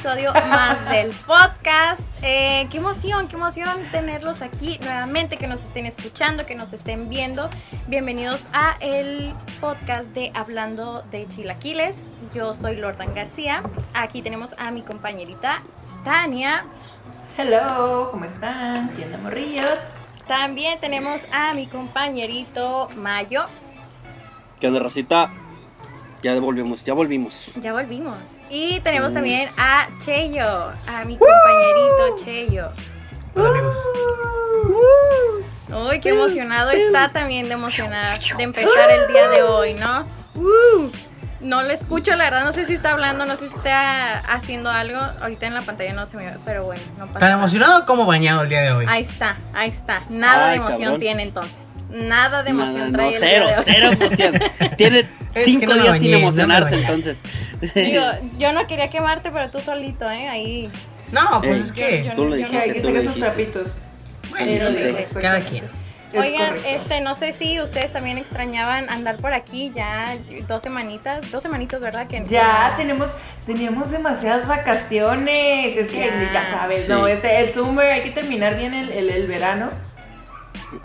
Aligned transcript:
episodio 0.00 0.32
más 0.32 0.88
del 0.90 1.10
podcast. 1.10 2.00
Eh, 2.22 2.68
qué 2.70 2.78
emoción, 2.78 3.28
qué 3.28 3.36
emoción 3.36 3.76
tenerlos 3.90 4.40
aquí 4.40 4.78
nuevamente, 4.80 5.36
que 5.36 5.46
nos 5.46 5.62
estén 5.62 5.84
escuchando, 5.84 6.46
que 6.46 6.54
nos 6.54 6.72
estén 6.72 7.08
viendo. 7.08 7.50
Bienvenidos 7.86 8.40
a 8.52 8.76
el 8.80 9.32
podcast 9.60 10.12
de 10.12 10.32
Hablando 10.34 11.02
de 11.10 11.26
Chilaquiles. 11.28 12.10
Yo 12.34 12.54
soy 12.54 12.76
Lordan 12.76 13.14
García. 13.14 13.62
Aquí 13.92 14.22
tenemos 14.22 14.54
a 14.58 14.70
mi 14.70 14.82
compañerita 14.82 15.62
Tania. 16.04 16.64
Hello, 17.36 18.08
¿cómo 18.10 18.24
están? 18.24 18.90
¿Qué 18.90 19.04
onda, 19.04 19.18
morrillos? 19.18 19.78
También 20.26 20.80
tenemos 20.80 21.26
a 21.32 21.52
mi 21.54 21.66
compañerito 21.66 22.88
Mayo. 22.96 23.44
¿Qué 24.58 24.68
onda, 24.68 24.80
Rosita? 24.80 25.30
Ya 26.22 26.38
volvimos, 26.38 26.84
ya 26.84 26.94
volvimos. 26.94 27.50
Ya 27.56 27.72
volvimos. 27.72 28.18
Y 28.50 28.80
tenemos 28.80 29.14
también 29.14 29.50
a 29.56 29.88
Cheyo, 29.98 30.72
a 30.86 31.04
mi 31.04 31.18
compañerito 31.18 32.24
Cheyo. 32.24 32.68
Hola 33.34 33.50
amigos. 33.50 33.76
Uy, 35.68 36.00
qué 36.00 36.10
emocionado 36.10 36.70
está 36.70 37.12
también 37.12 37.48
de 37.48 37.54
emocionar 37.54 38.18
de 38.20 38.42
empezar 38.42 38.90
el 38.90 39.06
día 39.08 39.28
de 39.28 39.42
hoy, 39.42 39.74
¿no? 39.74 40.04
No 41.40 41.62
lo 41.62 41.70
escucho, 41.70 42.14
la 42.16 42.24
verdad, 42.24 42.44
no 42.44 42.52
sé 42.52 42.66
si 42.66 42.74
está 42.74 42.90
hablando, 42.92 43.24
no 43.24 43.34
sé 43.36 43.48
si 43.48 43.54
está 43.54 44.18
haciendo 44.18 44.70
algo. 44.70 44.98
Ahorita 45.22 45.46
en 45.46 45.54
la 45.54 45.62
pantalla 45.62 45.92
no 45.94 46.06
se 46.06 46.16
me 46.18 46.26
ve, 46.26 46.32
pero 46.44 46.64
bueno, 46.64 46.82
no 46.98 47.06
pasa 47.06 47.18
¿Tan 47.18 47.28
nada. 47.30 47.40
emocionado 47.40 47.86
como 47.86 48.04
bañado 48.04 48.42
el 48.42 48.48
día 48.50 48.60
de 48.60 48.72
hoy? 48.72 48.84
Ahí 48.88 49.02
está, 49.02 49.36
ahí 49.54 49.70
está. 49.70 50.02
Nada 50.10 50.50
de 50.50 50.56
emoción 50.56 50.80
cabrón. 50.82 51.00
tiene 51.00 51.22
entonces. 51.22 51.56
Nada 51.90 52.42
de 52.42 52.50
emoción 52.50 52.92
Nada, 52.92 52.92
trae 52.92 53.10
no, 53.10 53.16
el 53.16 53.22
cero, 53.22 53.46
día 53.46 53.54
de 53.54 53.58
hoy. 53.58 53.64
cero 53.66 53.90
emoción. 53.92 54.76
Tiene 54.76 54.98
Es 55.34 55.44
cinco 55.44 55.60
que 55.60 55.66
no 55.66 55.74
me 55.76 55.82
días 55.82 55.98
sin 55.98 56.02
bañé, 56.02 56.10
no 56.12 56.18
me 56.18 56.22
emocionarse, 56.22 56.70
bañé. 56.76 56.82
entonces. 56.82 57.18
Digo, 57.74 58.04
yo 58.38 58.52
no 58.52 58.66
quería 58.66 58.90
quemarte, 58.90 59.30
pero 59.32 59.50
tú 59.50 59.60
solito, 59.60 60.08
¿eh? 60.10 60.28
Ahí. 60.28 60.70
No, 61.10 61.40
pues 61.40 61.52
Ey. 61.56 61.62
es 61.62 61.72
que. 61.72 62.04
Yo- 62.04 62.12
Tú 62.14 62.24
lo 62.26 62.36
yo 62.36 62.44
no 62.44 62.50
Que 62.50 62.58
hay 62.58 62.70
dijiste, 62.70 62.72
que 62.74 62.80
tú 62.82 62.88
lo 62.88 62.94
sacar 63.00 63.14
sus 63.14 63.14
dijiste. 63.16 63.60
trapitos. 63.60 63.72
Bueno, 64.30 64.46
Pero 64.46 64.70
sí, 64.70 65.06
sí, 65.12 65.18
cada 65.20 65.40
quien. 65.40 65.64
Es 66.12 66.18
Oigan, 66.20 66.48
correcto. 66.48 66.68
este, 66.68 67.00
no 67.00 67.14
sé 67.14 67.32
si 67.32 67.60
ustedes 67.60 67.92
también 67.92 68.18
extrañaban 68.18 68.90
andar 68.90 69.16
por 69.18 69.32
aquí 69.32 69.70
ya 69.74 70.16
dos 70.48 70.62
semanitas, 70.62 71.30
dos 71.30 71.42
semanitas, 71.42 71.80
¿verdad? 71.80 72.06
Que 72.08 72.24
Ya 72.26 72.74
tenemos, 72.76 73.10
teníamos 73.46 73.90
demasiadas 73.90 74.46
vacaciones. 74.48 75.76
Es 75.76 75.88
que 75.88 76.06
Ya. 76.06 76.32
ya, 76.32 76.46
sabes, 76.50 76.82
Sí. 76.82 76.88
no, 76.88 77.06
este, 77.06 77.40
el 77.40 77.52
summer, 77.52 77.92
hay 77.92 78.02
que 78.02 78.10
terminar 78.10 78.56
bien 78.56 78.74
el, 78.74 78.90
el, 78.90 79.10
el 79.10 79.26
verano. 79.28 79.70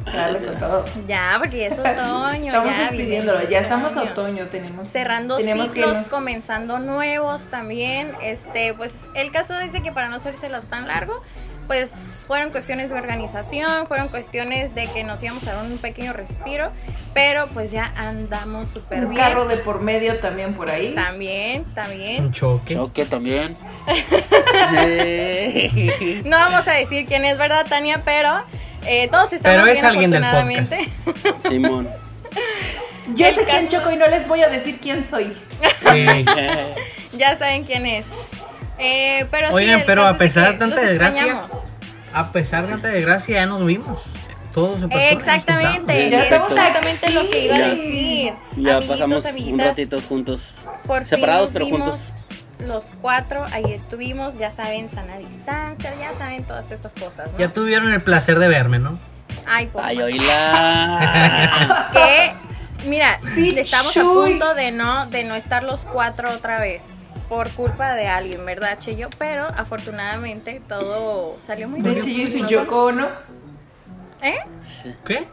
Darle 0.06 0.40
con 0.40 0.56
todo. 0.60 0.86
Ya, 1.08 1.36
porque 1.40 1.60
ya 1.60 1.68
es 1.68 1.80
otoño, 1.80 2.46
Estamos 2.48 2.72
ya. 2.72 2.80
despidiéndolo, 2.90 3.50
ya 3.50 3.60
estamos 3.60 3.92
otoño. 3.96 4.12
otoño, 4.12 4.46
tenemos. 4.48 4.88
Cerrando 4.88 5.38
tenemos 5.38 5.70
ciclos, 5.70 5.98
comenzando 6.10 6.80
nuevos 6.80 7.44
también. 7.50 8.12
Este, 8.22 8.74
pues 8.74 8.96
el 9.14 9.32
caso 9.32 9.60
es 9.60 9.72
de 9.74 9.82
que 9.82 9.92
para 9.92 10.10
no 10.10 10.16
hacérselos 10.16 10.68
tan 10.70 10.88
largo, 10.88 11.22
pues 11.68 11.90
fueron 12.28 12.52
cuestiones 12.52 12.90
de 12.90 12.98
organización, 12.98 13.88
fueron 13.88 14.08
cuestiones 14.10 14.74
de 14.76 14.88
que 14.88 15.04
nos 15.04 15.22
íbamos 15.24 15.46
a 15.48 15.54
dar 15.54 15.66
un 15.66 15.78
pequeño 15.78 16.14
respiro, 16.14 16.72
pero 17.14 17.48
pues 17.48 17.72
ya 17.72 17.94
andamos 17.96 18.70
súper 18.70 19.06
Un 19.06 19.12
bien. 19.12 19.22
carro 19.22 19.46
de 19.46 19.58
por 19.58 19.82
medio 19.82 20.20
también 20.20 20.54
por 20.54 20.70
ahí. 20.70 20.94
También, 20.96 21.64
también. 21.76 22.26
Un 22.26 22.32
choque. 22.32 22.76
Choque 22.76 23.06
también. 23.06 23.58
No 26.26 26.38
vamos 26.38 26.68
a 26.68 26.74
decir 26.74 27.06
quién 27.06 27.26
es, 27.26 27.38
¿verdad, 27.38 27.66
Tania? 27.68 28.02
Pero 28.04 28.30
eh, 28.86 29.08
todos 29.10 29.34
estamos 29.34 29.58
Pero 29.58 29.68
es 29.68 29.74
bien, 29.74 29.86
alguien 29.86 30.12
del 30.12 30.24
afortunadamente. 30.24 30.90
Simón. 31.50 31.90
Yo 33.14 33.28
El 33.28 33.36
sé 33.36 33.46
quién 33.46 33.68
choco 33.68 33.92
y 33.92 33.98
no 33.98 34.08
les 34.08 34.28
voy 34.28 34.42
a 34.42 34.50
decir 34.50 34.80
quién 34.80 35.08
soy. 35.08 35.32
Sí. 35.92 36.26
ya 37.18 37.38
saben 37.38 37.64
quién 37.64 37.86
es. 37.86 38.06
Eh, 38.78 39.26
pero 39.32 39.48
sí, 39.50 39.54
Oigan, 39.54 39.80
el 39.80 39.86
pero 39.86 40.06
a 40.08 40.18
pesar 40.18 40.54
de 40.54 40.58
tanta 40.58 40.82
desgracia. 40.82 41.48
A 42.14 42.32
pesar 42.32 42.64
de 42.64 42.70
tanta 42.70 42.88
desgracia, 42.90 43.36
ya 43.36 43.46
nos 43.46 43.66
vimos. 43.66 44.02
Todo 44.54 44.80
se 44.80 44.88
pasó. 44.88 45.02
Exactamente, 45.02 46.10
Ya 46.10 46.24
es 46.24 46.42
justamente 46.42 47.12
lo 47.12 47.30
que 47.30 47.46
iba 47.46 47.56
a 47.56 47.60
decir. 47.60 48.34
Ya 48.56 48.78
Amiguitos, 48.78 48.88
pasamos 48.88 49.26
un 49.26 49.60
ratito 49.60 50.02
juntos. 50.02 50.56
por 50.88 51.06
separados, 51.06 51.50
pero 51.52 51.66
juntos. 51.68 52.14
Los 52.60 52.86
cuatro, 53.02 53.46
ahí 53.52 53.74
estuvimos, 53.74 54.38
ya 54.38 54.50
saben, 54.50 54.90
sana 54.90 55.18
distancia, 55.18 55.94
ya 56.00 56.18
saben 56.18 56.46
todas 56.46 56.72
esas 56.72 56.94
cosas, 56.94 57.34
¿no? 57.34 57.38
Ya 57.38 57.52
tuvieron 57.52 57.92
el 57.92 58.02
placer 58.02 58.40
de 58.40 58.48
verme, 58.48 58.80
¿no? 58.80 58.98
Ay, 59.46 59.68
por 59.68 59.84
Ay, 59.84 60.02
oíla. 60.02 61.90
que 61.92 62.34
mira 62.88 63.18
Sí, 63.34 63.54
estamos 63.58 63.96
a 63.98 64.02
punto 64.02 64.54
de 64.54 64.72
no 64.72 65.06
de 65.08 65.26
no 65.26 65.36
estar 65.36 65.64
los 65.64 65.82
cuatro 65.82 66.32
otra 66.32 66.60
vez 66.60 66.84
por 67.30 67.50
culpa 67.52 67.94
de 67.96 68.08
alguien 68.08 68.46
verdad 68.46 68.78
Cheyo 68.80 69.10
pero 69.18 69.48
afortunadamente 69.48 70.62
todo 70.68 71.38
salió 71.46 71.68
muy 71.68 71.82
De 71.82 71.90
bien 71.92 72.02
hecho, 72.02 72.10
yo 72.10 72.28
soy 72.28 72.42
Nos 72.42 72.52
Yoko 72.52 72.86
Ono. 72.86 73.08
¿eh? 74.22 74.38
¿Qué? 75.06 75.28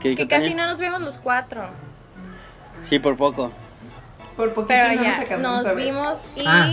¿Qué 0.00 0.08
dijo 0.10 0.22
que 0.22 0.28
casi 0.28 0.48
Tania? 0.50 0.64
no 0.64 0.70
nos 0.70 0.80
vemos 0.80 1.00
los 1.02 1.18
cuatro 1.18 1.62
Sí, 2.88 2.98
por 2.98 3.16
poco. 3.16 3.52
Por 4.36 4.54
poquito 4.54 4.68
pero 4.68 4.94
no 4.94 5.02
ya 5.02 5.62
nos 5.68 5.74
vimos 5.76 6.18
y 6.36 6.44
Ah. 6.46 6.70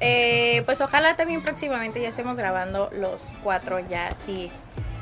eh, 0.00 0.62
pues 0.66 0.80
ojalá 0.80 1.16
también 1.16 1.42
próximamente 1.42 2.00
ya 2.00 2.08
estemos 2.10 2.36
grabando 2.36 2.90
los 2.92 3.20
cuatro 3.42 3.80
ya 3.80 4.08
así 4.08 4.50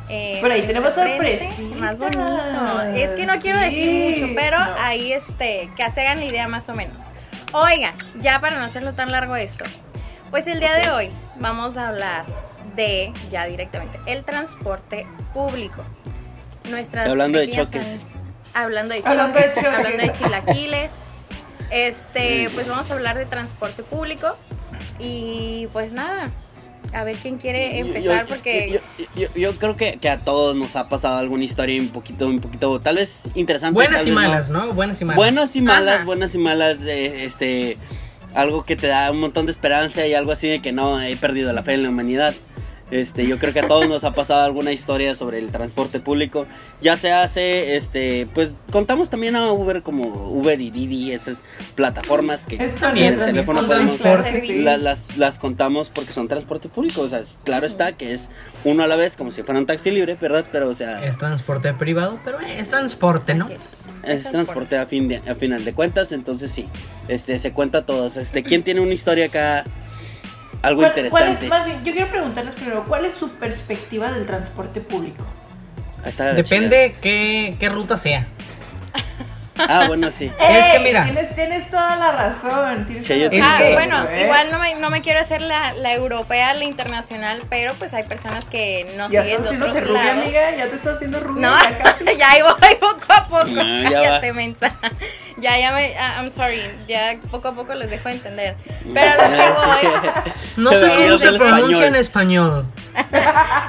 eh, 0.08 0.38
Por 0.40 0.50
ahí 0.50 0.60
tenemos 0.62 0.94
de 0.96 1.02
sorpresitas. 1.02 1.78
más 1.78 1.98
bonito 1.98 2.82
es 2.94 3.10
que 3.12 3.26
no 3.26 3.38
quiero 3.40 3.58
decir 3.60 4.14
Sí. 4.16 4.20
mucho 4.22 4.32
pero 4.36 4.58
No. 4.58 4.74
ahí 4.80 5.12
este 5.12 5.70
que 5.76 5.90
se 5.90 6.00
hagan 6.02 6.18
la 6.20 6.24
idea 6.24 6.48
más 6.48 6.68
o 6.68 6.74
menos 6.74 6.96
oigan 7.52 7.94
ya 8.20 8.40
para 8.40 8.58
no 8.58 8.64
hacerlo 8.64 8.92
tan 8.94 9.08
largo 9.08 9.36
esto 9.36 9.64
pues 10.30 10.46
el 10.46 10.60
día 10.60 10.74
de 10.74 10.90
hoy 10.90 11.10
vamos 11.36 11.76
a 11.76 11.88
hablar 11.88 12.24
de 12.76 13.12
ya 13.30 13.46
directamente 13.46 13.98
el 14.06 14.24
transporte 14.24 15.06
público 15.34 15.82
nuestras 16.70 17.08
Hablando 17.08 17.38
de 17.38 17.50
choques. 17.50 17.86
an- 17.86 18.00
hablando 18.62 18.94
de 18.94 19.02
Hablando 19.04 19.38
de 19.38 19.44
choques, 19.46 19.64
choques. 19.64 19.78
hablando 19.78 20.02
de 20.04 20.12
chilaquiles 20.12 20.90
este 21.70 22.48
pues 22.54 22.68
vamos 22.68 22.90
a 22.90 22.94
hablar 22.94 23.18
de 23.18 23.26
transporte 23.26 23.82
público 23.82 24.36
y 24.98 25.66
pues 25.72 25.92
nada 25.92 26.30
a 26.92 27.04
ver 27.04 27.16
quién 27.16 27.38
quiere 27.38 27.78
empezar 27.78 28.26
yo- 28.26 28.34
porque 28.34 28.80
Yo, 28.98 29.04
yo- 29.16 29.28
yo 29.34 29.52
creo 29.56 29.76
que, 29.76 29.98
que 29.98 30.08
a 30.08 30.18
todos 30.20 30.56
nos 30.56 30.74
ha 30.76 30.88
pasado 30.88 31.18
alguna 31.18 31.44
historia 31.44 31.80
un 31.80 31.88
poquito, 31.88 32.26
un 32.26 32.40
poquito, 32.40 32.80
tal 32.80 32.96
vez 32.96 33.28
interesante. 33.34 33.74
Buenas 33.74 33.98
tal 34.00 34.08
y 34.08 34.10
no. 34.10 34.16
malas, 34.16 34.50
¿no? 34.50 34.72
Buenas 34.72 35.00
y 35.00 35.04
malas. 35.04 35.16
Buenas 35.16 35.56
y 35.56 35.60
malas, 35.62 35.94
Ajá. 35.96 36.04
buenas 36.04 36.34
y 36.34 36.38
malas, 36.38 36.80
de, 36.80 37.24
este, 37.24 37.76
algo 38.34 38.64
que 38.64 38.76
te 38.76 38.86
da 38.88 39.10
un 39.10 39.20
montón 39.20 39.46
de 39.46 39.52
esperanza 39.52 40.06
y 40.06 40.14
algo 40.14 40.32
así 40.32 40.48
de 40.48 40.60
que 40.62 40.72
no, 40.72 41.00
he 41.00 41.16
perdido 41.16 41.52
la 41.52 41.62
fe 41.62 41.74
en 41.74 41.82
la 41.84 41.88
humanidad. 41.90 42.34
Este, 42.90 43.26
yo 43.26 43.38
creo 43.38 43.52
que 43.52 43.60
a 43.60 43.68
todos 43.68 43.88
nos 43.88 44.02
ha 44.04 44.12
pasado 44.14 44.44
alguna 44.44 44.72
historia 44.72 45.14
sobre 45.14 45.38
el 45.38 45.50
transporte 45.50 46.00
público. 46.00 46.46
Ya 46.80 46.96
se 46.96 47.12
hace, 47.12 47.76
este, 47.76 48.26
pues 48.34 48.54
contamos 48.72 49.10
también 49.10 49.36
a 49.36 49.52
Uber 49.52 49.82
como 49.82 50.02
Uber 50.30 50.60
y 50.60 50.70
Didi, 50.70 51.12
esas 51.12 51.42
plataformas 51.76 52.46
que 52.46 52.56
Es 52.56 52.74
en 52.82 52.96
el 52.96 53.18
teléfono 53.18 53.66
podemos 53.66 54.00
la- 54.64 54.76
las, 54.76 55.16
las 55.16 55.38
contamos 55.38 55.88
porque 55.88 56.12
son 56.12 56.26
transporte 56.28 56.68
público. 56.68 57.02
O 57.02 57.08
sea, 57.08 57.22
claro 57.44 57.66
está 57.66 57.92
que 57.92 58.12
es 58.12 58.28
uno 58.64 58.82
a 58.82 58.86
la 58.86 58.96
vez, 58.96 59.16
como 59.16 59.30
si 59.32 59.42
fuera 59.42 59.60
un 59.60 59.66
taxi 59.66 59.90
libre, 59.90 60.16
¿verdad? 60.20 60.44
Pero, 60.50 60.68
o 60.68 60.74
sea, 60.74 61.04
Es 61.04 61.16
transporte 61.16 61.72
privado, 61.74 62.18
pero 62.24 62.40
es 62.40 62.68
transporte, 62.68 63.34
¿no? 63.34 63.48
Es 64.02 64.24
transporte 64.30 64.78
a, 64.78 64.86
fin 64.86 65.08
de, 65.08 65.16
a 65.28 65.34
final 65.34 65.64
de 65.64 65.74
cuentas, 65.74 66.10
entonces 66.12 66.50
sí, 66.50 66.66
este, 67.08 67.38
se 67.38 67.52
cuenta 67.52 67.84
todos. 67.86 68.16
Este, 68.16 68.42
¿Quién 68.42 68.62
tiene 68.62 68.80
una 68.80 68.94
historia 68.94 69.26
acá? 69.26 69.64
Algo 70.62 70.82
¿Cuál- 70.82 70.92
cuál 70.92 71.06
interesante. 71.06 71.44
es- 71.46 71.50
más 71.50 71.64
bien, 71.64 71.84
yo 71.84 71.92
quiero 71.92 72.08
preguntarles 72.10 72.54
primero, 72.54 72.84
¿cuál 72.84 73.04
es 73.06 73.14
su 73.14 73.30
perspectiva 73.30 74.12
del 74.12 74.26
transporte 74.26 74.80
público? 74.80 75.24
Depende 76.34 76.96
qué, 77.02 77.56
qué 77.58 77.68
ruta 77.68 77.96
sea. 77.96 78.26
Ah, 79.68 79.84
bueno, 79.88 80.10
sí. 80.10 80.24
Es 80.40 80.66
que 80.68 80.76
¡Ey! 80.76 80.82
mira. 80.82 81.04
Tienes, 81.04 81.34
tienes 81.34 81.68
toda 81.68 81.94
la 81.96 82.12
razón. 82.12 82.86
Toda 82.86 83.28
Ah, 83.42 83.60
bueno, 83.74 84.08
¿eh? 84.08 84.22
igual 84.24 84.50
no 84.50 84.58
me, 84.58 84.74
no 84.76 84.88
me 84.88 85.02
quiero 85.02 85.20
hacer 85.20 85.42
la, 85.42 85.74
la 85.74 85.92
europea, 85.92 86.54
la 86.54 86.64
internacional, 86.64 87.42
pero 87.50 87.74
pues 87.74 87.92
hay 87.92 88.04
personas 88.04 88.46
que 88.46 88.90
no 88.96 89.10
Ya 89.10 89.22
siguen 89.22 89.36
estás 89.36 89.42
de 89.42 89.48
haciendo 89.48 89.66
otros 89.66 89.88
rubia, 89.88 90.02
lados. 90.04 90.22
amiga. 90.24 90.56
Ya 90.56 90.68
te 90.70 90.76
estás 90.76 90.94
haciendo 90.96 91.20
rubia. 91.20 91.46
No, 91.50 91.62
ya 91.62 91.78
casi. 91.78 92.04
ya 92.18 92.30
ahí 92.30 92.40
voy 92.40 92.74
poco 92.80 93.09
a 93.09 93.09
poco. 93.30 93.46
No, 93.46 93.82
ya 93.82 93.90
Cállate, 93.90 94.28
va. 94.30 94.36
mensa. 94.36 94.72
Ya, 95.36 95.58
ya 95.58 95.72
me. 95.72 95.96
ah, 95.98 96.16
I'm 96.20 96.30
sorry. 96.32 96.60
Ya 96.86 97.16
poco 97.30 97.48
a 97.48 97.54
poco 97.54 97.72
les 97.74 97.88
dejo 97.88 98.08
de 98.10 98.16
entender. 98.16 98.56
Pero 98.92 99.10
a 99.22 99.28
lo 99.28 99.36
que 99.36 99.36
voy. 99.66 100.32
No 100.58 100.70
Se 100.70 100.80
sé 100.80 100.88
cómo 100.94 101.16
se 101.18 101.32
pronuncia 101.38 101.86
en 101.86 101.96
español. 101.96 102.66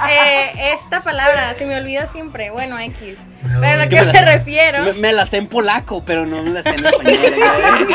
eh, 0.10 0.74
esta 0.74 1.02
palabra 1.02 1.54
se 1.54 1.66
me 1.66 1.78
olvida 1.78 2.08
siempre. 2.08 2.50
Bueno, 2.50 2.78
X. 2.78 3.16
No, 3.44 3.62
Pero 3.62 3.74
a 3.74 3.84
lo 3.86 3.90
que, 3.90 3.96
que 3.96 4.02
me, 4.02 4.08
me 4.08 4.14
la- 4.22 4.34
refiero. 4.34 4.84
Me, 4.84 4.94
me 4.94 5.14
la 5.14 5.26
sé 5.26 5.38
en 5.38 5.48
polaco, 5.48 6.04
pero 6.04 6.26
no 6.26 6.44
me 6.44 6.50
la 6.50 6.62
sé 6.64 6.70
en 6.72 6.86
español. 6.86 7.88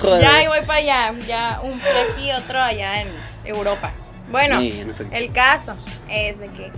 Joder. 0.00 0.22
Ya 0.22 0.34
ahí 0.36 0.46
voy 0.46 0.60
para 0.60 0.74
allá, 0.78 1.12
ya 1.26 1.60
un 1.62 1.78
pie 1.78 1.90
aquí, 2.12 2.32
otro 2.32 2.60
allá 2.62 3.02
en 3.02 3.08
Europa. 3.44 3.92
Bueno, 4.30 4.60
Sí, 4.60 4.84
el 5.10 5.32
caso 5.32 5.76
es 6.08 6.38
de 6.38 6.46
que 6.48 6.70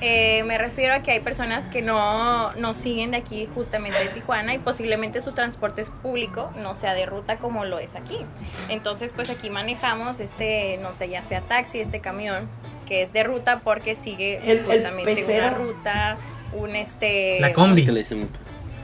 eh, 0.00 0.42
me 0.44 0.56
refiero 0.58 0.94
a 0.94 1.00
que 1.02 1.10
hay 1.12 1.20
personas 1.20 1.66
que 1.68 1.82
no, 1.82 2.52
no 2.54 2.74
siguen 2.74 3.10
de 3.10 3.18
aquí 3.18 3.48
justamente 3.54 3.98
de 3.98 4.08
Tijuana 4.08 4.54
y 4.54 4.58
posiblemente 4.58 5.20
su 5.20 5.32
transporte 5.32 5.84
público 6.02 6.50
no 6.56 6.74
sea 6.74 6.94
de 6.94 7.06
ruta 7.06 7.36
como 7.36 7.64
lo 7.64 7.78
es 7.78 7.94
aquí. 7.96 8.18
Entonces, 8.68 9.12
pues 9.14 9.28
aquí 9.30 9.50
manejamos 9.50 10.20
este, 10.20 10.78
no 10.82 10.94
sé, 10.94 11.08
ya 11.08 11.22
sea 11.22 11.40
taxi, 11.42 11.80
este 11.80 12.00
camión, 12.00 12.48
que 12.88 13.02
es 13.02 13.12
de 13.12 13.22
ruta 13.24 13.60
porque 13.62 13.96
sigue 13.96 14.38
El- 14.38 14.58
el 14.58 14.64
justamente 14.64 15.24
una 15.24 15.50
ruta, 15.50 16.16
un 16.52 16.74
este... 16.76 17.38
La 17.40 17.52
combi. 17.52 17.84
Que 17.84 17.92
le 17.92 18.04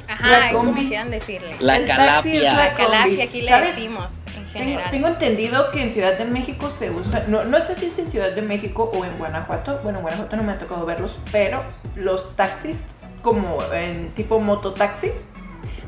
Ajá, 0.08 0.28
La 0.28 0.52
como 0.52 0.72
quieran 0.74 1.10
decirle. 1.10 1.56
La 1.60 1.78
es 1.78 1.86
calafia. 1.86 2.52
La 2.54 2.74
calafia 2.74 3.24
aquí 3.24 3.42
le 3.42 3.60
decimos 3.60 4.12
en 4.58 4.67
Tengo, 4.76 4.81
tengo 4.91 5.08
entendido 5.08 5.70
que 5.70 5.82
en 5.82 5.91
Ciudad 5.91 6.17
de 6.19 6.25
México 6.25 6.70
se 6.70 6.91
usa, 6.91 7.25
no, 7.29 7.44
no 7.44 7.61
sé 7.62 7.75
si 7.76 7.87
es 7.87 7.99
en 7.99 8.11
Ciudad 8.11 8.32
de 8.32 8.43
México 8.43 8.91
o 8.94 9.05
en 9.05 9.17
Guanajuato, 9.19 9.81
bueno, 9.82 9.99
en 9.99 10.03
Guanajuato 10.03 10.37
no 10.37 10.43
me 10.43 10.53
ha 10.53 10.58
tocado 10.58 10.85
verlos, 10.87 11.19
pero 11.32 11.62
los 11.94 12.35
taxis 12.37 12.82
como 13.23 13.58
en 13.73 14.11
tipo 14.14 14.38
mototaxi. 14.41 15.11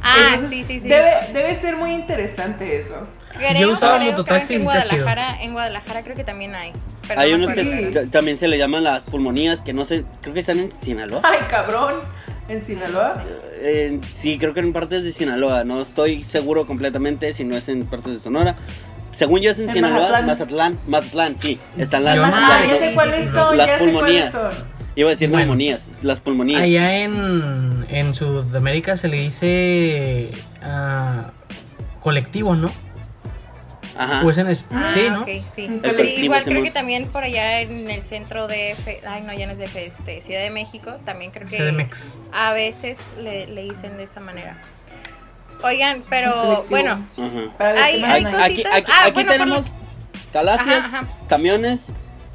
Ah, 0.03 0.31
Entonces, 0.35 0.51
sí, 0.51 0.65
sí, 0.65 0.81
sí. 0.81 0.89
Debe, 0.89 1.13
debe 1.33 1.57
ser 1.57 1.77
muy 1.77 1.91
interesante 1.93 2.79
eso. 2.79 2.95
Creo, 3.37 3.55
Yo 3.61 3.73
usaba 3.73 3.99
creo- 3.99 4.13
mototaxi 4.13 4.55
creo 4.57 4.61
en 4.61 4.67
está 4.69 4.83
chido. 4.89 5.03
Guadalajara, 5.05 5.43
en 5.43 5.53
Guadalajara 5.53 6.03
creo 6.05 6.17
que 6.17 6.25
también 6.25 6.55
hay. 6.55 6.73
pero 7.07 7.21
Hay 7.21 7.31
no 7.33 7.37
unos 7.39 7.53
que 7.53 8.07
también 8.11 8.37
se 8.39 8.47
le 8.49 8.59
llaman 8.59 8.85
las 8.85 9.01
pulmonías, 9.01 9.61
que 9.61 9.73
no 9.73 9.85
sé, 9.85 10.05
creo 10.23 10.35
que 10.35 10.41
están 10.41 10.61
en 10.61 10.73
Sinaloa. 10.83 11.21
Ay, 11.25 11.41
cabrón. 11.49 11.97
En 12.49 12.65
Sinaloa. 12.65 13.23
Eh, 13.61 14.01
sí, 14.11 14.39
creo 14.39 14.55
que 14.55 14.61
en 14.61 14.73
partes 14.73 15.05
de 15.05 15.13
Sinaloa. 15.13 15.65
No 15.65 15.81
estoy 15.83 16.23
seguro 16.23 16.67
completamente 16.67 17.33
si 17.35 17.45
no 17.45 17.57
es 17.57 17.69
en 17.69 17.85
partes 17.87 18.15
de 18.15 18.19
Sonora. 18.21 18.57
Según 19.15 19.41
yo 19.41 19.51
es 19.51 19.59
en, 19.59 19.69
En 19.69 19.75
Sinaloa, 19.75 20.23
Mazatlán. 20.23 20.27
Mazatlán. 20.27 20.79
Mazatlán, 20.87 21.39
sí. 21.39 21.59
Están 21.77 22.05
las, 22.05 22.19
Ah, 22.19 22.63
ya 22.67 22.79
sé 22.79 22.95
cuáles 22.95 23.31
son, 23.33 23.57
las 23.57 23.67
ya 23.67 23.79
sé 23.79 23.85
pulmonías. 23.85 24.31
cuáles 24.33 24.55
son. 24.57 24.65
Iba 24.97 25.09
a 25.09 25.11
decir 25.11 25.29
Bueno. 25.29 25.45
neumonías, 25.47 25.89
las 26.03 26.21
pulmonías. 26.21 26.61
Allá 26.63 26.99
en, 27.05 27.85
en 27.91 28.15
Sudamérica 28.15 28.97
se 28.97 29.09
le 29.09 29.19
dice 29.21 30.31
ah, 30.63 31.31
colectivo, 32.01 32.57
¿no? 32.57 32.71
Ajá. 33.99 34.21
Pues 34.23 34.39
en 34.39 34.49
es- 34.49 34.65
Ah, 34.71 34.91
sí, 34.95 35.09
¿no? 35.11 35.23
ok, 35.23 35.27
sí. 35.55 35.65
El 35.67 35.75
Sí, 35.75 35.81
colectivo, 35.81 36.25
igual 36.25 36.45
creo 36.45 36.63
que 36.63 36.71
también 36.71 37.09
por 37.09 37.25
allá 37.25 37.61
en 37.61 37.91
el 37.91 38.03
centro 38.03 38.47
de 38.47 38.71
F, 38.71 39.01
ay 39.07 39.23
no, 39.23 39.33
ya 39.35 39.47
no 39.47 39.53
es 39.53 39.59
de 39.59 39.65
F, 39.65 39.85
este, 39.87 40.23
Ciudad 40.23 40.41
de 40.43 40.51
México, 40.51 40.93
también 41.05 41.31
creo 41.33 41.49
que 41.49 41.57
CDMX. 41.57 42.17
a 42.33 42.53
veces 42.53 42.99
le, 43.21 43.47
le 43.49 43.63
dicen 43.65 43.97
de 43.97 44.05
esa 44.05 44.21
manera. 44.21 44.61
Oigan, 45.63 46.05
pero 46.09 46.65
bueno, 46.71 47.05
Ajá. 47.59 47.83
Hay- 47.83 48.03
hay 48.05 48.25
Aquí, 48.25 48.37
cositas. 48.37 48.75
aquí, 48.77 48.93
Ah, 48.95 49.01
aquí 49.07 49.13
bueno, 49.15 49.29
por 49.31 49.39
tenemos 49.39 49.67
calafias, 50.33 50.85
Ajá, 50.85 50.99
ajá. 51.01 51.09
camiones 51.29 51.87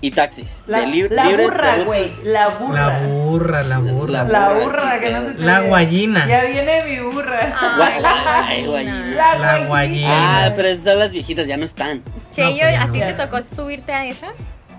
y 0.03 0.11
taxis. 0.11 0.61
La, 0.67 0.79
de 0.81 0.87
lib- 0.87 1.09
la 1.09 1.23
libres 1.25 1.37
de 1.39 1.45
burra, 1.45 1.77
güey. 1.85 2.13
La 2.23 2.47
burra. 2.49 2.87
La 2.99 2.99
burra, 3.07 3.63
la 3.63 3.77
burra. 3.79 4.23
La- 4.25 4.49
burra, 4.49 4.99
que 4.99 5.09
no 5.11 5.21
se 5.23 5.31
te 5.35 5.41
La 5.43 5.61
guayina. 5.61 6.27
Ya 6.27 6.43
viene 6.43 6.83
mi 6.83 6.99
burra. 6.99 7.53
Ay, 7.57 8.01
la 8.01 8.45
Ay, 8.47 8.65
guayina. 8.65 9.37
La, 9.37 9.59
guayina. 9.65 10.09
Ah, 10.47 10.53
pero 10.57 10.67
esas 10.67 10.83
son 10.83 10.99
las 10.99 11.11
viejitas, 11.11 11.47
ya 11.47 11.55
no 11.55 11.63
están. 11.63 12.03
Che, 12.29 12.43
No, 12.43 12.49
yo, 12.51 12.57
pues 12.63 12.77
¿a 12.79 12.85
no. 12.87 12.91
ti 12.93 12.99
te 12.99 13.13
tocó 13.13 13.41
subirte 13.43 13.93
a 13.93 14.05
esa? 14.05 14.27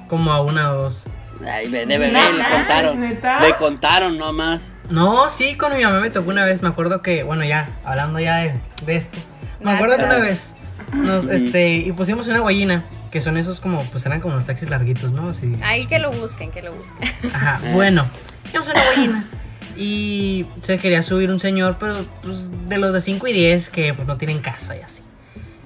Como 0.09 0.31
a 0.31 0.43
una 0.43 0.73
o 0.73 0.83
dos. 0.83 1.05
Ay, 1.51 1.69
de 1.69 1.87
bebé, 1.87 2.13
le 2.13 2.45
contaron. 2.51 3.01
¿neta? 3.01 3.41
Le 3.41 3.57
contaron 3.57 4.19
nomás. 4.19 4.73
No, 4.91 5.31
sí, 5.31 5.57
con 5.57 5.75
mi 5.75 5.83
mamá 5.83 6.01
me 6.01 6.11
tocó 6.11 6.31
una 6.31 6.45
vez. 6.45 6.63
Me 6.63 6.69
acuerdo 6.69 7.01
que, 7.01 7.23
bueno, 7.23 7.45
ya, 7.45 7.71
hablando 7.83 8.21
ya 8.21 8.37
de, 8.37 8.55
de 8.85 8.97
esto. 8.97 9.19
Me 9.61 9.73
acuerdo 9.73 9.97
que 9.97 10.05
una 10.05 10.19
vez 10.19 10.55
nos, 10.93 11.27
este, 11.27 11.77
y 11.77 11.93
pusimos 11.93 12.29
una 12.29 12.41
guayina, 12.41 12.85
que 13.11 13.21
son 13.21 13.37
esos 13.37 13.61
como, 13.61 13.83
pues 13.85 14.05
eran 14.07 14.21
como 14.21 14.35
los 14.37 14.47
taxis 14.47 14.71
larguitos, 14.71 15.13
¿no? 15.13 15.29
Así. 15.31 15.57
Ahí 15.63 15.87
que 15.87 15.99
lo 15.99 16.11
busquen, 16.13 16.51
que 16.51 16.63
lo 16.63 16.73
busquen. 16.75 17.09
Ajá, 17.35 17.61
bueno, 17.73 18.07
íbamos 18.51 18.69
en 18.69 18.77
una 18.77 18.85
guayina. 18.87 19.29
Y 19.77 20.47
se 20.63 20.79
quería 20.79 21.03
subir 21.03 21.31
un 21.31 21.41
señor, 21.41 21.77
pero 21.81 21.97
pues 22.23 22.49
de 22.69 22.79
los 22.79 22.93
de 22.93 23.01
5 23.01 23.27
y 23.29 23.33
10 23.33 23.71
que 23.71 23.93
pues 23.95 24.07
no 24.07 24.17
tienen 24.17 24.39
casa 24.39 24.77
y 24.77 24.81
así. 24.81 25.03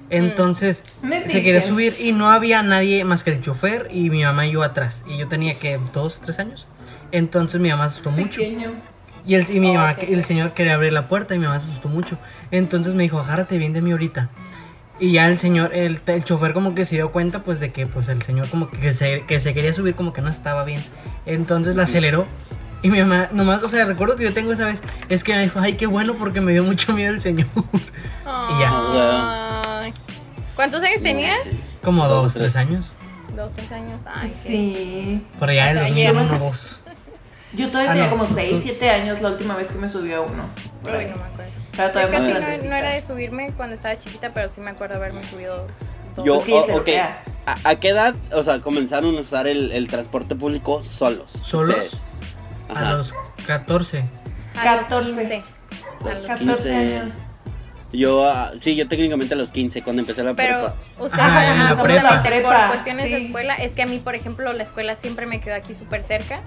Entonces 0.09 0.83
Me 1.03 1.29
se 1.29 1.43
quería 1.43 1.61
subir 1.61 1.95
y 1.99 2.11
no 2.13 2.31
había 2.31 2.63
nadie 2.63 3.03
más 3.03 3.23
que 3.23 3.31
el 3.31 3.41
chofer 3.41 3.89
y 3.93 4.09
mi 4.09 4.23
mamá 4.23 4.47
y 4.47 4.51
yo 4.53 4.63
atrás. 4.63 5.03
Y 5.07 5.17
yo 5.17 5.27
tenía 5.27 5.53
que 5.59 5.79
dos, 5.93 6.19
tres 6.21 6.39
años. 6.39 6.65
Entonces 7.11 7.61
mi 7.61 7.69
mamá 7.69 7.87
se 7.87 7.93
asustó 7.93 8.11
mucho. 8.11 8.39
Pequeño. 8.41 8.71
Y 9.27 9.35
el, 9.35 9.45
y 9.53 9.59
mi 9.59 9.69
Oh, 9.69 9.73
mamá- 9.75 9.91
el 9.99 10.23
señor 10.25 10.53
quería 10.55 10.73
abrir 10.73 10.93
la 10.93 11.07
puerta 11.07 11.35
y 11.35 11.39
mi 11.39 11.45
mamá 11.45 11.59
se 11.59 11.67
asustó 11.69 11.89
mucho. 11.89 12.17
Entonces 12.49 12.95
me 12.95 13.03
dijo, 13.03 13.19
agárrate 13.19 13.59
bien 13.59 13.73
de 13.73 13.81
mí 13.81 13.91
ahorita. 13.91 14.29
Y 14.99 15.13
ya 15.13 15.27
el 15.27 15.37
señor, 15.39 15.73
el, 15.73 16.01
el 16.07 16.23
chofer 16.23 16.53
como 16.53 16.75
que 16.75 16.83
se 16.85 16.95
dio 16.95 17.11
cuenta 17.11 17.41
pues 17.43 17.59
de 17.59 17.71
que 17.71 17.87
pues 17.87 18.09
el 18.09 18.21
señor 18.21 18.49
como 18.49 18.69
que 18.69 18.91
se, 18.91 19.23
que 19.25 19.39
se 19.39 19.53
quería 19.53 19.73
subir 19.73 19.95
como 19.95 20.11
que 20.13 20.21
no 20.21 20.29
estaba 20.29 20.63
bien. 20.65 20.83
Entonces 21.25 21.75
la 21.75 21.83
aceleró. 21.83 22.25
Y 22.81 22.89
mi 22.89 22.99
mamá, 23.01 23.27
nomás, 23.33 23.61
o 23.63 23.69
sea, 23.69 23.85
recuerdo 23.85 24.15
que 24.15 24.23
yo 24.23 24.33
tengo 24.33 24.53
esa 24.53 24.65
vez, 24.65 24.81
es 25.09 25.23
que 25.23 25.33
me 25.33 25.43
dijo, 25.43 25.59
ay, 25.59 25.73
qué 25.73 25.85
bueno 25.85 26.15
porque 26.17 26.39
me 26.41 26.51
dio 26.53 26.63
mucho 26.63 26.93
miedo 26.93 27.13
el 27.13 27.21
señor. 27.21 27.47
Y 28.25 28.59
ya. 28.59 29.61
Ay. 29.81 29.93
¿Cuántos 30.55 30.83
años 30.83 31.01
tenías? 31.01 31.39
Como 31.83 32.07
Dos, 32.07 32.23
dos, 32.23 32.33
tres. 32.33 32.53
tres 32.53 32.55
años. 32.67 32.97
Dos, 33.35 33.51
tres 33.53 33.71
años. 33.71 33.99
Ay, 34.05 34.27
qué- 34.27 34.33
Sí. 34.33 35.25
Por 35.39 35.49
allá 35.49 35.63
O 35.63 35.67
del 35.67 35.73
sea, 35.77 35.87
2001, 35.87 36.21
lleva- 36.23 36.37
dos. 36.39 36.83
Yo 37.53 37.67
todavía 37.71 37.89
Ah, 37.91 37.93
tenía 37.95 38.09
no. 38.11 38.17
como 38.17 38.27
6, 38.27 38.51
Tú- 38.51 38.59
7 38.61 38.89
años 38.91 39.21
la 39.21 39.29
última 39.29 39.55
vez 39.55 39.69
que 39.69 39.77
me 39.79 39.89
subí 39.89 40.13
a 40.13 40.21
uno. 40.21 40.43
Ahí. 40.85 41.07
no 41.09 41.15
me 41.15 41.23
acuerdo. 41.23 41.51
Pero 41.87 42.01
Yo 42.07 42.11
casi 42.11 42.33
no, 42.33 42.69
no 42.69 42.75
era 42.75 42.93
de 42.93 43.01
subirme 43.01 43.51
cuando 43.55 43.75
estaba 43.75 43.97
chiquita, 43.97 44.33
pero 44.33 44.49
sí 44.49 44.59
me 44.61 44.71
acuerdo 44.71 44.95
haberme 44.95 45.23
subido. 45.23 45.67
dos. 46.15 46.25
Yo, 46.25 46.35
oh, 46.39 46.65
se 46.65 46.73
ok. 46.73 46.85
vea. 46.85 47.23
¿A, 47.45 47.69
a 47.69 47.75
qué 47.79 47.89
edad, 47.89 48.15
o 48.33 48.43
sea, 48.43 48.59
comenzaron 48.59 49.17
a 49.17 49.21
usar 49.21 49.47
el, 49.47 49.71
el 49.71 49.87
transporte 49.87 50.35
público 50.35 50.83
solos? 50.83 51.31
¿Solos? 51.43 52.03
A 52.73 52.93
los 52.93 53.13
14. 53.47 54.03
A 54.55 54.75
los 54.75 54.87
14. 54.87 55.13
15. 55.13 55.43
A 56.09 56.13
los 56.13 56.27
14 56.27 56.45
15. 56.45 56.75
años. 56.75 57.13
Yo, 57.91 58.23
ah, 58.29 58.51
sí, 58.61 58.75
yo 58.75 58.87
técnicamente 58.87 59.33
a 59.33 59.37
los 59.37 59.51
15 59.51 59.81
cuando 59.81 60.01
empecé 60.01 60.23
la 60.23 60.35
Pero 60.35 60.59
prepa. 60.59 60.75
ustedes 60.99 61.25
saben 61.25 61.49
en 61.53 61.63
la 61.65 61.83
prepa. 61.83 62.09
por 62.09 62.21
Prepa, 62.21 62.67
cuestiones 62.67 63.09
de 63.09 63.17
sí. 63.17 63.25
escuela, 63.25 63.55
es 63.55 63.73
que 63.73 63.81
a 63.81 63.87
mí, 63.87 63.97
por 63.99 64.13
ejemplo, 64.13 64.53
la 64.53 64.61
escuela 64.63 64.93
siempre 64.95 65.25
me 65.25 65.41
quedó 65.41 65.55
aquí 65.55 65.73
súper 65.73 66.03
cerca 66.03 66.41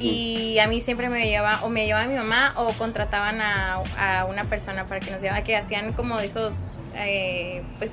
y 0.00 0.58
a 0.60 0.66
mí 0.66 0.80
siempre 0.80 1.08
me 1.10 1.26
llevaba, 1.28 1.62
o 1.62 1.68
me 1.68 1.84
llevaba 1.84 2.06
mi 2.06 2.14
mamá 2.14 2.54
o 2.56 2.72
contrataban 2.72 3.40
a, 3.42 3.82
a 3.98 4.24
una 4.24 4.44
persona 4.44 4.86
para 4.86 5.00
que 5.00 5.10
nos 5.10 5.20
llevara, 5.20 5.44
que 5.44 5.56
hacían 5.56 5.92
como 5.92 6.16
de 6.18 6.26
esos, 6.26 6.54
eh, 6.94 7.62
pues, 7.78 7.92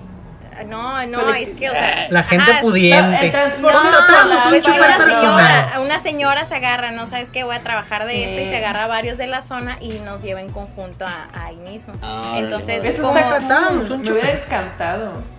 no, 0.64 1.06
no, 1.08 1.34
es 1.34 1.50
que, 1.52 1.70
o 1.70 1.74
sea... 1.74 2.08
La 2.10 2.24
gente 2.24 2.52
ajá, 2.52 2.62
pudiente. 2.62 3.26
El 3.26 3.32
transporte 3.32 3.78
No, 3.78 4.50
pues 4.50 4.54
que 4.54 4.62
chofer 4.62 4.96
una 5.02 5.14
señora, 5.20 5.74
una 5.82 6.00
señora 6.00 6.46
se 6.46 6.56
agarra, 6.56 6.92
no 6.92 7.10
sabes 7.10 7.30
qué, 7.32 7.44
voy 7.44 7.56
a 7.56 7.60
trabajar 7.62 8.06
de 8.06 8.14
Sí. 8.14 8.24
esto 8.24 8.42
y 8.42 8.48
se 8.50 8.58
agarra 8.58 8.86
a 8.86 8.88
varios 8.88 9.18
de 9.18 9.28
la 9.28 9.42
zona 9.42 9.78
y 9.82 10.00
nos 10.00 10.22
lleva 10.24 10.42
en 10.42 10.50
conjunto 10.52 11.06
a, 11.06 11.28
a 11.34 11.46
ahí 11.48 11.58
mismo. 11.58 11.94
Ah, 12.02 12.36
Entonces. 12.38 12.84
Eso 12.84 13.04
como- 13.04 13.18
está 13.18 13.32
Contratábamos 13.32 13.88
cool. 13.88 13.96
un 13.98 14.02
Me 14.04 14.12
hubiera 14.12 14.32
encantado. 14.32 15.36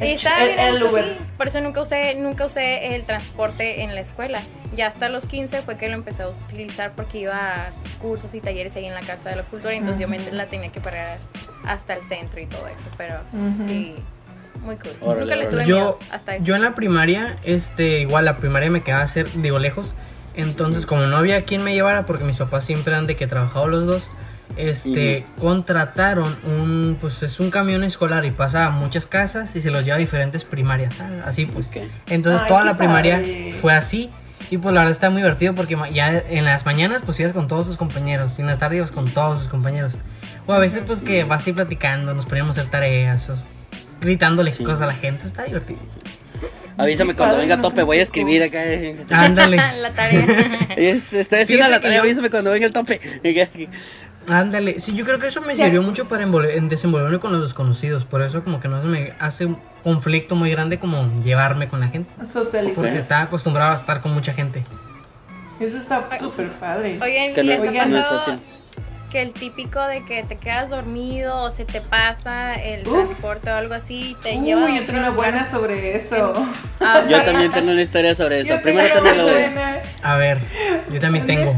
Y 0.00 0.16
El 0.26 0.72
gusto, 0.80 0.90
Uber. 0.90 1.04
sí. 1.04 1.24
Por 1.36 1.46
eso 1.48 1.60
nunca 1.60 1.80
usé, 1.82 2.16
nunca 2.16 2.46
usé 2.46 2.96
el 2.96 3.04
transporte 3.04 3.82
en 3.82 3.94
la 3.94 4.00
escuela. 4.00 4.40
Ya 4.74 4.86
hasta 4.88 5.08
los 5.08 5.26
15 5.26 5.62
fue 5.62 5.76
que 5.76 5.88
lo 5.88 5.94
empecé 5.94 6.24
a 6.24 6.28
utilizar 6.28 6.92
porque 6.96 7.18
iba 7.18 7.34
a 7.36 7.70
cursos 8.00 8.34
y 8.34 8.40
talleres 8.40 8.74
ahí 8.74 8.86
en 8.86 8.94
la 8.94 9.02
Casa 9.02 9.28
de 9.30 9.36
la 9.36 9.42
Cultura. 9.44 9.74
Entonces 9.74 10.00
yo 10.00 10.08
me 10.08 10.18
la 10.18 10.46
tenía 10.46 10.72
que 10.72 10.80
pagar 10.80 11.18
hasta 11.66 11.94
el 11.94 12.02
centro 12.02 12.40
y 12.40 12.46
todo 12.46 12.66
eso. 12.66 12.82
Pero 12.96 13.16
sí, 13.66 13.94
muy 14.62 14.76
cool. 14.76 14.92
Órale, 15.00 15.20
nunca 15.22 15.36
le 15.36 15.46
tuve 15.46 15.66
Yo, 15.66 15.76
miedo 15.76 15.98
hasta 16.10 16.36
eso. 16.36 16.44
yo 16.44 16.54
en 16.56 16.62
la 16.62 16.74
primaria, 16.74 17.36
este, 17.44 18.00
igual 18.00 18.24
la 18.24 18.36
primaria 18.38 18.70
me 18.70 18.82
quedaba 18.82 19.02
hacer, 19.02 19.28
digo, 19.42 19.58
lejos. 19.58 19.94
Entonces, 20.34 20.86
como 20.86 21.02
no 21.02 21.16
había 21.16 21.42
quien 21.42 21.62
me 21.62 21.74
llevara, 21.74 22.06
porque 22.06 22.24
mis 22.24 22.36
papás 22.36 22.64
siempre 22.64 22.92
eran 22.94 23.06
de 23.06 23.16
que 23.16 23.26
trabajaban 23.26 23.70
los 23.70 23.86
dos, 23.86 24.10
este, 24.56 25.24
contrataron 25.38 26.36
un, 26.44 26.96
pues 27.00 27.22
es 27.22 27.40
un 27.40 27.50
camión 27.50 27.84
escolar 27.84 28.24
y 28.24 28.30
pasa 28.30 28.66
a 28.66 28.70
muchas 28.70 29.06
casas 29.06 29.54
y 29.56 29.60
se 29.60 29.70
los 29.70 29.84
lleva 29.84 29.96
a 29.96 30.00
diferentes 30.00 30.44
primarias, 30.44 30.94
¿sabes? 30.94 31.22
así 31.26 31.46
pues. 31.46 31.68
Ok. 31.68 31.76
Entonces 32.08 32.42
Ay, 32.42 32.48
toda 32.48 32.64
la 32.64 32.76
primaria 32.76 33.16
padre. 33.16 33.54
fue 33.60 33.72
así. 33.74 34.10
Y 34.50 34.58
pues 34.58 34.74
la 34.74 34.80
verdad 34.80 34.92
está 34.92 35.08
muy 35.08 35.22
divertido 35.22 35.54
porque 35.54 35.78
ya 35.94 36.22
en 36.28 36.44
las 36.44 36.66
mañanas 36.66 37.00
pues 37.04 37.18
ibas 37.20 37.32
con 37.32 37.48
todos 37.48 37.66
tus 37.66 37.76
compañeros 37.78 38.34
y 38.38 38.42
en 38.42 38.48
las 38.48 38.58
tardes 38.58 38.78
ibas 38.78 38.92
con 38.92 39.08
todos 39.10 39.38
tus 39.40 39.48
compañeros. 39.48 39.94
O 40.46 40.52
a 40.52 40.58
veces 40.58 40.82
pues 40.86 41.00
que 41.02 41.24
vas 41.24 41.46
ahí 41.46 41.52
platicando, 41.54 42.12
nos 42.12 42.26
poníamos 42.26 42.58
a 42.58 42.60
hacer 42.60 42.70
tareas 42.70 43.30
o 43.30 43.36
gritándole 44.02 44.52
Sí. 44.52 44.62
cosas 44.64 44.82
a 44.82 44.86
la 44.86 44.94
gente, 44.94 45.26
está 45.26 45.44
divertido. 45.44 45.78
Avísame 46.76 47.14
cuando 47.14 47.36
venga 47.36 47.60
tope, 47.60 47.82
voy 47.82 47.98
a 47.98 48.02
escribir 48.02 48.42
acá. 48.42 48.60
Ándale, 49.10 49.56
la 49.80 49.90
tarea. 49.90 50.26
Este, 50.76 51.20
Estoy 51.20 51.40
haciendo 51.40 51.68
la 51.68 51.80
tarea, 51.80 51.98
yo- 51.98 52.02
avísame 52.02 52.30
cuando 52.30 52.50
venga 52.50 52.66
el 52.66 52.72
tope. 52.72 53.00
ándale. 54.28 54.80
Sí, 54.80 54.94
yo 54.96 55.04
creo 55.04 55.18
que 55.18 55.28
eso 55.28 55.40
me 55.42 55.54
sirvió 55.54 55.82
mucho 55.82 56.08
para 56.08 56.22
en 56.24 56.68
desenvolverme 56.68 57.18
con 57.20 57.32
los 57.32 57.42
desconocidos. 57.42 58.04
Por 58.04 58.22
eso 58.22 58.42
como 58.42 58.58
que 58.60 58.68
no 58.68 58.80
se 58.80 58.88
me 58.88 59.12
hace 59.18 59.46
un 59.46 59.58
conflicto 59.84 60.34
muy 60.34 60.50
grande 60.50 60.78
como 60.78 61.10
llevarme 61.22 61.68
con 61.68 61.80
la 61.80 61.88
gente. 61.88 62.10
Socializar. 62.24 62.74
Porque 62.84 62.98
estaba 62.98 63.22
acostumbrado 63.22 63.72
a 63.72 63.74
estar 63.74 64.00
con 64.00 64.12
mucha 64.12 64.32
gente. 64.32 64.64
Eso 65.60 65.78
está 65.78 66.08
súper 66.18 66.48
padre. 66.52 66.98
Oigan, 67.02 67.34
Que 67.34 67.42
no- 67.42 67.50
¿les 67.50 67.62
ha 67.62 67.72
pasado. 67.72 68.40
Que 69.12 69.22
el 69.22 69.34
típico 69.34 69.86
de 69.86 70.04
que 70.06 70.22
te 70.24 70.36
quedas 70.36 70.70
dormido 70.70 71.42
o 71.42 71.50
se 71.50 71.64
te 71.66 71.80
pasa 71.82 72.54
el 72.54 72.88
Uf. 72.88 72.94
transporte 72.94 73.50
o 73.50 73.54
algo 73.54 73.74
así, 73.74 74.16
te 74.22 74.40
lleva. 74.40 74.62
a 74.62 74.64
Uy, 74.64 74.76
yo 74.78 74.86
tengo 74.86 74.98
una 75.00 75.10
lugar. 75.10 75.32
buena 75.32 75.50
sobre 75.50 75.94
eso. 75.94 76.32
Ah, 76.80 77.04
Yo 77.08 77.22
también 77.22 77.52
tengo 77.52 77.70
una 77.70 77.82
historia 77.82 78.12
sobre 78.14 78.40
eso. 78.40 78.56
Yo 78.56 78.62
Primero 78.62 78.88
tengo 78.88 79.04
también 79.04 79.18
lo 79.18 79.32
buena. 79.32 79.82
A 80.02 80.16
ver, 80.16 80.38
yo 80.90 80.98
también 80.98 81.26
tengo. 81.26 81.54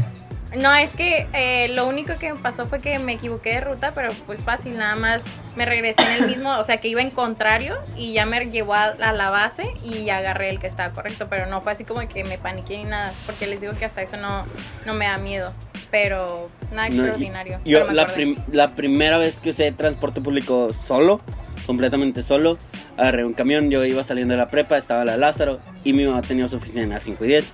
No, 0.55 0.73
es 0.75 0.95
que 0.95 1.27
eh, 1.33 1.67
lo 1.69 1.87
único 1.87 2.17
que 2.19 2.31
me 2.31 2.39
pasó 2.39 2.65
fue 2.67 2.79
que 2.79 2.97
me 2.99 3.13
equivoqué 3.13 3.53
de 3.55 3.61
ruta, 3.61 3.91
pero 3.95 4.13
pues 4.27 4.41
fácil, 4.41 4.77
nada 4.77 4.95
más 4.95 5.23
me 5.55 5.65
regresé 5.65 6.01
en 6.03 6.11
el 6.23 6.27
mismo, 6.27 6.55
o 6.57 6.63
sea 6.63 6.77
que 6.77 6.87
iba 6.87 7.01
en 7.01 7.09
contrario 7.09 7.75
y 7.97 8.13
ya 8.13 8.25
me 8.25 8.39
llevó 8.49 8.75
a, 8.75 8.85
a 8.85 9.11
la 9.13 9.29
base 9.31 9.65
y 9.83 10.05
ya 10.05 10.17
agarré 10.19 10.49
el 10.51 10.59
que 10.59 10.67
estaba 10.67 10.93
correcto, 10.93 11.27
pero 11.29 11.47
no 11.47 11.59
fue 11.61 11.71
así 11.73 11.83
como 11.83 12.07
que 12.07 12.23
me 12.23 12.37
paniqué 12.37 12.77
ni 12.77 12.85
nada, 12.85 13.11
porque 13.25 13.47
les 13.47 13.59
digo 13.59 13.73
que 13.77 13.83
hasta 13.83 14.01
eso 14.01 14.15
no, 14.15 14.45
no 14.85 14.93
me 14.93 15.05
da 15.07 15.17
miedo, 15.17 15.51
pero 15.95 16.49
nada 16.73 16.89
No, 16.89 16.95
extraordinario. 16.95 17.59
Yo, 17.63 17.79
pero 17.83 17.93
la, 17.93 18.07
prim- 18.07 18.35
la 18.51 18.75
primera 18.75 19.17
vez 19.17 19.39
que 19.39 19.51
usé 19.51 19.71
transporte 19.71 20.19
público 20.19 20.73
solo, 20.73 21.21
completamente 21.65 22.21
solo, 22.21 22.57
agarré 22.97 23.23
un 23.23 23.31
camión, 23.31 23.69
yo 23.69 23.85
iba 23.85 24.03
saliendo 24.03 24.33
de 24.33 24.37
la 24.39 24.49
prepa, 24.49 24.77
estaba 24.77 25.05
la 25.05 25.15
Lázaro 25.15 25.61
y 25.85 25.93
mi 25.93 26.05
mamá 26.05 26.21
tenía 26.21 26.49
su 26.49 26.57
oficina 26.57 26.81
en 26.83 26.89
las 26.89 27.03
5 27.03 27.23
y 27.23 27.27
10. 27.29 27.53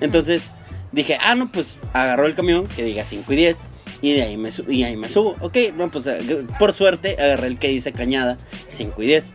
Entonces 0.00 0.52
dije, 0.90 1.18
ah, 1.22 1.34
no, 1.34 1.52
pues 1.52 1.78
agarró 1.92 2.26
el 2.26 2.34
camión 2.34 2.66
que 2.66 2.82
diga 2.82 3.04
5 3.04 3.30
y 3.34 3.36
10 3.36 3.58
y 4.00 4.14
de 4.14 4.22
ahí 4.22 4.38
me, 4.38 4.48
y 4.68 4.84
ahí 4.84 4.96
me 4.96 5.10
subo. 5.10 5.34
Ok, 5.42 5.58
no, 5.76 5.90
pues 5.90 6.06
eh, 6.06 6.46
por 6.58 6.72
suerte 6.72 7.16
agarré 7.20 7.48
el 7.48 7.58
que 7.58 7.68
dice 7.68 7.92
Cañada 7.92 8.38
5 8.68 9.02
y 9.02 9.06
10. 9.06 9.32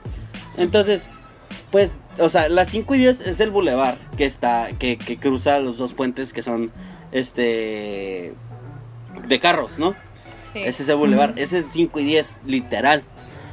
Entonces, 0.57 1.07
pues, 1.69 1.99
o 2.17 2.27
sea, 2.27 2.49
las 2.49 2.69
5 2.69 2.95
y 2.95 2.97
10 2.97 3.21
es 3.21 3.39
el 3.39 3.51
bulevar 3.51 3.99
que 4.17 4.25
está, 4.25 4.67
que, 4.79 4.97
que 4.97 5.17
cruza 5.17 5.59
los 5.59 5.77
dos 5.77 5.93
puentes 5.93 6.33
que 6.33 6.41
son, 6.41 6.71
este, 7.11 8.33
de 9.27 9.39
carros, 9.39 9.77
¿no? 9.77 9.95
Sí. 10.53 10.59
Ese 10.63 10.83
es 10.83 10.89
el 10.89 10.95
bulevar, 10.97 11.33
ese 11.37 11.59
es 11.59 11.65
5 11.71 11.99
y 11.99 12.03
10, 12.05 12.37
literal. 12.45 13.03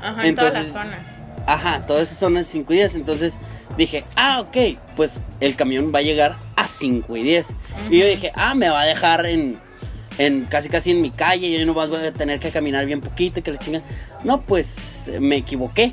Ajá, 0.03 0.27
en 0.27 0.35
toda 0.35 0.51
la 0.51 0.61
entonces- 0.61 0.73
zona. 0.73 1.15
Ajá, 1.47 1.87
toda 1.87 2.03
esa 2.03 2.15
zona 2.15 2.41
es 2.41 2.49
5 2.49 2.73
y 2.75 2.77
10. 2.77 2.95
Entonces 2.97 3.39
dije, 3.79 4.05
ah, 4.17 4.41
ok, 4.41 4.79
pues 4.97 5.19
el 5.41 5.57
camión 5.57 5.93
va 5.95 6.01
a 6.01 6.03
llegar 6.03 6.37
a 6.57 6.67
5 6.67 7.17
y 7.17 7.23
10. 7.23 7.49
Y 7.91 7.99
yo 8.01 8.07
dije, 8.07 8.33
ah, 8.35 8.55
me 8.55 8.69
va 8.69 8.83
a 8.83 8.85
dejar 8.85 9.25
en, 9.25 9.57
en 10.19 10.45
casi 10.45 10.69
casi 10.69 10.91
en 10.91 11.01
mi 11.01 11.11
calle. 11.11 11.51
Yo 11.59 11.65
no 11.65 11.73
voy 11.73 11.97
a 12.05 12.13
tener 12.13 12.39
que 12.39 12.51
caminar 12.51 12.85
bien 12.85 13.01
poquito, 13.01 13.43
que 13.43 13.51
le 13.53 13.57
chingan. 13.59 13.83
No, 14.25 14.43
pues 14.43 15.09
me 15.21 15.37
equivoqué. 15.37 15.91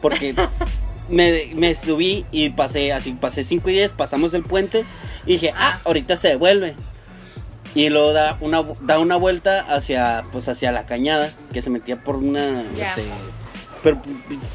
Porque 0.00 0.34
me, 1.10 1.50
me 1.54 1.74
subí 1.74 2.24
y 2.32 2.48
pasé 2.50 2.90
así, 2.94 3.12
pasé 3.12 3.44
5 3.44 3.68
y 3.68 3.72
10, 3.74 3.92
pasamos 3.92 4.32
el 4.32 4.42
puente. 4.42 4.86
Y 5.26 5.32
dije, 5.32 5.50
ah, 5.54 5.74
Ah. 5.74 5.80
ahorita 5.84 6.16
se 6.16 6.28
devuelve. 6.28 6.76
Y 7.74 7.88
luego 7.88 8.12
da 8.12 8.38
una, 8.40 8.62
da 8.82 8.98
una 8.98 9.16
vuelta 9.16 9.60
hacia, 9.60 10.24
pues 10.30 10.48
hacia 10.48 10.70
la 10.70 10.86
cañada, 10.86 11.32
que 11.52 11.60
se 11.60 11.70
metía 11.70 11.96
por 11.96 12.16
una, 12.16 12.62
este, 12.62 13.04
pero 13.82 14.00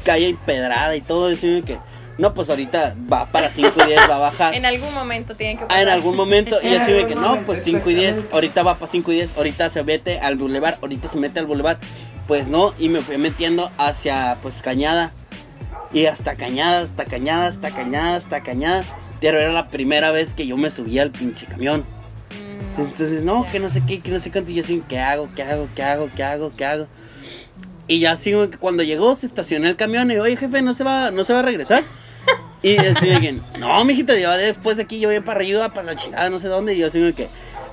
calle 0.04 0.28
empedrada 0.28 0.96
y 0.96 1.02
todo 1.02 1.30
eso. 1.30 1.46
y 1.46 1.62
que, 1.62 1.78
no, 2.16 2.34
pues 2.34 2.50
ahorita 2.50 2.96
va 3.10 3.26
para 3.26 3.50
5 3.50 3.72
y 3.82 3.86
10, 3.86 4.00
va 4.10 4.16
a 4.16 4.18
bajar. 4.18 4.54
En 4.60 4.66
algún 4.66 4.92
momento 4.92 5.36
tienen 5.36 5.56
que 5.56 5.64
pasar. 5.64 5.78
Ah, 5.78 5.82
en 5.82 5.88
algún 5.88 6.16
momento. 6.16 6.58
Y 6.62 6.74
así 6.74 6.92
que 7.06 7.14
no, 7.14 7.40
pues 7.46 7.62
5 7.62 7.88
y 7.90 7.94
10, 7.94 8.04
exactamente. 8.04 8.34
ahorita 8.34 8.62
va 8.62 8.74
para 8.76 8.90
5 8.92 9.12
y 9.12 9.14
10, 9.16 9.36
ahorita 9.36 9.70
se 9.70 9.82
mete 9.84 10.18
al 10.18 10.36
bulevar, 10.36 10.78
ahorita 10.82 11.08
se 11.08 11.18
mete 11.18 11.40
al 11.40 11.46
bulevar. 11.46 11.78
Pues 12.26 12.48
no, 12.48 12.74
y 12.78 12.88
me 12.88 13.00
fui 13.00 13.18
metiendo 13.18 13.70
hacia, 13.78 14.36
pues, 14.42 14.62
Cañada. 14.62 15.12
Y 15.92 16.06
hasta 16.06 16.36
Cañada, 16.36 16.82
hasta 16.82 17.04
Cañada, 17.04 17.46
hasta 17.46 17.70
Cañada, 17.70 18.16
hasta 18.16 18.42
Cañada. 18.42 18.84
Pero 19.20 19.40
era 19.40 19.52
la 19.52 19.68
primera 19.68 20.10
vez 20.10 20.34
que 20.34 20.46
yo 20.46 20.56
me 20.56 20.70
subía 20.70 21.02
al 21.02 21.10
pinche 21.10 21.46
camión. 21.46 21.84
Entonces, 22.78 23.22
no, 23.22 23.46
que 23.50 23.60
no 23.60 23.68
sé 23.68 23.82
qué, 23.86 24.00
que 24.00 24.10
no 24.10 24.18
sé 24.18 24.30
cuánto. 24.30 24.50
Y 24.50 24.54
yo 24.54 24.62
así, 24.62 24.82
¿qué 24.88 24.98
hago? 24.98 25.28
¿Qué 25.34 25.42
hago? 25.42 25.68
¿Qué 25.74 25.82
hago? 25.82 26.08
¿Qué 26.14 26.22
hago? 26.22 26.52
¿Qué 26.56 26.64
hago? 26.64 26.86
Y 27.86 27.98
ya 28.00 28.12
así, 28.12 28.32
cuando 28.60 28.82
llegó, 28.82 29.14
se 29.16 29.26
estacionó 29.26 29.68
el 29.68 29.76
camión 29.76 30.10
y 30.10 30.16
oye, 30.16 30.36
jefe, 30.36 30.62
¿no 30.62 30.74
se 30.74 30.84
va, 30.84 31.10
no 31.10 31.24
se 31.24 31.32
va 31.32 31.40
a 31.40 31.42
regresar? 31.42 31.82
Y 32.62 32.76
así 32.76 33.06
de 33.06 33.40
no, 33.58 33.84
mijito, 33.84 34.14
yo 34.16 34.30
después 34.36 34.76
de 34.76 34.82
aquí 34.82 35.00
yo 35.00 35.08
voy 35.08 35.20
para 35.20 35.38
arriba, 35.40 35.70
para 35.70 35.86
la 35.86 35.96
chingada, 35.96 36.28
no 36.30 36.38
sé 36.38 36.48
dónde. 36.48 36.74
Y 36.74 36.78
yo 36.78 36.88
así 36.88 37.12
que, 37.14 37.28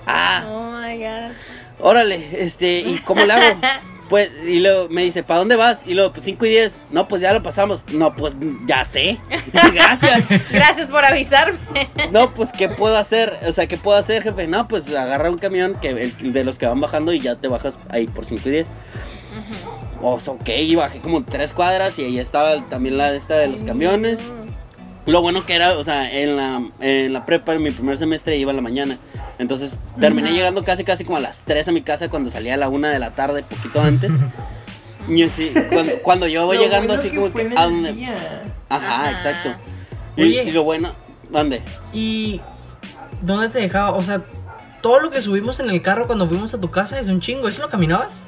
ah, 0.06 0.46
Oh 0.48 0.72
my 0.72 0.98
god. 0.98 1.32
órale, 1.80 2.30
este, 2.32 2.80
¿y 2.80 2.98
cómo 3.00 3.25
le 3.25 3.34
hago? 3.34 3.60
Pues, 4.09 4.31
y 4.45 4.59
luego 4.59 4.87
me 4.89 5.03
dice, 5.03 5.23
¿para 5.23 5.39
dónde 5.39 5.55
vas? 5.55 5.85
Y 5.85 5.93
luego, 5.93 6.13
pues 6.13 6.25
5 6.25 6.45
y 6.45 6.49
10. 6.49 6.81
No, 6.91 7.07
pues 7.07 7.21
ya 7.21 7.33
lo 7.33 7.43
pasamos. 7.43 7.83
No, 7.91 8.15
pues 8.15 8.37
ya 8.65 8.85
sé. 8.85 9.19
Gracias. 9.73 10.23
Gracias 10.49 10.87
por 10.87 11.03
avisarme. 11.03 11.59
No, 12.11 12.31
pues, 12.31 12.51
¿qué 12.53 12.69
puedo 12.69 12.95
hacer? 12.95 13.37
O 13.47 13.51
sea, 13.51 13.67
¿qué 13.67 13.77
puedo 13.77 13.97
hacer, 13.97 14.23
jefe? 14.23 14.47
No, 14.47 14.67
pues 14.67 14.87
agarra 14.93 15.29
un 15.29 15.37
camión 15.37 15.75
que 15.81 15.89
el, 15.89 16.33
de 16.33 16.43
los 16.43 16.57
que 16.57 16.65
van 16.65 16.79
bajando 16.79 17.11
y 17.11 17.19
ya 17.19 17.35
te 17.35 17.47
bajas 17.47 17.75
ahí 17.89 18.07
por 18.07 18.25
5 18.25 18.47
y 18.47 18.51
10. 18.51 18.67
O 20.01 20.19
sea, 20.19 20.33
ok, 20.33 20.49
y 20.49 20.75
bajé 20.75 20.99
como 20.99 21.23
tres 21.23 21.53
cuadras 21.53 21.97
y 21.99 22.03
ahí 22.03 22.19
estaba 22.19 22.61
también 22.69 22.97
la 22.97 23.13
esta 23.13 23.35
de 23.35 23.47
los 23.47 23.63
camiones. 23.63 24.19
Lo 25.07 25.21
bueno 25.21 25.45
que 25.45 25.55
era, 25.55 25.77
o 25.77 25.83
sea, 25.83 26.11
en 26.11 26.35
la, 26.35 26.61
en 26.81 27.13
la 27.13 27.25
prepa, 27.25 27.53
en 27.53 27.63
mi 27.63 27.71
primer 27.71 27.97
semestre 27.97 28.37
iba 28.37 28.51
a 28.51 28.55
la 28.55 28.61
mañana. 28.61 28.97
Entonces 29.39 29.77
terminé 29.99 30.33
llegando 30.33 30.63
casi 30.63 30.83
casi 30.83 31.05
como 31.05 31.17
a 31.17 31.21
las 31.21 31.43
3 31.43 31.69
a 31.69 31.71
mi 31.71 31.81
casa 31.81 32.09
cuando 32.09 32.29
salía 32.29 32.55
a 32.55 32.57
la 32.57 32.67
1 32.67 32.89
de 32.89 32.99
la 32.99 33.11
tarde, 33.11 33.43
poquito 33.43 33.81
antes. 33.81 34.11
Y 35.09 35.23
así, 35.23 35.53
cuando, 35.71 36.01
cuando 36.01 36.27
yo 36.27 36.45
voy 36.45 36.57
Lo 36.57 36.63
llegando 36.63 36.87
bueno 36.87 36.99
así 36.99 37.09
que 37.09 37.15
como 37.15 37.31
que 37.31 37.53
a 37.55 37.63
donde... 37.63 37.91
Ajá, 38.67 39.05
Ajá. 39.05 39.11
exacto. 39.11 39.55
Y, 40.17 40.23
Oye. 40.23 40.43
y 40.43 40.51
lo 40.51 40.65
bueno, 40.65 40.91
¿dónde? 41.29 41.61
¿Y 41.93 42.41
dónde 43.21 43.47
te 43.47 43.59
dejaba? 43.59 43.93
O 43.93 44.03
sea, 44.03 44.23
todo 44.81 44.99
lo 44.99 45.09
que 45.09 45.21
subimos 45.21 45.61
en 45.61 45.69
el 45.69 45.81
carro 45.81 46.07
cuando 46.07 46.27
fuimos 46.27 46.53
a 46.53 46.59
tu 46.59 46.69
casa 46.69 46.99
es 46.99 47.07
un 47.07 47.21
chingo. 47.21 47.47
¿Eso 47.47 47.61
lo 47.61 47.69
caminabas? 47.69 48.27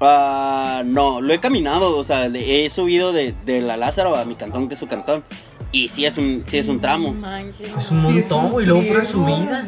Ah, 0.00 0.82
no, 0.84 1.20
lo 1.20 1.34
he 1.34 1.40
caminado, 1.40 1.96
o 1.96 2.04
sea, 2.04 2.26
he 2.26 2.70
subido 2.70 3.12
de, 3.12 3.34
de 3.44 3.60
la 3.60 3.76
Lázaro 3.76 4.14
a 4.14 4.24
mi 4.24 4.36
cantón, 4.36 4.68
que 4.68 4.74
es 4.74 4.80
su 4.80 4.86
cantón. 4.86 5.24
Y 5.72 5.88
sí 5.88 6.04
es 6.04 6.18
un, 6.18 6.44
sí 6.48 6.58
es 6.58 6.68
un 6.68 6.80
tramo. 6.80 7.12
Manches. 7.12 7.68
Es 7.76 7.90
un 7.90 8.00
Sí, 8.00 8.12
montón, 8.12 8.50
güey. 8.50 8.66
Luego 8.66 8.82
pura 8.88 9.04
subida. 9.04 9.66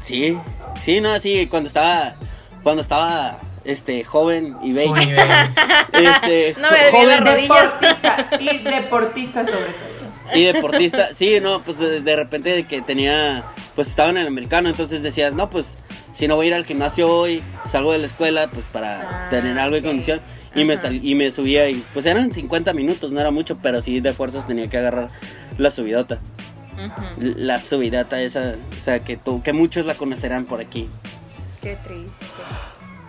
Sí, 0.00 0.36
sí, 0.80 1.00
no, 1.00 1.18
sí, 1.20 1.46
cuando 1.46 1.68
estaba, 1.68 2.14
cuando 2.62 2.82
estaba, 2.82 3.38
este, 3.64 4.04
joven 4.04 4.56
y 4.62 4.72
bello. 4.72 4.94
Este, 5.92 6.54
No 6.60 6.68
me 6.70 6.90
joven 6.90 7.08
las 7.08 7.20
rodillas. 7.20 7.72
Deportista 7.80 8.28
y 8.40 8.58
deportista 8.58 9.44
sobre 9.46 9.56
todo. 9.58 10.34
y 10.34 10.44
deportista. 10.44 11.14
Sí, 11.14 11.38
no, 11.40 11.62
pues 11.62 11.78
de, 11.78 12.00
de 12.00 12.16
repente 12.16 12.64
que 12.64 12.82
tenía, 12.82 13.44
pues 13.74 13.88
estaba 13.88 14.10
en 14.10 14.18
el 14.18 14.26
americano, 14.26 14.68
entonces 14.68 15.02
decías, 15.02 15.32
no, 15.32 15.48
pues 15.50 15.76
si 16.12 16.28
no 16.28 16.36
voy 16.36 16.46
a 16.46 16.48
ir 16.48 16.54
al 16.54 16.64
gimnasio 16.64 17.08
hoy, 17.10 17.42
salgo 17.66 17.92
de 17.92 17.98
la 17.98 18.06
escuela, 18.06 18.48
pues 18.50 18.64
para 18.72 19.26
Ah, 19.26 19.30
tener 19.30 19.58
algo 19.58 19.76
ok. 19.76 19.82
de 19.82 19.88
condición. 19.88 20.20
Y 20.54 20.64
me, 20.64 20.76
sal- 20.76 21.00
y 21.02 21.14
me 21.14 21.30
subía 21.30 21.68
y 21.70 21.82
pues 21.94 22.04
eran 22.06 22.32
50 22.32 22.72
minutos, 22.74 23.10
no 23.10 23.20
era 23.20 23.30
mucho, 23.30 23.56
pero 23.62 23.80
sí 23.80 24.00
de 24.00 24.12
fuerzas 24.12 24.46
tenía 24.46 24.68
que 24.68 24.76
agarrar 24.78 25.08
la 25.58 25.70
subidota. 25.70 26.18
La 27.18 27.60
subidota 27.60 28.20
esa, 28.20 28.54
o 28.78 28.82
sea, 28.82 29.00
que, 29.00 29.16
tú, 29.16 29.42
que 29.42 29.52
muchos 29.52 29.86
la 29.86 29.94
conocerán 29.94 30.44
por 30.46 30.60
aquí. 30.60 30.88
Qué 31.62 31.76
triste. 31.76 32.10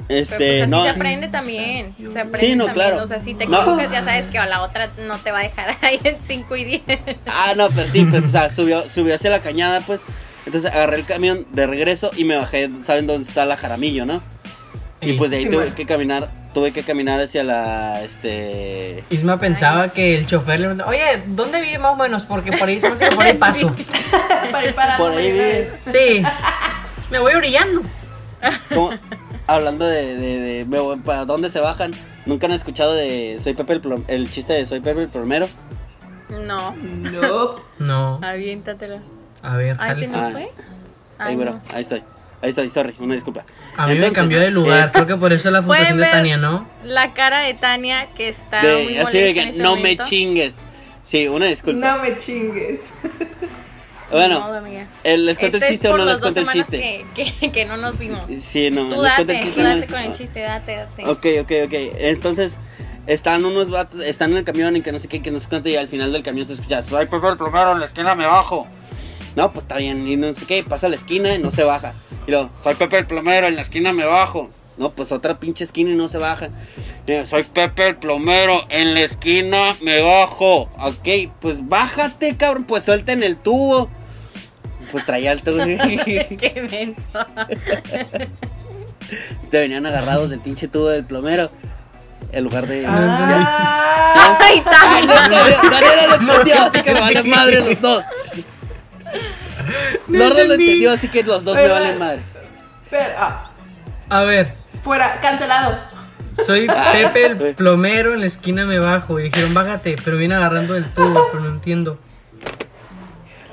Este, 0.09 0.35
Pero 0.37 0.51
pues 0.51 0.61
así 0.63 0.71
no. 0.71 0.83
se 0.83 0.89
aprende 0.89 1.27
también. 1.29 1.95
Se 1.97 2.19
aprende 2.19 2.37
Sí, 2.39 2.55
no, 2.55 2.65
también. 2.65 2.87
claro. 2.89 3.03
O 3.03 3.07
sea, 3.07 3.19
si 3.19 3.33
te 3.33 3.45
No. 3.47 3.61
equivocas, 3.61 3.89
ya 3.91 4.03
sabes 4.03 4.25
que 4.29 4.37
a 4.37 4.45
la 4.45 4.61
otra 4.61 4.89
no 5.07 5.17
te 5.17 5.31
va 5.31 5.39
a 5.39 5.43
dejar 5.43 5.75
ahí 5.81 5.99
en 6.03 6.17
5 6.21 6.55
y 6.57 6.63
10. 6.65 6.81
Ah, 7.27 7.53
no, 7.55 7.69
pero 7.69 7.87
sí, 7.89 8.05
pues, 8.05 8.25
o 8.25 8.29
sea, 8.29 8.51
subió, 8.51 8.87
subió 8.89 9.15
hacia 9.15 9.29
la 9.31 9.39
cañada, 9.41 9.81
pues. 9.81 10.01
Entonces 10.45 10.71
agarré 10.71 10.97
el 10.97 11.05
camión 11.05 11.45
de 11.51 11.67
regreso 11.67 12.11
y 12.15 12.25
me 12.25 12.35
bajé, 12.35 12.69
¿saben 12.83 13.07
dónde 13.07 13.27
está 13.27 13.45
la 13.45 13.55
Jaramillo, 13.57 14.05
no? 14.05 14.21
Y 15.01 15.07
Sí. 15.09 15.13
pues 15.13 15.31
de 15.31 15.37
ahí 15.37 15.43
Sí, 15.45 15.49
tuve 15.49 15.73
que 15.73 15.85
caminar, 15.85 16.29
tuve 16.53 16.71
que 16.71 16.83
caminar 16.83 17.19
hacia 17.19 17.43
la, 17.43 18.01
este... 18.03 19.03
Isma 19.09 19.39
pensaba 19.39 19.89
que 19.93 20.17
el 20.17 20.25
chofer 20.25 20.59
le 20.59 20.65
preguntaba, 20.67 20.89
oye, 20.91 21.01
¿dónde 21.27 21.61
vive 21.61 21.77
más 21.77 21.93
o 21.93 21.95
menos? 21.95 22.23
Porque 22.23 22.51
por 22.53 22.67
ahí 22.67 22.79
se 22.79 22.87
me 22.89 22.95
hace 22.95 23.09
que 23.09 23.15
por 23.15 23.25
ahí 23.25 23.33
paso. 23.37 23.73
Para 24.51 24.65
ir 24.67 24.75
parando 24.75 25.03
Por 25.05 25.13
ahí 25.17 25.31
vives. 25.31 25.73
Sí. 25.83 26.23
Me 27.11 27.19
voy 27.19 27.33
orillando. 27.33 27.81
¿cómo? 28.73 28.91
Hablando 29.47 29.85
de, 29.85 30.15
de, 30.15 30.65
de- 30.65 30.97
¿para 31.05 31.25
dónde 31.25 31.49
se 31.49 31.59
bajan? 31.59 31.91
¿Nunca 32.25 32.47
han 32.47 32.53
escuchado 32.53 32.93
de 32.93 33.39
Soy 33.43 33.53
Pepe 33.53 33.73
el, 33.73 33.81
Plom- 33.81 34.03
el 34.07 34.31
chiste 34.31 34.53
de 34.53 34.65
Soy 34.65 34.79
Pepe 34.79 35.01
el 35.03 35.09
plomero? 35.09 35.47
No, 36.29 36.73
No. 36.75 37.55
No. 37.79 38.19
aviéntatelo. 38.23 38.99
A 39.43 39.57
ver, 39.57 39.77
Ay, 39.79 39.89
¿se 39.95 40.07
jálese. 40.07 40.17
nos 40.17 40.25
Ah. 40.25 40.31
fue? 40.31 40.41
Ahí, 40.41 40.49
Ay, 41.19 41.35
bueno, 41.35 41.51
no. 41.51 41.61
ahí 41.75 41.83
estoy. 41.83 42.01
Ahí 42.41 42.49
estoy, 42.49 42.69
sorry, 42.71 42.93
una 42.99 43.13
disculpa. 43.13 43.45
A 43.77 43.87
mí 43.87 43.95
me 43.95 44.11
cambió 44.11 44.39
de 44.39 44.51
lugar. 44.51 44.85
es- 44.85 44.91
Creo 44.91 45.07
que 45.07 45.15
por 45.15 45.31
eso 45.31 45.49
la 45.51 45.61
fundación 45.61 45.97
de 45.97 46.05
Tania, 46.07 46.37
¿no? 46.37 46.67
La 46.83 47.13
cara 47.13 47.39
de 47.41 47.53
Tania 47.53 48.07
que 48.15 48.27
está 48.29 48.61
de- 48.61 48.83
muy 48.83 48.97
así 48.97 49.17
de 49.17 49.29
en 49.29 49.35
que 49.35 49.43
este 49.49 49.61
no 49.63 49.75
momento. 49.75 50.03
me 50.03 50.09
chingues. 50.09 50.55
Sí, 51.05 51.27
una 51.27 51.45
disculpa. 51.45 51.85
No 51.95 52.01
me 52.01 52.15
chingues. 52.15 52.81
Bueno, 54.11 54.39
No, 54.41 54.67
el- 55.03 55.25
¿les 55.25 55.39
cuento 55.39 55.57
Este 55.57 55.67
el 55.69 55.71
chiste 55.73 55.87
o 55.87 55.91
por 55.91 55.99
no 56.01 56.05
les 56.05 56.19
cuento 56.19 56.41
el 56.41 56.47
chiste? 56.49 57.03
Que, 57.15 57.33
que, 57.33 57.51
que 57.51 57.65
no 57.65 57.77
nos 57.77 57.97
vimos. 57.97 58.21
Sí, 58.41 58.69
no, 58.69 58.83
Tú 58.83 59.01
les 59.01 59.13
cuento 59.15 59.33
date, 59.33 59.33
el 59.33 59.39
tú 59.39 59.45
chiste. 59.45 59.61
no 59.63 59.67
date 59.69 59.79
les- 59.79 59.89
con 59.89 59.99
el 60.01 60.13
chiste, 60.13 60.39
date, 60.41 60.75
date. 60.75 61.03
Ok, 61.09 61.25
ok, 61.41 61.51
ok. 61.65 61.73
Entonces, 61.97 62.57
están 63.07 63.43
unos 63.43 63.71
vatos, 63.71 64.01
están 64.03 64.31
en 64.33 64.37
el 64.37 64.43
camión 64.43 64.75
y 64.75 64.81
que 64.83 64.91
no 64.91 64.99
sé 64.99 65.07
qué, 65.07 65.23
que 65.23 65.31
no 65.31 65.39
sé 65.39 65.47
cuánto, 65.49 65.69
y 65.69 65.77
al 65.77 65.87
final 65.87 66.13
del 66.13 66.21
camión 66.21 66.45
se 66.45 66.53
escucha, 66.53 66.83
soy 66.83 67.07
Pepe 67.07 67.27
el 67.27 67.37
plomero, 67.37 67.71
en 67.71 67.79
la 67.79 67.85
esquina 67.87 68.13
me 68.13 68.27
bajo. 68.27 68.67
No, 69.35 69.51
pues 69.51 69.63
está 69.63 69.77
bien, 69.77 70.07
y 70.07 70.15
no 70.15 70.33
sé 70.33 70.45
qué, 70.45 70.63
pasa 70.63 70.87
a 70.87 70.89
la 70.89 70.95
esquina 70.95 71.33
y 71.33 71.39
no 71.39 71.51
se 71.51 71.63
baja. 71.63 71.93
Y 72.27 72.31
luego, 72.31 72.49
soy 72.61 72.75
Pepe 72.75 72.99
el 72.99 73.07
plomero, 73.07 73.47
en 73.47 73.55
la 73.55 73.61
esquina 73.61 73.91
me 73.93 74.05
bajo. 74.05 74.49
No, 74.77 74.91
pues 74.91 75.11
otra 75.11 75.39
pinche 75.39 75.63
esquina 75.63 75.91
y 75.91 75.95
no 75.95 76.07
se 76.07 76.17
baja. 76.17 76.49
Eh, 77.07 77.25
soy 77.29 77.43
Pepe 77.43 77.89
el 77.89 77.95
plomero, 77.97 78.63
en 78.69 78.93
la 78.93 79.01
esquina 79.01 79.75
me 79.81 80.01
bajo. 80.01 80.69
Ok, 80.79 81.31
pues 81.39 81.57
bájate, 81.67 82.35
cabrón, 82.37 82.63
pues 82.63 82.85
suelta 82.85 83.11
en 83.11 83.23
el 83.23 83.37
tubo. 83.37 83.89
Pues 84.91 85.05
traía 85.05 85.31
el 85.31 85.41
tubo. 85.41 85.63
Qué 85.65 86.67
menso. 86.71 87.25
Te 89.51 89.59
venían 89.59 89.85
agarrados 89.85 90.29
del 90.29 90.39
pinche 90.39 90.67
tubo 90.67 90.89
del 90.89 91.03
plomero. 91.03 91.51
En 92.31 92.43
lugar 92.43 92.67
de. 92.67 92.85
Ah, 92.87 94.37
Ay, 94.39 94.63
Ay, 94.63 94.63
tan. 94.63 95.07
Daniela 95.07 95.59
Daniela 95.69 96.07
lo 96.07 96.15
entendió, 96.15 96.63
así 96.63 96.81
que 96.81 96.93
me 96.93 97.23
madre 97.23 97.59
los 97.59 97.81
dos. 97.81 98.03
No 100.07 100.29
lo 100.29 100.39
entendió, 100.39 100.91
así 100.93 101.07
que 101.07 101.23
los 101.23 101.43
dos 101.43 101.55
me 101.55 101.67
valen 101.67 101.97
madre. 101.99 102.21
pero, 102.89 103.05
ah, 103.17 103.49
A 104.09 104.21
ver, 104.23 104.53
fuera, 104.83 105.19
cancelado. 105.21 105.79
soy 106.45 106.67
Pepe 106.91 107.25
el 107.25 107.55
plomero, 107.55 108.13
en 108.13 108.19
la 108.21 108.25
esquina 108.27 108.65
me 108.65 108.79
bajo. 108.79 109.19
Y 109.19 109.23
dijeron, 109.23 109.53
bájate, 109.53 109.95
pero 110.03 110.17
viene 110.17 110.35
agarrando 110.35 110.75
el 110.75 110.85
tubo, 110.93 111.27
pero 111.31 111.43
no 111.43 111.49
entiendo. 111.49 111.97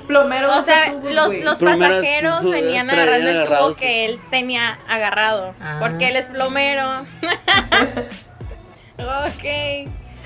Plomero 0.07 0.51
O 0.57 0.63
sea, 0.63 0.91
los, 0.93 1.33
los 1.43 1.59
pasajeros 1.59 2.43
venían 2.43 2.89
agarrando 2.89 3.29
el 3.29 3.43
tubo 3.47 3.73
que 3.75 4.05
él 4.05 4.19
tenía 4.29 4.77
agarrado. 4.89 5.53
Ah. 5.61 5.77
Porque 5.79 6.09
él 6.09 6.17
es 6.17 6.25
plomero. 6.25 7.05
ok. 8.97 9.43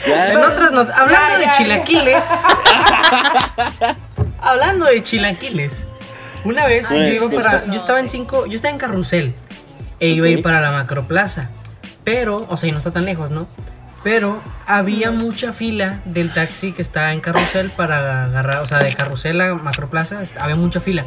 Ya, 0.07 0.31
En 0.33 0.37
otras 0.39 0.71
not- 0.71 0.89
hablando 0.89 1.33
Ya, 1.33 1.37
de 1.37 1.45
ya, 1.45 1.51
ya. 1.51 1.57
chilaquiles. 1.57 2.25
hablando 4.45 4.85
de 4.85 5.03
chilaquiles. 5.03 5.87
Una 6.45 6.65
vez 6.67 6.89
Ay, 6.91 7.15
yo 7.17 7.25
iba 7.25 7.35
para. 7.35 7.65
no, 7.65 7.73
Yo 7.73 7.79
estaba 7.79 7.99
en 7.99 8.09
cinco. 8.09 8.45
Yo 8.45 8.55
estaba 8.55 8.71
en 8.71 8.77
carrusel. 8.77 9.33
E 9.99 10.09
iba 10.09 10.27
a 10.27 10.29
ir 10.29 10.41
para 10.41 10.61
la 10.61 10.71
macroplaza. 10.71 11.49
Pero, 12.03 12.45
o 12.49 12.55
sea, 12.57 12.69
y 12.69 12.71
no 12.71 12.77
está 12.77 12.91
tan 12.91 13.05
lejos, 13.05 13.31
¿no? 13.31 13.47
Pero 14.03 14.39
había 14.67 15.09
mucha 15.09 15.51
fila 15.51 16.01
del 16.05 16.31
taxi 16.31 16.71
que 16.73 16.83
estaba 16.83 17.11
en 17.13 17.21
carrusel 17.21 17.71
para 17.71 18.25
agarrar, 18.25 18.57
o 18.59 18.67
sea, 18.67 18.77
de 18.79 18.93
carrusel 18.93 19.41
a 19.41 19.55
macroplaza, 19.55 20.21
había 20.39 20.55
mucha 20.55 20.79
fila. 20.79 21.05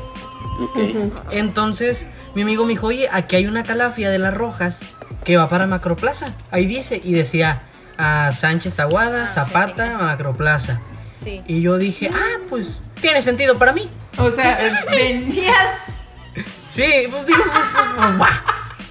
Entonces, 1.30 2.06
mi 2.34 2.42
amigo 2.42 2.64
me 2.64 2.70
dijo, 2.70 2.88
oye, 2.88 3.08
aquí 3.12 3.36
hay 3.36 3.46
una 3.46 3.62
calafia 3.62 4.10
de 4.10 4.18
las 4.18 4.34
rojas 4.34 4.80
que 5.24 5.36
va 5.36 5.48
para 5.48 5.66
Macroplaza. 5.66 6.32
Ahí 6.50 6.66
dice, 6.66 7.00
y 7.04 7.12
decía, 7.12 7.62
a 7.96 8.32
Sánchez 8.32 8.74
Taguada, 8.74 9.24
Ah, 9.24 9.28
Zapata, 9.28 9.96
Macroplaza. 9.98 10.80
Sí. 11.22 11.42
Y 11.46 11.62
yo 11.62 11.78
dije, 11.78 12.10
ah, 12.12 12.38
pues 12.48 12.80
tiene 13.00 13.22
sentido 13.22 13.58
para 13.58 13.72
mí. 13.72 13.88
O 14.18 14.30
sea, 14.30 14.66
eh, 14.66 14.72
venía. 14.90 15.78
Sí, 16.68 16.84
pues 17.10 17.26
digo, 17.26 17.42
pues, 17.44 17.64
pues, 17.72 17.86
pues, 17.96 18.20
va. 18.20 18.44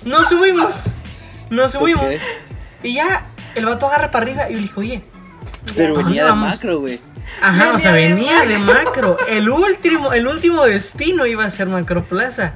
Nos 0.03 0.29
subimos. 0.29 0.95
Nos 1.49 1.73
subimos. 1.73 2.15
Y 2.83 2.93
ya 2.95 3.25
el 3.55 3.65
vato 3.65 3.87
agarra 3.87 4.11
para 4.11 4.23
arriba 4.23 4.49
y 4.49 4.53
yo 4.53 4.57
le 4.57 4.61
dije, 4.63 4.73
oye, 4.79 5.03
Pero 5.75 5.93
¿a 5.93 5.97
dónde 5.97 6.03
venía 6.05 6.23
de 6.23 6.29
vamos? 6.29 6.49
macro, 6.49 6.79
güey. 6.79 7.01
Ajá, 7.41 7.73
o 7.73 7.79
sea, 7.79 7.91
Venía 7.91 8.41
de 8.41 8.47
de 8.47 8.59
macro. 8.59 9.17
El 9.27 9.49
último, 9.49 10.13
el 10.13 10.27
último 10.27 10.63
destino 10.63 11.25
iba 11.25 11.45
a 11.45 11.51
ser 11.51 11.67
Macroplaza. 11.67 12.53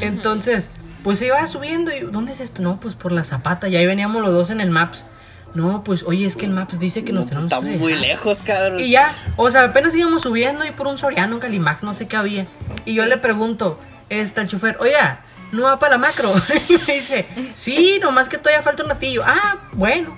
Entonces, 0.00 0.68
pues 1.02 1.18
se 1.18 1.26
iba 1.26 1.44
subiendo 1.46 1.92
y 1.94 2.00
¿dónde 2.00 2.32
es 2.32 2.40
esto? 2.40 2.62
No, 2.62 2.78
pues 2.80 2.94
por 2.94 3.12
la 3.12 3.24
Zapata. 3.24 3.68
Y 3.68 3.76
ahí 3.76 3.86
veníamos 3.86 4.22
los 4.22 4.32
dos 4.32 4.50
en 4.50 4.60
el 4.60 4.70
Maps. 4.70 5.06
No, 5.54 5.82
pues 5.82 6.04
oye, 6.04 6.26
es 6.26 6.36
que 6.36 6.46
el 6.46 6.52
Maps 6.52 6.78
dice 6.78 7.04
que 7.04 7.12
nos 7.12 7.24
No, 7.24 7.30
tenemos 7.30 7.50
que 7.50 7.56
Estamos 7.56 7.80
muy 7.80 7.94
lejos, 7.94 8.38
cabrón. 8.44 8.80
Y 8.80 8.90
ya, 8.90 9.12
o 9.36 9.50
sea, 9.50 9.64
apenas 9.64 9.94
íbamos 9.94 10.22
subiendo 10.22 10.64
y 10.64 10.70
por 10.70 10.86
un 10.86 10.96
Soriano, 10.96 11.34
un 11.34 11.40
Calimax, 11.40 11.82
no 11.82 11.94
sé 11.94 12.06
qué 12.06 12.16
había. 12.16 12.46
Y 12.84 12.94
yo 12.94 13.04
le 13.04 13.16
pregunto, 13.16 13.78
está 14.08 14.42
el 14.42 14.48
chofer, 14.48 14.76
oiga, 14.80 15.20
¿no 15.52 15.64
va 15.64 15.78
para 15.78 15.92
la 15.92 15.98
macro? 15.98 16.32
y 16.68 16.78
me 16.86 16.94
dice, 16.94 17.26
sí, 17.54 17.98
nomás 18.00 18.28
que 18.28 18.38
todavía 18.38 18.62
falta 18.62 18.82
un 18.84 18.90
ratillo. 18.90 19.22
Ah, 19.24 19.58
bueno. 19.72 20.16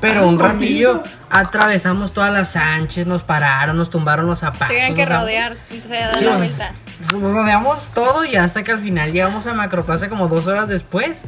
Pero 0.00 0.20
Ah, 0.20 0.26
un 0.26 0.38
ratillo 0.38 1.02
atravesamos 1.28 2.12
todas 2.12 2.32
las 2.32 2.52
Sánchez, 2.52 3.06
nos 3.06 3.24
pararon, 3.24 3.76
nos 3.76 3.90
tumbaron 3.90 4.26
los 4.26 4.38
zapatos. 4.38 4.68
Tuvieron 4.68 4.94
que 4.94 5.02
o 5.02 5.06
sea, 5.06 5.20
rodear, 5.20 5.56
se 5.70 5.88
dar 5.88 6.14
Sí, 6.16 6.24
la 6.24 6.38
sea, 6.38 6.72
pues, 7.10 7.22
rodeamos 7.22 7.88
todo 7.88 8.24
y 8.24 8.36
hasta 8.36 8.62
que 8.62 8.72
al 8.72 8.80
final 8.80 9.12
llegamos 9.12 9.46
a 9.46 9.54
Macroplaza 9.54 10.08
como 10.08 10.28
dos 10.28 10.46
horas 10.46 10.68
después. 10.68 11.22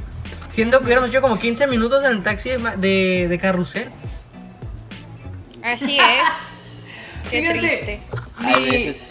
Siendo 0.51 0.79
que 0.81 0.87
hubiéramos 0.87 1.11
hecho 1.11 1.21
como 1.21 1.39
15 1.39 1.67
minutos 1.67 2.05
en 2.05 2.11
el 2.11 2.23
taxi 2.23 2.51
de, 2.51 2.59
de, 2.77 3.27
de 3.29 3.39
carrusel. 3.39 3.89
Así 5.63 5.99
es. 6.01 6.85
Qué 7.31 7.41
Fíjate, 7.41 7.59
triste. 7.59 8.03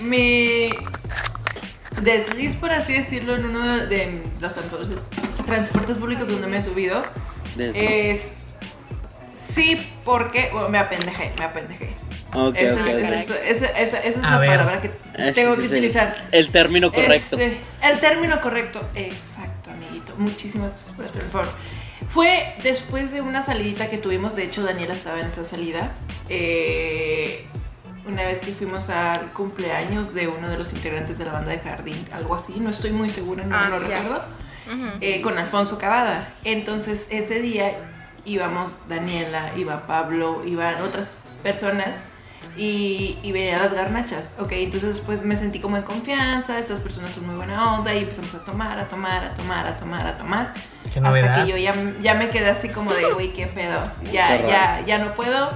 Mi, 0.03 0.09
mi 0.09 0.69
desliz, 2.01 2.55
por 2.55 2.71
así 2.71 2.93
decirlo, 2.93 3.35
en 3.35 3.45
uno 3.45 3.77
de, 3.77 3.87
de 3.87 4.23
los 4.41 4.53
transportes, 4.53 5.97
públicos 5.97 6.27
donde 6.27 6.47
me 6.47 6.57
he 6.57 6.61
subido, 6.61 7.03
es... 7.57 8.21
Sí, 9.33 9.81
porque... 10.03 10.49
bueno, 10.51 10.69
me 10.69 10.77
apendejé, 10.77 11.31
me 11.37 11.45
apendejé. 11.45 11.89
Ok, 12.33 12.55
esa, 12.57 12.79
es, 12.81 12.95
ok. 12.95 12.99
esa, 13.11 13.39
esa, 13.39 13.65
esa- 13.65 13.97
esa 13.99 13.99
es 13.99 14.17
A 14.17 14.31
la 14.31 14.37
ver. 14.39 14.49
palabra 14.49 14.81
que 14.81 14.89
tengo 15.33 15.53
es 15.53 15.59
que 15.59 15.65
utilizar. 15.67 16.27
El 16.31 16.51
término 16.51 16.91
correcto. 16.91 17.37
Este, 17.37 17.57
el 17.81 17.99
término 17.99 18.39
correcto, 18.41 18.87
exacto. 18.93 19.58
Muchísimas 20.19 20.73
gracias 20.73 20.95
por 20.95 21.05
hacer 21.05 21.23
el 21.23 21.29
favor. 21.29 21.47
Fue 22.09 22.55
después 22.61 23.11
de 23.11 23.21
una 23.21 23.41
salidita 23.41 23.89
que 23.89 23.97
tuvimos, 23.97 24.35
de 24.35 24.43
hecho 24.43 24.63
Daniela 24.63 24.93
estaba 24.93 25.19
en 25.19 25.27
esa 25.27 25.45
salida, 25.45 25.93
eh, 26.27 27.45
una 28.05 28.23
vez 28.23 28.39
que 28.39 28.51
fuimos 28.51 28.89
al 28.89 29.31
cumpleaños 29.31 30.13
de 30.13 30.27
uno 30.27 30.49
de 30.49 30.57
los 30.57 30.73
integrantes 30.73 31.17
de 31.17 31.25
la 31.25 31.33
banda 31.33 31.51
de 31.51 31.59
jardín, 31.59 32.05
algo 32.11 32.35
así, 32.35 32.59
no 32.59 32.69
estoy 32.69 32.91
muy 32.91 33.09
segura, 33.09 33.45
no, 33.45 33.55
Ah, 33.55 33.67
no 33.69 33.79
recuerdo, 33.79 34.23
eh, 34.99 35.21
con 35.21 35.37
Alfonso 35.37 35.77
Cavada. 35.77 36.33
Entonces 36.43 37.07
ese 37.09 37.39
día 37.41 37.77
íbamos 38.25 38.71
Daniela, 38.89 39.51
iba 39.55 39.87
Pablo, 39.87 40.41
iban 40.45 40.81
otras 40.81 41.15
personas 41.43 42.03
y, 42.57 43.17
y 43.23 43.31
venían 43.31 43.61
las 43.61 43.73
garnachas, 43.73 44.33
ok, 44.39 44.51
entonces 44.53 44.99
pues 44.99 45.23
me 45.23 45.37
sentí 45.37 45.59
como 45.59 45.77
en 45.77 45.83
confianza, 45.83 46.59
estas 46.59 46.79
personas 46.79 47.13
son 47.13 47.25
muy 47.27 47.35
buena 47.35 47.75
onda 47.75 47.93
y 47.93 47.99
empezamos 47.99 48.33
a 48.35 48.39
tomar, 48.43 48.77
a 48.79 48.85
tomar, 48.89 49.23
a 49.23 49.33
tomar, 49.33 49.67
a 49.67 49.77
tomar, 49.79 50.07
a 50.07 50.17
tomar, 50.17 50.53
Qué 50.83 50.99
hasta 50.99 51.01
novedad. 51.01 51.45
que 51.45 51.51
yo 51.51 51.57
ya, 51.57 51.73
ya 52.01 52.15
me 52.15 52.29
quedé 52.29 52.49
así 52.49 52.69
como 52.69 52.93
de, 52.93 53.13
güey, 53.13 53.31
qué 53.33 53.47
pedo, 53.47 53.79
ya, 54.11 54.37
Qué 54.37 54.47
ya, 54.47 54.81
ya 54.85 54.97
no 54.97 55.13
puedo, 55.15 55.51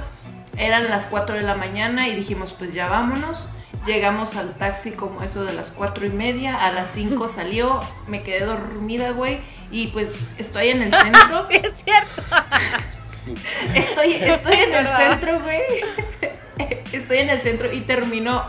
eran 0.57 0.89
las 0.89 1.05
4 1.07 1.35
de 1.35 1.41
la 1.41 1.55
mañana 1.55 2.07
y 2.07 2.15
dijimos 2.15 2.53
pues 2.53 2.73
ya 2.73 2.87
vámonos, 2.87 3.49
llegamos 3.85 4.35
al 4.35 4.53
taxi 4.53 4.91
como 4.91 5.23
eso 5.23 5.43
de 5.43 5.51
las 5.53 5.71
4 5.71 6.05
y 6.05 6.09
media, 6.09 6.55
a 6.55 6.71
las 6.71 6.89
5 6.89 7.27
salió, 7.27 7.81
me 8.07 8.23
quedé 8.23 8.45
dormida, 8.45 9.11
güey, 9.11 9.39
y 9.71 9.87
pues 9.87 10.13
estoy 10.37 10.69
en 10.69 10.83
el 10.83 10.91
centro. 10.95 11.47
Sí, 11.49 11.57
es 11.57 11.73
cierto. 11.83 12.21
Estoy, 13.73 14.15
estoy 14.15 14.57
en 14.57 14.73
el 14.75 14.85
centro, 14.85 15.39
güey. 15.39 15.61
Estoy 16.91 17.19
en 17.19 17.29
el 17.29 17.39
centro 17.41 17.71
y 17.71 17.81
termino 17.81 18.43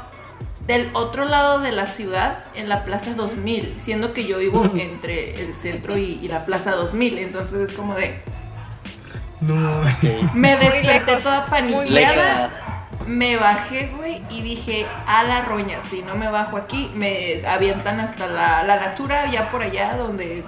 del 0.67 0.91
otro 0.95 1.25
lado 1.25 1.59
de 1.59 1.73
la 1.73 1.87
ciudad, 1.87 2.45
en 2.55 2.69
la 2.69 2.85
Plaza 2.85 3.15
2000, 3.15 3.75
siendo 3.79 4.15
que 4.15 4.25
yo 4.25 4.39
vivo 4.39 4.65
entre 4.75 5.41
el 5.43 5.55
centro 5.55 5.97
y, 5.97 6.19
y 6.23 6.29
la 6.29 6.45
Plaza 6.47 6.73
2000. 6.73 7.19
Entonces 7.19 7.71
es 7.71 7.77
como 7.77 7.95
de... 7.95 8.15
No. 9.41 9.83
Me 10.35 10.57
Muy 10.57 10.67
desperté 10.67 11.17
toda 11.17 11.47
paniqueada. 11.47 12.51
Me 13.07 13.37
bajé, 13.37 13.91
güey, 13.95 14.23
y 14.31 14.41
dije, 14.41 14.87
a 15.07 15.25
la 15.25 15.43
roña, 15.43 15.83
si 15.83 16.01
no 16.01 16.15
me 16.15 16.31
bajo 16.31 16.57
aquí, 16.57 16.91
me 16.95 17.47
avientan 17.47 18.01
hasta 18.01 18.29
la, 18.29 18.63
la 18.63 18.77
natura, 18.77 19.31
ya 19.31 19.51
por 19.51 19.63
allá 19.63 19.95
donde 19.97 20.43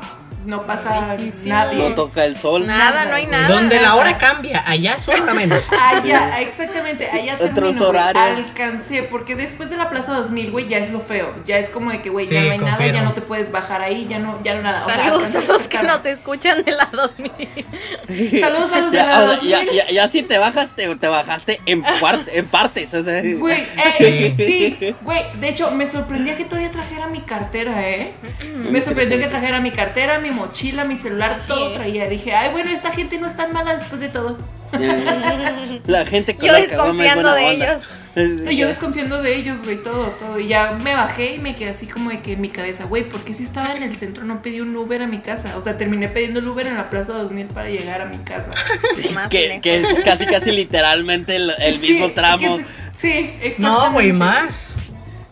no 0.47 0.63
pasa 0.63 1.15
Lejísimo. 1.17 1.55
nadie. 1.55 1.89
No 1.89 1.95
toca 1.95 2.25
el 2.25 2.37
sol. 2.37 2.67
Nada, 2.67 3.05
no 3.07 3.15
hay 3.15 3.27
nada. 3.27 3.49
Donde 3.49 3.81
la 3.81 3.95
hora 3.97 4.17
cambia, 4.19 4.63
allá 4.67 4.97
hora 5.07 5.35
menos. 5.35 5.63
Allá, 5.83 6.41
exactamente, 6.41 7.09
allá 7.11 7.35
Otros 7.35 7.55
termino, 7.55 7.89
horarios. 7.89 8.49
Alcancé, 8.49 9.03
porque 9.05 9.35
después 9.37 9.71
de 9.71 9.77
la 9.77 9.89
Plaza 9.91 10.13
2000, 10.15 10.51
güey, 10.51 10.67
ya 10.67 10.79
es 10.79 10.91
lo 10.91 11.01
feo. 11.01 11.33
Ya 11.45 11.59
es 11.59 11.69
como 11.69 11.91
de 11.91 12.01
que, 12.03 12.11
güey, 12.11 12.27
Sí, 12.27 12.35
ya 12.35 12.43
no 12.43 12.51
hay 12.53 12.59
nada, 12.59 12.87
ya 12.87 13.03
no 13.03 13.13
te 13.15 13.21
puedes 13.23 13.51
bajar 13.53 13.83
ahí, 13.83 14.07
ya 14.09 14.19
no, 14.19 14.41
ya 14.43 14.55
no 14.55 14.63
nada. 14.63 14.83
O 14.83 14.85
sea, 14.85 14.97
Saludos 14.97 15.35
a 15.35 15.41
los 15.53 15.69
que 15.69 15.83
nos 15.83 16.05
escuchan 16.07 16.63
de 16.65 16.73
la 16.73 16.87
2000. 16.93 17.31
Saludos 18.41 18.73
a 18.73 18.81
los 18.81 18.91
de 18.93 18.99
la 18.99 19.05
o 19.25 19.29
sea, 19.31 19.39
ya, 19.43 19.57
2000. 19.59 19.75
ya- 19.77 19.91
ya 19.91 20.09
si 20.09 20.23
te 20.23 20.39
bajas, 20.39 20.71
te, 20.71 20.95
te 20.97 21.09
bajaste 21.09 21.61
en, 21.67 21.83
par- 21.83 22.25
en 22.33 22.47
partes. 22.47 22.93
o 22.95 23.03
sea, 23.03 23.23
Güey, 23.23 23.63
eh, 23.99 24.35
sí, 24.37 24.95
güey, 25.03 25.23
de 25.41 25.49
hecho 25.49 25.71
me 25.73 25.87
sorprendía 25.89 26.37
que 26.37 26.45
todavía 26.45 26.71
trajera 26.71 27.07
mi 27.09 27.21
cartera, 27.21 27.89
¿eh? 27.89 28.13
Me 28.71 28.81
sorprendió 28.83 29.19
que 29.19 29.27
trajera 29.27 29.61
mi 29.61 29.71
cartera, 29.71 30.19
mi 30.19 30.31
mochila, 30.37 30.85
mi 30.85 30.97
celular, 30.97 31.33
Así 31.41 31.49
todo 31.49 31.69
es. 31.71 31.75
traía. 31.75 32.09
Dije, 32.09 32.35
ay, 32.35 32.51
bueno, 32.53 32.71
esta 32.71 32.93
gente 32.93 33.19
no 33.19 33.27
es 33.27 33.35
tan 33.37 33.53
mala 33.53 33.77
después 33.77 34.01
de 34.01 34.09
todo. 34.09 34.39
La 35.87 36.05
gente 36.07 36.35
con 36.37 36.47
Yo 36.47 36.53
la 36.53 36.59
desconfiando 36.61 37.33
de 37.35 37.45
onda. 37.45 37.81
ellos. 38.17 38.57
Yo 38.57 38.67
desconfiando 38.67 39.23
de 39.23 39.37
ellos, 39.37 39.63
güey, 39.63 39.83
todo, 39.83 40.07
todo. 40.19 40.41
Y 40.41 40.49
ya 40.49 40.73
me 40.73 40.95
bajé 40.95 41.35
y 41.35 41.39
me 41.39 41.55
quedé 41.55 41.71
así 41.71 41.87
como 41.87 42.11
de 42.11 42.19
que 42.21 42.33
en 42.33 42.41
mi 42.41 42.49
cabeza, 42.49 42.85
güey, 42.85 43.09
¿por 43.09 43.21
qué 43.21 43.35
si 43.35 43.43
estaba 43.45 43.73
en 43.75 43.83
el 43.83 43.95
centro 43.95 44.25
no 44.25 44.43
pedí 44.43 44.61
un 44.61 44.75
Uber 44.75 45.03
a 45.03 45.07
mi 45.07 45.19
casa? 45.19 45.57
O 45.57 45.61
sea, 45.61 45.77
terminé 45.77 46.09
pidiendo 46.09 46.41
el 46.41 46.49
Uber 46.49 46.67
en 46.67 46.77
la 46.77 46.89
Plaza 46.91 47.13
2000 47.13 47.47
para 47.49 47.69
llegar 47.69 48.01
a 48.01 48.07
mi 48.07 48.19
casa. 48.19 48.51
Más 49.15 49.29
Que, 49.29 49.61
que 49.63 49.77
es 49.83 49.87
casi, 50.05 50.27
casi 50.27 50.51
literalmente 50.51 51.37
el, 51.37 51.53
el 51.59 51.79
Sí, 51.79 51.91
mismo 51.93 52.13
tramo. 52.13 52.59
es- 52.59 52.89
sí, 52.93 53.11
exactamente. 53.43 53.61
No, 53.63 53.93
güey, 53.93 54.13
más. 54.13 54.77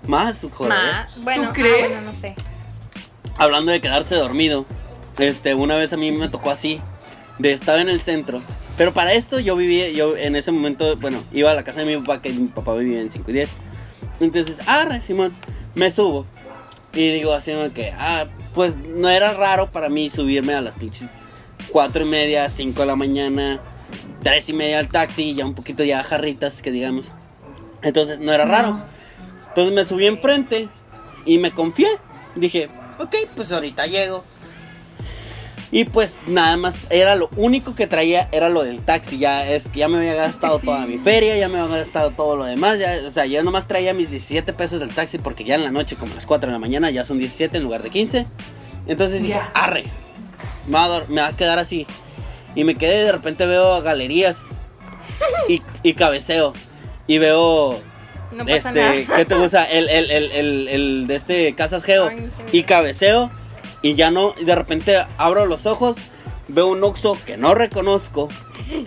Más, 0.07 0.47
joder. 0.53 0.73
Ma- 0.75 1.09
bueno, 1.17 1.49
¿Tú 1.49 1.55
crees? 1.55 1.85
ah, 1.87 1.89
bueno, 1.89 2.13
no 2.13 2.15
sé. 2.15 2.35
Hablando 3.39 3.73
de 3.73 3.81
quedarse 3.81 4.15
dormido. 4.15 4.67
Este, 5.19 5.55
una 5.55 5.77
vez 5.77 5.93
a 5.93 5.97
mí 5.97 6.11
me 6.13 6.29
tocó 6.29 6.51
así. 6.51 6.81
de 7.39 7.53
estaba 7.53 7.81
en 7.81 7.89
el 7.89 8.01
centro. 8.01 8.43
Pero 8.77 8.93
para 8.93 9.13
esto 9.13 9.39
yo 9.39 9.57
vivía, 9.57 9.91
yo 9.91 10.17
en 10.17 10.37
ese 10.37 10.51
momento, 10.53 10.97
bueno, 10.97 11.23
iba 11.33 11.51
a 11.51 11.55
la 11.55 11.65
casa 11.65 11.81
de 11.81 11.87
mi 11.87 12.01
papá, 12.01 12.23
que 12.23 12.31
mi 12.31 12.49
papá 12.49 12.75
vivía 12.75 13.01
en 13.01 13.11
5 13.11 13.31
y 13.31 13.35
10. 13.35 13.51
Entonces, 14.21 14.61
ah, 14.67 15.01
Simón, 15.05 15.33
me 15.75 15.91
subo. 15.91 16.27
Y 16.93 17.13
digo 17.13 17.33
así 17.33 17.53
que, 17.75 17.93
ah, 17.93 18.27
pues 18.55 18.77
no 18.77 19.09
era 19.09 19.33
raro 19.33 19.71
para 19.71 19.89
mí 19.89 20.11
subirme 20.11 20.55
a 20.55 20.61
las 20.61 20.75
pinches 20.75 21.09
4 21.73 22.05
y 22.05 22.09
media, 22.09 22.49
5 22.49 22.81
de 22.81 22.87
la 22.87 22.97
mañana, 22.97 23.61
3 24.23 24.49
y 24.49 24.53
media 24.53 24.79
al 24.79 24.89
taxi, 24.89 25.35
ya 25.35 25.45
un 25.45 25.55
poquito 25.55 25.83
ya 25.85 26.03
jarritas, 26.05 26.63
que 26.63 26.71
digamos. 26.71 27.11
Entonces 27.83 28.21
no 28.21 28.33
era 28.33 28.45
raro. 28.45 28.83
Entonces 29.49 29.75
me 29.75 29.85
subí 29.85 30.07
enfrente 30.07 30.69
y 31.27 31.39
me 31.39 31.53
confié. 31.53 31.89
Dije, 32.35 32.69
ok, 32.99 33.15
pues 33.35 33.53
ahorita 33.53 33.87
llego. 33.87 34.25
Y 35.77 35.87
pues 35.87 36.19
nada 36.29 36.57
más, 36.57 36.77
era 36.89 37.17
lo 37.17 37.29
único 37.35 37.75
que 37.75 37.89
traía, 37.89 38.29
era 38.31 38.49
lo 38.49 38.63
del 38.63 38.79
taxi. 38.79 39.19
Ya 39.19 39.45
es 39.49 39.67
que 39.69 39.81
ya 39.81 39.89
me 39.89 39.99
había 39.99 40.15
gastado 40.15 40.61
toda 40.61 40.87
mi 40.87 40.99
feria, 40.99 41.37
ya 41.37 41.49
me 41.49 41.59
había 41.59 41.79
gastado 41.79 42.13
todo 42.13 42.37
lo 42.37 42.45
demás. 42.45 42.79
Ya, 42.79 42.95
o 43.05 43.11
sea, 43.11 43.27
yo 43.27 43.43
nomás 43.43 43.67
traía 43.67 43.93
mis 43.93 44.09
17 44.11 44.53
pesos 44.53 44.79
del 44.79 44.91
taxi 44.95 45.19
porque 45.19 45.43
ya 45.43 45.57
en 45.57 45.65
la 45.65 45.73
noche, 45.73 45.97
como 45.97 46.13
a 46.13 46.15
las 46.15 46.27
4 46.27 46.47
de 46.47 46.53
la 46.53 46.61
mañana, 46.61 46.93
ya 46.93 47.05
son 47.05 47.19
17 47.19 47.57
en 47.59 47.65
lugar 47.65 47.83
de 47.83 47.91
15. 47.91 48.25
Entonces 48.87 49.21
dije, 49.23 49.41
arre, 49.53 49.87
me 50.69 50.75
va, 50.75 50.85
a 50.85 50.89
dor- 50.89 51.09
me 51.09 51.23
va 51.23 51.27
a 51.27 51.37
quedar 51.37 51.59
así. 51.59 51.89
Y 52.55 52.63
me 52.63 52.77
quedé, 52.77 53.05
de 53.05 53.11
repente 53.11 53.45
veo 53.45 53.83
galerías 53.83 54.43
y, 55.49 55.61
y 55.83 55.95
cabeceo. 55.95 56.53
Y 57.09 57.19
veo 57.19 57.81
No 58.31 58.45
pasa 58.47 58.69
este, 58.69 58.81
nada. 58.81 59.17
¿qué 59.17 59.25
te 59.25 59.35
gusta? 59.35 59.65
El, 59.65 59.89
el, 59.89 60.09
el, 60.13 60.69
el, 60.69 61.07
de 61.09 61.17
este 61.17 61.53
Casas 61.57 61.83
Geo. 61.83 62.11
Ay. 62.11 62.31
Y 62.53 62.63
cabeceo. 62.63 63.33
Y 63.85 63.97
ya 63.97 64.11
no, 64.11 64.33
y 64.41 64.45
de 64.47 64.55
repente 64.55 64.97
abro 65.19 65.45
los 65.45 65.67
ojos, 65.67 65.99
veo 66.49 66.69
un 66.69 66.83
Oxxo 66.83 67.19
que 67.27 67.37
no 67.37 67.55
reconozco. 67.55 68.31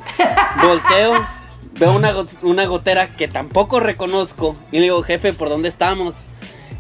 Volteo, 0.64 1.28
veo 1.74 1.92
una, 1.94 2.14
go- 2.14 2.26
una 2.42 2.66
gotera 2.66 3.10
que 3.16 3.28
tampoco 3.28 3.80
reconozco. 3.80 4.56
Y 4.72 4.78
le 4.78 4.84
digo, 4.86 5.04
jefe, 5.04 5.34
¿por 5.34 5.50
dónde 5.50 5.70
estamos? 5.70 6.16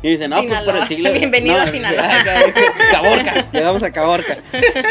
Y 0.01 0.10
dice, 0.10 0.27
no, 0.27 0.41
pues 0.43 0.62
por 0.62 0.77
el 0.77 0.88
siglo. 0.88 1.12
Bienvenido 1.13 1.58
no, 1.58 1.63
a 1.63 1.67
Sinaloa. 1.71 2.10
Caborca, 2.91 3.45
llegamos 3.53 3.84
a 3.84 3.91
Caborca. 3.91 4.38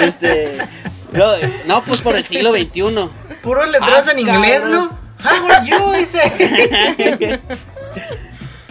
Este, 0.03 0.59
no, 1.13 1.33
no, 1.67 1.83
pues 1.83 2.01
por 2.03 2.15
el 2.15 2.25
siglo 2.25 2.53
XXI. 2.53 3.09
Puros 3.43 3.69
letreros 3.69 4.07
Ah, 4.07 4.13
en 4.13 4.19
inglés, 4.21 4.61
cabrón. 4.61 4.71
¿no? 4.73 5.07
How 5.29 5.51
are 5.51 5.67
you? 5.69 5.93
Dice. 5.99 7.41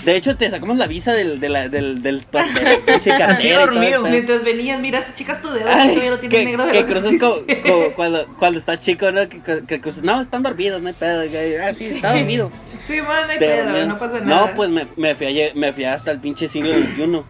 De 0.06 0.15
hecho, 0.15 0.38
te 0.38 0.50
sacamos 0.52 0.78
la 0.78 0.86
visa 0.86 1.13
del, 1.13 1.39
de 1.39 1.50
la, 1.50 1.68
del, 1.68 2.02
del, 2.04 2.20
de 2.32 2.62
la 2.63 2.78
pinche 2.86 3.10
cartera 3.10 3.28
Así 3.34 3.50
dormido. 3.50 4.04
Mientras 4.04 4.44
venías, 4.44 4.80
mira, 4.80 5.02
si 5.04 5.13
chicas 5.15 5.41
tu 5.41 5.50
dedo, 5.50 5.65
Ay, 5.68 5.89
todavía 5.89 6.12
lo 6.12 6.20
tienes 6.20 6.38
que, 6.39 6.46
negro 6.46 6.65
de 6.65 6.72
que 6.72 6.82
lo 6.82 6.86
cruzas 6.86 7.13
como, 7.20 7.36
como 7.63 7.91
cuando, 7.96 8.28
cuando 8.38 8.60
está 8.60 8.78
chico, 8.80 9.12
¿no? 9.12 9.28
Que, 9.28 9.41
que- 9.68 9.82
cruzas, 9.82 10.04
no, 10.04 10.22
están 10.22 10.44
dormidos, 10.44 10.82
no 10.82 10.89
hay 10.89 10.94
pedo. 10.94 11.22
Ah, 11.22 11.74
sí, 11.76 11.86
está 11.86 12.13
dormido. 12.15 12.52
Sí, 12.84 13.02
man, 13.02 13.26
no 13.26 13.32
hay 13.34 13.39
Pero 13.39 13.63
pedo, 13.65 13.80
no, 13.80 13.86
no 13.88 13.98
pasa 13.98 14.20
nada. 14.20 14.48
No, 14.48 14.54
pues 14.56 14.70
me, 14.70 14.86
me, 14.96 15.15
fui, 15.15 15.41
a- 15.41 15.54
me 15.56 15.74
fui 15.74 15.86
hasta 15.86 16.12
el 16.12 16.20
pinche 16.20 16.48
siglo 16.48 16.74
XXI. 16.76 17.24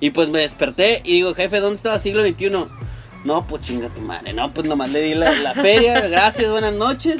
Y 0.00 0.10
pues 0.10 0.28
me 0.30 0.40
desperté 0.40 1.00
y 1.04 1.12
digo, 1.12 1.32
jefe, 1.32 1.60
¿dónde 1.60 1.76
estaba 1.76 1.98
siglo 2.00 2.26
XXI? 2.26 2.50
No, 3.24 3.46
pues 3.46 3.62
chinga 3.62 3.88
tu 3.88 4.00
madre. 4.00 4.32
No, 4.32 4.52
pues 4.52 4.66
nomás 4.66 4.90
le 4.90 5.00
di 5.00 5.14
la, 5.14 5.30
la 5.30 5.54
feria. 5.54 6.00
Gracias, 6.08 6.50
buenas 6.50 6.74
noches. 6.74 7.18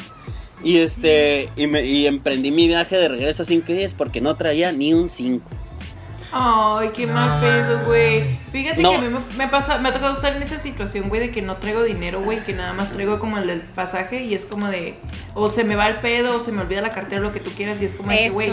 Y 0.64 0.78
este, 0.78 1.48
y, 1.56 1.66
me, 1.66 1.84
y 1.84 2.06
emprendí 2.06 2.50
mi 2.52 2.68
viaje 2.68 2.96
de 2.96 3.08
regreso 3.08 3.42
a 3.42 3.46
5 3.46 3.72
días 3.72 3.94
porque 3.94 4.20
no 4.20 4.36
traía 4.36 4.72
ni 4.72 4.94
un 4.94 5.10
5. 5.10 5.48
Ay, 6.34 6.90
qué 6.94 7.06
No 7.06 7.12
mal 7.12 7.40
pedo, 7.40 7.84
güey. 7.84 8.36
Fíjate 8.52 8.80
No. 8.80 8.90
que 8.92 8.96
a 8.96 9.00
mí 9.02 9.08
me, 9.08 9.20
me 9.36 9.48
pasa, 9.48 9.78
me 9.78 9.90
ha 9.90 9.92
tocado 9.92 10.14
estar 10.14 10.34
en 10.34 10.42
esa 10.42 10.58
situación, 10.58 11.10
güey, 11.10 11.20
de 11.20 11.30
que 11.30 11.42
no 11.42 11.56
traigo 11.58 11.82
dinero, 11.82 12.22
güey, 12.22 12.42
que 12.42 12.54
nada 12.54 12.72
más 12.72 12.90
traigo 12.92 13.18
como 13.18 13.36
el 13.36 13.46
del 13.46 13.60
pasaje 13.60 14.24
y 14.24 14.32
es 14.32 14.46
como 14.46 14.68
de, 14.68 14.94
o 15.34 15.50
se 15.50 15.62
me 15.64 15.76
va 15.76 15.88
el 15.88 15.96
pedo, 15.96 16.36
o 16.36 16.40
se 16.40 16.50
me 16.50 16.62
olvida 16.62 16.80
la 16.80 16.92
cartera, 16.92 17.20
lo 17.20 17.32
que 17.32 17.40
tú 17.40 17.50
quieras, 17.50 17.76
y 17.82 17.84
es 17.84 17.92
como 17.92 18.10
de 18.12 18.30
güey, 18.30 18.50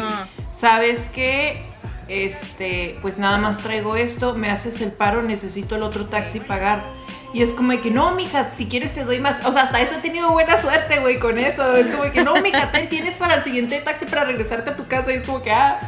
¿sabes 0.53 1.09
qué? 1.13 1.61
Este, 2.09 2.97
pues 3.01 3.17
nada 3.17 3.37
más 3.37 3.59
traigo 3.59 3.95
esto, 3.95 4.33
me 4.33 4.49
haces 4.49 4.81
el 4.81 4.91
paro, 4.91 5.21
necesito 5.21 5.75
el 5.75 5.83
otro 5.83 6.05
taxi 6.05 6.39
pagar. 6.39 6.83
Y 7.31 7.43
es 7.43 7.53
como 7.53 7.71
de 7.71 7.79
que, 7.81 7.91
no, 7.91 8.11
mija, 8.15 8.49
si 8.55 8.65
quieres 8.65 8.93
te 8.93 9.05
doy 9.05 9.19
más. 9.19 9.45
O 9.45 9.53
sea, 9.53 9.63
hasta 9.63 9.79
eso 9.79 9.95
he 9.95 9.99
tenido 9.99 10.31
buena 10.31 10.59
suerte, 10.59 10.99
güey, 10.99 11.19
con 11.19 11.37
eso. 11.37 11.75
Es 11.75 11.85
como 11.87 12.03
de 12.03 12.11
que, 12.11 12.23
no, 12.23 12.41
mija, 12.41 12.71
ten, 12.71 12.89
tienes 12.89 13.13
para 13.13 13.35
el 13.35 13.43
siguiente 13.43 13.79
taxi 13.81 14.05
para 14.05 14.23
regresarte 14.23 14.71
a 14.71 14.75
tu 14.75 14.87
casa. 14.87 15.13
Y 15.13 15.17
es 15.17 15.23
como 15.23 15.43
que, 15.43 15.51
ah, 15.51 15.79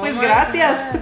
pues 0.00 0.18
gracias. 0.18 0.92
God. 0.92 1.00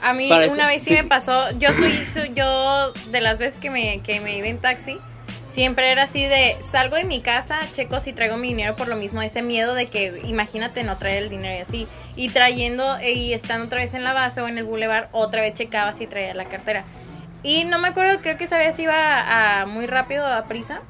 A 0.00 0.12
mí 0.12 0.30
una 0.30 0.68
vez 0.68 0.84
sí, 0.84 0.90
sí. 0.90 0.94
me 0.94 1.02
pasó, 1.04 1.50
yo 1.58 1.72
soy, 1.72 2.06
soy- 2.14 2.32
yo 2.32 2.92
de 3.10 3.20
las 3.20 3.38
veces 3.38 3.58
que 3.58 3.68
me, 3.70 4.00
que 4.02 4.20
me 4.20 4.36
iba 4.36 4.46
en 4.46 4.58
taxi, 4.58 5.00
siempre 5.58 5.90
era 5.90 6.04
así 6.04 6.22
de, 6.22 6.56
salgo 6.70 6.94
de 6.94 7.02
mi 7.02 7.20
casa, 7.20 7.58
checo 7.74 7.98
si 7.98 8.12
traigo 8.12 8.36
mi 8.36 8.46
dinero 8.46 8.76
por 8.76 8.86
lo 8.86 8.94
mismo, 8.94 9.22
ese 9.22 9.42
miedo 9.42 9.74
de 9.74 9.88
que, 9.88 10.22
imagínate 10.24 10.84
no 10.84 10.96
traer 10.98 11.24
el 11.24 11.30
dinero 11.30 11.58
y 11.58 11.62
así, 11.62 11.88
y 12.14 12.28
trayendo, 12.28 12.96
eh, 12.98 13.14
y 13.14 13.32
estando 13.32 13.66
otra 13.66 13.78
vez 13.78 13.92
en 13.92 14.04
la 14.04 14.12
base 14.12 14.40
o 14.40 14.46
en 14.46 14.56
el 14.56 14.62
boulevard, 14.62 15.08
otra 15.10 15.40
vez 15.42 15.54
checaba 15.54 15.94
si 15.94 16.06
traía 16.06 16.32
la 16.32 16.44
cartera. 16.44 16.84
Y 17.42 17.64
no 17.64 17.80
me 17.80 17.88
acuerdo, 17.88 18.20
creo 18.20 18.38
que 18.38 18.44
esa 18.44 18.56
vez 18.56 18.78
iba 18.78 19.62
a, 19.62 19.66
muy 19.66 19.88
rápido, 19.88 20.24
a 20.28 20.44
prisa, 20.44 20.80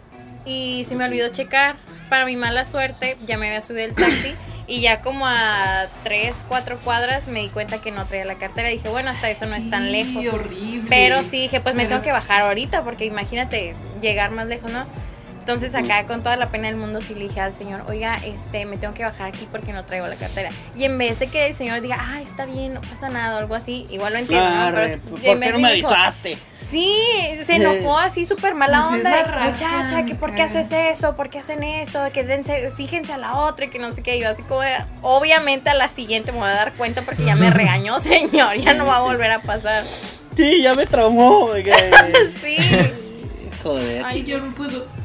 y 0.44 0.84
se 0.86 0.94
me 0.94 1.06
olvidó 1.06 1.30
checar. 1.30 1.76
Para 2.10 2.26
mi 2.26 2.36
mala 2.36 2.66
suerte, 2.66 3.16
ya 3.26 3.38
me 3.38 3.48
había 3.48 3.62
subido 3.62 3.86
el 3.86 3.94
taxi 3.94 4.34
y 4.68 4.82
ya 4.82 5.00
como 5.00 5.26
a 5.26 5.86
3, 6.04 6.34
4 6.46 6.76
cuadras 6.84 7.26
me 7.26 7.40
di 7.40 7.48
cuenta 7.48 7.80
que 7.80 7.90
no 7.90 8.04
traía 8.04 8.26
la 8.26 8.34
cartera. 8.36 8.68
Dije, 8.68 8.88
bueno, 8.90 9.10
hasta 9.10 9.30
eso 9.30 9.46
no 9.46 9.56
es 9.56 9.68
tan 9.70 9.88
Y 9.88 9.90
lejos. 9.92 10.26
horrible. 10.34 10.86
Pero 10.90 11.22
sí 11.22 11.40
dije, 11.42 11.60
pues 11.60 11.74
me 11.74 11.84
Pero- 11.84 11.96
tengo 11.96 12.04
que 12.04 12.12
bajar 12.12 12.42
ahorita 12.42 12.84
porque 12.84 13.06
imagínate 13.06 13.74
llegar 14.02 14.30
más 14.30 14.46
lejos, 14.46 14.70
¿no? 14.70 14.84
Entonces 15.48 15.74
acá 15.74 16.04
con 16.06 16.22
toda 16.22 16.36
la 16.36 16.50
pena 16.50 16.68
del 16.68 16.76
mundo 16.76 17.00
sí 17.00 17.14
le 17.14 17.22
dije 17.22 17.40
al 17.40 17.54
señor, 17.54 17.84
oiga, 17.88 18.16
este, 18.16 18.66
me 18.66 18.76
tengo 18.76 18.92
que 18.92 19.02
bajar 19.02 19.28
aquí 19.28 19.48
porque 19.50 19.72
no 19.72 19.82
traigo 19.82 20.06
la 20.06 20.16
cartera. 20.16 20.50
Y 20.76 20.84
en 20.84 20.98
vez 20.98 21.18
de 21.20 21.28
que 21.28 21.46
el 21.46 21.54
señor 21.54 21.80
diga, 21.80 21.96
ah, 21.98 22.20
está 22.20 22.44
bien, 22.44 22.74
no 22.74 22.82
pasa 22.82 23.08
nada 23.08 23.36
o 23.36 23.38
algo 23.38 23.54
así, 23.54 23.86
igual 23.88 24.12
lo 24.12 24.18
entiendo, 24.18 24.46
¿no? 24.46 24.60
Arre, 24.60 24.98
Pero 24.98 25.10
¿Por 25.10 25.20
qué 25.22 25.52
no 25.52 25.58
me 25.58 25.72
dijo, 25.72 25.88
avisaste? 25.88 26.36
Sí, 26.70 26.92
se 27.46 27.54
enojó 27.56 27.96
así 27.98 28.26
súper 28.26 28.54
mala 28.54 28.88
Pues 28.90 29.00
es 29.00 29.06
onda. 29.06 29.16
de, 29.16 29.50
Muchacha, 29.50 30.04
que 30.04 30.14
por 30.14 30.34
qué 30.34 30.42
haces 30.42 30.68
eso, 30.70 31.16
por 31.16 31.30
qué 31.30 31.38
hacen 31.38 31.62
eso, 31.62 32.02
que 32.12 32.24
dense, 32.24 32.70
fíjense 32.76 33.14
a 33.14 33.16
la 33.16 33.38
otra 33.38 33.64
y 33.64 33.68
que 33.70 33.78
no 33.78 33.94
sé 33.94 34.02
qué. 34.02 34.20
Yo 34.20 34.28
así 34.28 34.42
como, 34.42 34.60
obviamente 35.00 35.70
a 35.70 35.74
la 35.74 35.88
siguiente 35.88 36.30
me 36.30 36.40
voy 36.40 36.48
a 36.48 36.52
dar 36.52 36.74
cuenta 36.74 37.00
porque 37.00 37.24
ya 37.24 37.36
me 37.36 37.48
regañó, 37.54 38.00
señor, 38.00 38.54
ya 38.56 38.74
no 38.74 38.84
va 38.84 38.98
a 38.98 39.00
volver 39.00 39.30
a 39.30 39.40
pasar. 39.40 39.84
Sí, 40.36 40.60
ya 40.60 40.74
me 40.74 40.84
traumó. 40.84 41.46
oiga. 41.46 41.74
Sí. 42.42 42.58
Joder. 43.62 44.04
Ay, 44.04 44.24
yo 44.24 44.40
no 44.40 44.54
puedo. 44.54 44.97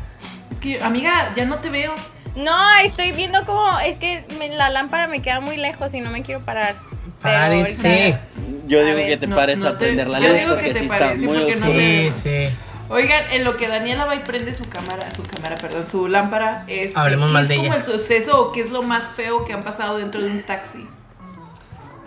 Que, 0.63 0.81
amiga, 0.81 1.33
ya 1.35 1.45
no 1.45 1.57
te 1.59 1.69
veo. 1.69 1.93
No, 2.35 2.55
estoy 2.83 3.11
viendo 3.11 3.45
como, 3.45 3.63
es 3.81 3.99
que 3.99 4.25
me- 4.39 4.49
la 4.49 4.69
lámpara 4.69 5.07
me 5.07 5.21
queda 5.21 5.39
muy 5.41 5.57
lejos 5.57 5.93
y 5.93 5.99
no 6.01 6.09
me 6.09 6.23
quiero 6.23 6.39
parar. 6.41 6.75
Pero 7.21 7.37
Párese. 7.37 7.87
ahorita- 7.87 8.21
Yo 8.65 8.79
A 8.79 8.83
digo 8.83 8.95
ver, 8.95 9.07
que 9.09 9.17
te 9.17 9.27
no, 9.27 9.35
pares 9.35 9.59
no 9.59 9.67
a 9.67 9.71
te- 9.77 9.85
prender 9.85 10.07
la 10.09 10.19
yo 10.19 10.29
luz 10.29 10.37
digo 10.37 10.49
porque 10.51 10.65
que 10.67 10.73
te 10.73 10.79
sí 10.79 10.85
está 10.85 10.99
pares, 10.99 11.19
muy 11.19 11.27
porque 11.37 11.55
no 11.57 11.67
oscuro. 11.67 11.73
te- 11.77 12.11
Sí, 12.13 12.49
sí. 12.49 12.57
Oigan, 12.89 13.23
en 13.31 13.43
lo 13.43 13.57
que 13.57 13.67
Daniela 13.67 14.05
va 14.05 14.15
y 14.15 14.19
prende 14.19 14.53
su 14.55 14.67
cámara, 14.69 15.09
su 15.11 15.23
cámara, 15.23 15.55
perdón, 15.57 15.87
su 15.87 16.07
lámpara, 16.07 16.63
este, 16.67 16.97
Hablemos 16.99 17.27
¿qué 17.27 17.33
mal 17.33 17.43
es 17.43 17.49
de 17.49 17.55
como 17.57 17.67
ella. 17.67 17.75
el 17.77 17.81
suceso 17.81 18.41
o 18.41 18.51
qué 18.51 18.61
es 18.61 18.71
lo 18.71 18.83
más 18.83 19.05
feo 19.15 19.43
que 19.45 19.53
han 19.53 19.63
pasado 19.63 19.97
dentro 19.97 20.21
de 20.21 20.27
un 20.27 20.43
taxi? 20.43 20.87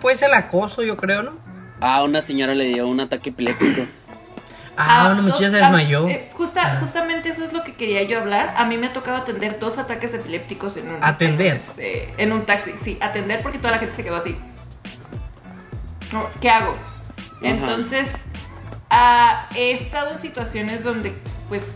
Pues 0.01 0.23
el 0.23 0.33
acoso, 0.35 0.83
yo 0.83 0.97
creo, 0.97 1.23
¿no? 1.23 1.33
Ah, 1.81 2.03
una 2.05 2.23
señora 2.23 2.55
le 2.55 2.64
dio 2.66 2.87
un 2.88 3.01
ataque 3.01 3.31
epiléptico. 3.31 3.83
Ah, 4.77 5.07
una 5.12 5.23
dos- 5.23 5.25
muchacha 5.25 5.51
se 5.51 5.57
ah, 5.57 5.61
desmayó. 5.71 6.09
eh, 6.09 6.29
justa- 6.35 6.79
Justamente 6.81 7.31
eso 7.31 7.45
es 7.45 7.53
lo 7.53 7.65
que 7.65 7.75
quería 7.75 8.03
yo 8.03 8.19
hablar. 8.19 8.55
A 8.57 8.65
mí 8.67 8.77
me 8.77 8.89
ha 8.89 8.93
tocado 8.93 9.17
atender 9.17 9.59
dos 9.59 9.79
ataques 9.79 10.12
epilépticos 10.15 10.77
en 10.77 10.89
un, 10.91 11.03
¿Atender? 11.03 11.47
En, 11.49 11.57
este, 11.57 12.15
en 12.19 12.33
un 12.33 12.45
taxi. 12.47 12.75
Sí, 12.79 12.99
atender 13.01 13.43
porque 13.43 13.59
toda 13.59 13.71
la 13.73 13.79
gente 13.79 13.95
se 13.95 14.05
quedó 14.05 14.17
así. 14.17 14.37
¿Qué 16.41 16.51
hago? 16.51 16.77
Entonces, 17.43 18.12
ah, 18.91 19.49
he 19.55 19.73
estado 19.73 20.11
en 20.12 20.19
situaciones 20.19 20.83
donde, 20.85 21.15
pues, 21.49 21.67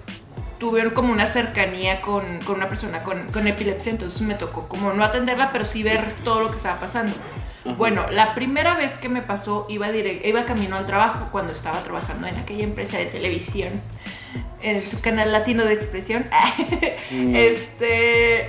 tuve 0.59 0.93
como 0.93 1.13
una 1.13 1.27
cercanía 1.27 2.01
con, 2.03 2.41
con 2.41 2.57
una 2.57 2.69
persona 2.69 3.03
con, 3.03 3.29
con 3.33 3.47
epilepsia, 3.47 3.91
entonces 3.93 4.21
me 4.23 4.35
tocó 4.35 4.69
como 4.69 4.93
no 4.93 5.03
atenderla, 5.05 5.53
pero 5.53 5.65
sí 5.65 5.83
ver 5.83 6.15
todo 6.23 6.41
lo 6.43 6.51
que 6.51 6.57
estaba 6.57 6.79
pasando. 6.79 7.15
Ajá. 7.65 7.75
Bueno, 7.75 8.07
la 8.11 8.35
primera 8.35 8.75
vez 8.75 8.99
que 8.99 9.09
me 9.09 9.21
pasó, 9.23 9.67
iba, 9.69 9.89
direct- 9.91 10.25
iba 10.27 10.45
camino 10.47 10.77
al 10.77 10.87
trabajo 10.87 11.29
cuando 11.31 11.53
estaba 11.53 11.79
trabajando 11.83 12.27
en 12.27 12.37
aquella 12.37 12.65
empresa 12.65 12.97
de 12.99 13.07
televisión, 13.07 13.81
en 14.63 14.83
tu 14.89 14.99
canal 15.01 15.31
latino 15.33 15.65
de 15.65 15.75
expresión. 15.75 16.25
Mm. 17.11 17.35
Este. 17.37 18.49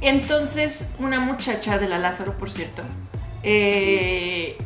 Entonces, 0.00 0.94
una 0.98 1.20
muchacha 1.20 1.78
de 1.78 1.88
la 1.88 1.98
Lázaro, 1.98 2.32
por 2.36 2.50
cierto, 2.50 2.82
eh, 3.42 4.58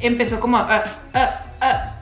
empezó 0.00 0.40
como 0.40 0.58
a. 0.58 0.84
ah, 1.14 1.40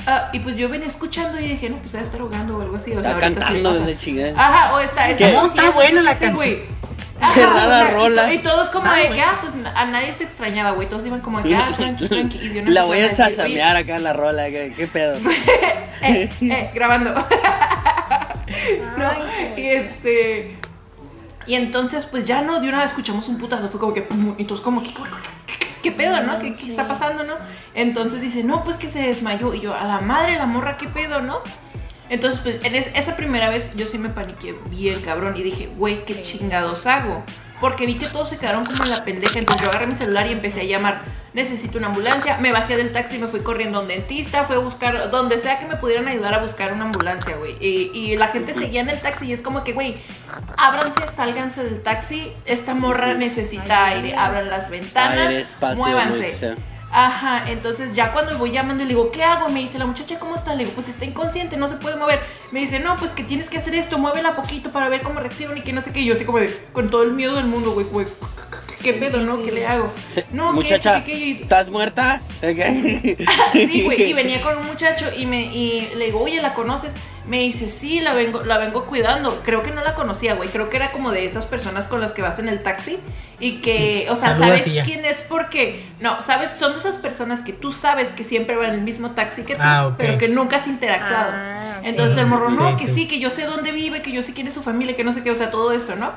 ah, 0.06 0.30
y 0.32 0.40
pues 0.40 0.56
yo 0.56 0.68
venía 0.68 0.88
escuchando 0.88 1.38
y 1.38 1.46
dije, 1.48 1.68
no, 1.70 1.76
pues 1.76 1.92
debe 1.92 2.02
estar 2.04 2.20
ahogando 2.20 2.56
o 2.58 2.62
algo 2.62 2.76
así. 2.76 2.92
O 2.92 3.02
sea, 3.02 3.12
Está 3.12 3.24
ahorita 3.26 3.40
sí 3.40 3.46
cantando 3.46 3.70
pasa. 3.70 3.84
desde 3.84 3.96
chingada. 4.00 4.32
Ajá, 4.36 4.74
o 4.74 4.80
está. 4.80 5.16
¿Qué? 5.16 5.24
está 5.26 5.46
está 5.46 5.70
buena 5.70 6.02
la 6.02 6.14
sí, 6.14 6.20
canción. 6.20 6.34
güey. 6.36 6.62
Qué 7.34 7.46
rara 7.46 7.88
y 7.88 7.92
rola. 7.92 8.26
to- 8.26 8.32
Y, 8.32 8.38
todos 8.42 8.68
como 8.70 8.90
Ah, 8.90 8.96
de 8.96 9.10
que, 9.10 9.20
ah, 9.20 9.38
pues 9.40 9.52
a 9.74 9.84
nadie 9.86 10.12
se 10.14 10.24
extrañaba, 10.24 10.72
güey. 10.72 10.88
Todos 10.88 11.06
iban 11.06 11.20
como 11.20 11.40
de 11.42 11.48
que, 11.50 11.56
ah, 11.56 11.70
tranqui, 11.76 12.08
tranqui. 12.08 12.38
Y 12.38 12.48
de 12.48 12.60
una 12.62 12.70
La 12.72 12.84
voy 12.84 13.00
a 13.00 13.14
salsamear 13.14 13.76
acá 13.76 13.98
la 13.98 14.12
rola. 14.12 14.46
¿Qué, 14.46 14.72
qué 14.76 14.86
pedo? 14.86 15.16
"Oye, 15.24 15.36
Eh, 16.02 16.28
eh, 16.40 16.70
grabando. 16.74 17.14
no. 18.98 19.10
Y 19.56 19.66
este. 19.68 20.56
Y 21.46 21.54
entonces, 21.54 22.06
pues 22.06 22.24
ya 22.26 22.42
no, 22.42 22.60
de 22.60 22.68
una 22.68 22.78
vez 22.78 22.86
escuchamos 22.86 23.28
un 23.28 23.38
putazo. 23.38 23.68
Fue 23.68 23.78
como 23.80 23.92
que. 23.94 24.02
pum, 24.02 24.34
Y 24.38 24.44
todos, 24.44 24.60
como 24.60 24.82
que. 24.82 24.92
¿Qué, 24.92 25.00
qué 25.82 25.92
pedo, 25.92 26.20
no? 26.22 26.38
¿Qué, 26.38 26.54
qué 26.54 26.68
está 26.68 26.86
pasando, 26.88 27.24
no? 27.24 27.34
Entonces 27.74 28.20
dice, 28.20 28.42
no, 28.44 28.64
pues 28.64 28.76
que 28.78 28.88
se 28.88 29.00
desmayó. 29.02 29.54
Y 29.54 29.60
yo, 29.60 29.74
a 29.76 29.84
la 29.84 30.00
madre, 30.00 30.36
la 30.36 30.46
morra, 30.46 30.76
¿qué 30.76 30.88
pedo, 30.88 31.20
no? 31.20 31.38
Entonces, 32.12 32.40
pues 32.40 32.60
en 32.62 32.74
es- 32.74 32.90
esa 32.94 33.16
primera 33.16 33.48
vez 33.48 33.70
yo 33.74 33.86
sí 33.86 33.96
me 33.98 34.10
paniqué 34.10 34.54
bien 34.70 35.00
cabrón 35.00 35.34
y 35.36 35.42
dije, 35.42 35.68
güey, 35.76 36.04
¿qué 36.04 36.20
chingados 36.20 36.86
hago? 36.86 37.24
Porque 37.60 37.86
vi 37.86 37.94
que 37.94 38.06
todos 38.06 38.28
se 38.28 38.38
quedaron 38.38 38.64
como 38.66 38.82
en 38.84 38.90
la 38.90 39.04
pendeja. 39.04 39.38
Entonces 39.38 39.62
yo 39.62 39.70
agarré 39.70 39.86
mi 39.86 39.94
celular 39.94 40.26
y 40.26 40.32
empecé 40.32 40.62
a 40.62 40.64
llamar, 40.64 41.02
necesito 41.32 41.78
una 41.78 41.86
ambulancia. 41.86 42.36
Me 42.38 42.50
bajé 42.50 42.76
del 42.76 42.90
taxi 42.92 43.16
y 43.16 43.18
me 43.20 43.28
fui 43.28 43.38
corriendo 43.40 43.78
a 43.78 43.82
un 43.82 43.88
dentista. 43.88 44.44
Fui 44.44 44.56
a 44.56 44.58
buscar, 44.58 45.10
donde 45.12 45.38
sea 45.38 45.60
que 45.60 45.66
me 45.66 45.76
pudieran 45.76 46.08
ayudar 46.08 46.34
a 46.34 46.38
buscar 46.38 46.72
una 46.72 46.86
ambulancia, 46.86 47.36
güey. 47.36 47.52
Y, 47.60 47.92
y 47.94 48.16
la 48.16 48.28
gente 48.28 48.52
seguía 48.52 48.80
en 48.80 48.90
el 48.90 49.00
taxi 49.00 49.26
y 49.26 49.32
es 49.32 49.42
como 49.42 49.62
que, 49.62 49.72
güey, 49.74 49.96
ábranse, 50.58 51.02
sálganse 51.14 51.62
del 51.64 51.80
taxi. 51.82 52.32
Esta 52.46 52.74
morra 52.74 53.14
necesita 53.14 53.86
aire. 53.86 54.14
Abran 54.16 54.50
las 54.50 54.68
ventanas, 54.68 55.18
Aire, 55.18 55.40
espacio, 55.40 55.84
muévanse. 55.84 56.56
Ajá, 56.94 57.44
entonces 57.50 57.94
ya 57.94 58.12
cuando 58.12 58.36
voy 58.36 58.50
llamando 58.52 58.84
le 58.84 58.90
digo, 58.90 59.10
¿qué 59.10 59.24
hago? 59.24 59.48
Me 59.48 59.60
dice 59.60 59.78
la 59.78 59.86
muchacha, 59.86 60.18
¿cómo 60.18 60.36
está? 60.36 60.52
Le 60.54 60.64
digo, 60.64 60.72
pues 60.74 60.88
está 60.88 61.06
inconsciente, 61.06 61.56
no 61.56 61.66
se 61.68 61.76
puede 61.76 61.96
mover. 61.96 62.20
Me 62.50 62.60
dice, 62.60 62.80
no, 62.80 62.98
pues 62.98 63.14
que 63.14 63.24
tienes 63.24 63.48
que 63.48 63.56
hacer 63.58 63.74
esto, 63.74 63.98
muévela 63.98 64.36
poquito 64.36 64.70
para 64.72 64.88
ver 64.90 65.00
cómo 65.02 65.18
reacciona 65.20 65.56
y 65.56 65.62
que 65.62 65.72
no 65.72 65.80
sé 65.80 65.90
qué. 65.90 66.00
Y 66.00 66.04
yo 66.04 66.14
así 66.14 66.24
como 66.26 66.38
de, 66.38 66.54
con 66.74 66.90
todo 66.90 67.02
el 67.02 67.12
miedo 67.12 67.34
del 67.36 67.46
mundo, 67.46 67.72
güey, 67.72 67.86
güey, 67.86 68.06
¿qué 68.82 68.92
pedo, 68.92 69.20
no? 69.22 69.42
¿Qué 69.42 69.52
le 69.52 69.66
hago? 69.66 69.90
Sí, 70.12 70.22
No, 70.32 70.52
Muchacha, 70.52 71.02
que 71.02 71.12
aquello. 71.12 71.42
¿estás 71.42 71.70
muerta? 71.70 72.20
Y- 72.42 73.16
Sí, 73.66 73.82
güey, 73.84 74.02
y 74.10 74.12
venía 74.12 74.42
con 74.42 74.58
un 74.58 74.66
muchacho 74.66 75.06
y 75.16 75.24
me 75.24 75.42
y 75.44 75.92
le 75.96 76.06
digo, 76.06 76.20
oye, 76.20 76.42
¿la 76.42 76.52
conoces? 76.52 76.92
Me 77.26 77.40
dice, 77.40 77.70
sí, 77.70 78.00
la 78.00 78.14
vengo, 78.14 78.42
la 78.42 78.58
vengo 78.58 78.86
cuidando. 78.86 79.42
Creo 79.44 79.62
que 79.62 79.70
no 79.70 79.82
la 79.82 79.94
conocía, 79.94 80.34
güey. 80.34 80.48
Creo 80.48 80.68
que 80.70 80.76
era 80.76 80.90
como 80.90 81.12
de 81.12 81.24
esas 81.24 81.46
personas 81.46 81.86
con 81.86 82.00
las 82.00 82.12
que 82.12 82.20
vas 82.20 82.40
en 82.40 82.48
el 82.48 82.62
taxi 82.64 82.98
y 83.38 83.60
que, 83.60 84.08
o 84.10 84.16
sea, 84.16 84.36
sabes 84.36 84.64
quién 84.84 85.04
es 85.04 85.18
porque, 85.28 85.84
no, 86.00 86.22
sabes, 86.22 86.50
son 86.50 86.72
de 86.72 86.80
esas 86.80 86.96
personas 86.96 87.42
que 87.42 87.52
tú 87.52 87.72
sabes 87.72 88.08
que 88.10 88.24
siempre 88.24 88.56
van 88.56 88.70
en 88.70 88.74
el 88.74 88.80
mismo 88.80 89.12
taxi 89.12 89.42
que 89.42 89.54
tú, 89.54 89.60
Ah, 89.62 89.94
pero 89.96 90.18
que 90.18 90.28
nunca 90.28 90.56
has 90.56 90.66
interactuado. 90.66 91.30
Ah. 91.32 91.80
Entonces 91.84 92.18
el 92.18 92.26
morro, 92.26 92.50
no, 92.50 92.76
Sí, 92.76 92.84
que 92.84 92.88
sí. 92.88 92.94
sí, 93.00 93.08
que 93.08 93.20
yo 93.20 93.30
sé 93.30 93.46
dónde 93.46 93.70
vive, 93.72 94.02
que 94.02 94.12
yo 94.12 94.22
sé 94.22 94.32
quién 94.32 94.48
es 94.48 94.54
su 94.54 94.62
familia, 94.62 94.96
que 94.96 95.04
no 95.04 95.12
sé 95.12 95.22
qué, 95.22 95.30
o 95.30 95.36
sea, 95.36 95.50
todo 95.50 95.72
esto, 95.72 95.94
¿no? 95.96 96.12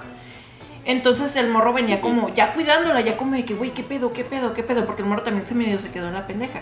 Entonces 0.86 1.36
el 1.36 1.50
morro 1.50 1.74
venía 1.74 2.00
como 2.00 2.34
ya 2.34 2.54
cuidándola, 2.54 3.02
ya 3.02 3.18
como 3.18 3.36
de 3.36 3.44
que, 3.44 3.56
güey, 3.56 3.72
¿qué 3.72 3.82
pedo, 3.82 4.14
qué 4.14 4.24
pedo, 4.24 4.54
qué 4.54 4.62
pedo? 4.62 4.86
Porque 4.86 5.02
el 5.02 5.08
morro 5.08 5.24
también 5.24 5.46
se 5.46 5.56
medio 5.56 5.80
se 5.80 5.90
quedó 5.90 6.08
en 6.08 6.14
la 6.14 6.28
pendeja. 6.28 6.62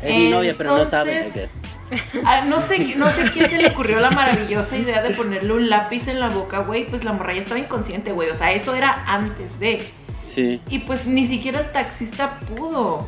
Es 0.00 0.14
mi 0.14 0.30
novia, 0.30 0.54
pero 0.56 0.76
no 0.76 0.86
sabe. 0.86 1.48
Ah, 2.24 2.42
no 2.46 2.60
sé, 2.60 2.94
no 2.96 3.10
sé 3.10 3.30
quién 3.30 3.48
se 3.48 3.60
le 3.60 3.68
ocurrió 3.68 4.00
la 4.00 4.10
maravillosa 4.10 4.76
idea 4.76 5.02
de 5.02 5.10
ponerle 5.10 5.52
un 5.52 5.68
lápiz 5.68 6.08
en 6.08 6.20
la 6.20 6.30
boca, 6.30 6.58
güey. 6.58 6.86
Pues 6.86 7.04
la 7.04 7.12
morra 7.12 7.34
ya 7.34 7.40
estaba 7.40 7.60
inconsciente, 7.60 8.12
güey. 8.12 8.30
O 8.30 8.34
sea, 8.34 8.52
eso 8.52 8.74
era 8.74 9.04
antes 9.06 9.60
de. 9.60 9.86
Sí. 10.26 10.60
Y 10.68 10.80
pues 10.80 11.06
ni 11.06 11.26
siquiera 11.26 11.60
el 11.60 11.70
taxista 11.72 12.40
pudo. 12.56 13.06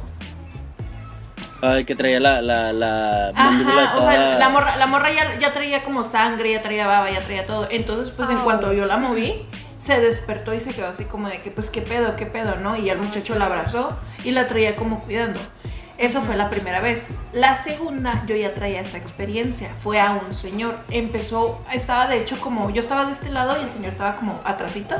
Ay, 1.62 1.84
que 1.84 1.96
traía 1.96 2.20
la, 2.20 2.42
la, 2.42 2.72
la 2.72 3.32
mandíbula 3.34 3.84
Ajá, 3.84 3.98
o 3.98 4.02
sea, 4.02 4.38
la 4.38 4.48
morra, 4.50 4.76
la 4.76 4.86
morra 4.86 5.10
ya, 5.10 5.38
ya 5.38 5.52
traía 5.54 5.82
como 5.82 6.04
sangre, 6.04 6.52
ya 6.52 6.60
traía 6.60 6.86
baba, 6.86 7.10
ya 7.10 7.20
traía 7.20 7.46
todo. 7.46 7.66
Entonces, 7.70 8.10
pues 8.10 8.28
en 8.28 8.38
cuanto 8.38 8.72
yo 8.74 8.84
la 8.84 8.98
moví, 8.98 9.46
se 9.78 9.98
despertó 10.00 10.52
y 10.52 10.60
se 10.60 10.74
quedó 10.74 10.88
así 10.88 11.04
como 11.06 11.28
de 11.28 11.40
que, 11.40 11.50
pues, 11.50 11.70
¿qué 11.70 11.80
pedo, 11.80 12.14
qué 12.16 12.26
pedo, 12.26 12.56
no? 12.56 12.76
Y 12.76 12.90
el 12.90 12.98
muchacho 12.98 13.34
la 13.36 13.46
abrazó 13.46 13.96
y 14.22 14.32
la 14.32 14.46
traía 14.46 14.76
como 14.76 15.00
cuidando. 15.00 15.40
Eso 15.98 16.20
fue 16.20 16.36
la 16.36 16.50
primera 16.50 16.80
vez. 16.80 17.10
La 17.32 17.54
segunda, 17.54 18.22
yo 18.26 18.36
ya 18.36 18.54
traía 18.54 18.80
esa 18.80 18.98
experiencia. 18.98 19.70
Fue 19.80 19.98
a 19.98 20.12
un 20.12 20.32
señor. 20.32 20.78
Empezó, 20.90 21.62
estaba 21.72 22.06
de 22.06 22.20
hecho 22.20 22.38
como, 22.40 22.70
yo 22.70 22.80
estaba 22.80 23.06
de 23.06 23.12
este 23.12 23.30
lado 23.30 23.56
y 23.58 23.64
el 23.64 23.70
señor 23.70 23.92
estaba 23.92 24.16
como 24.16 24.40
atrasito. 24.44 24.94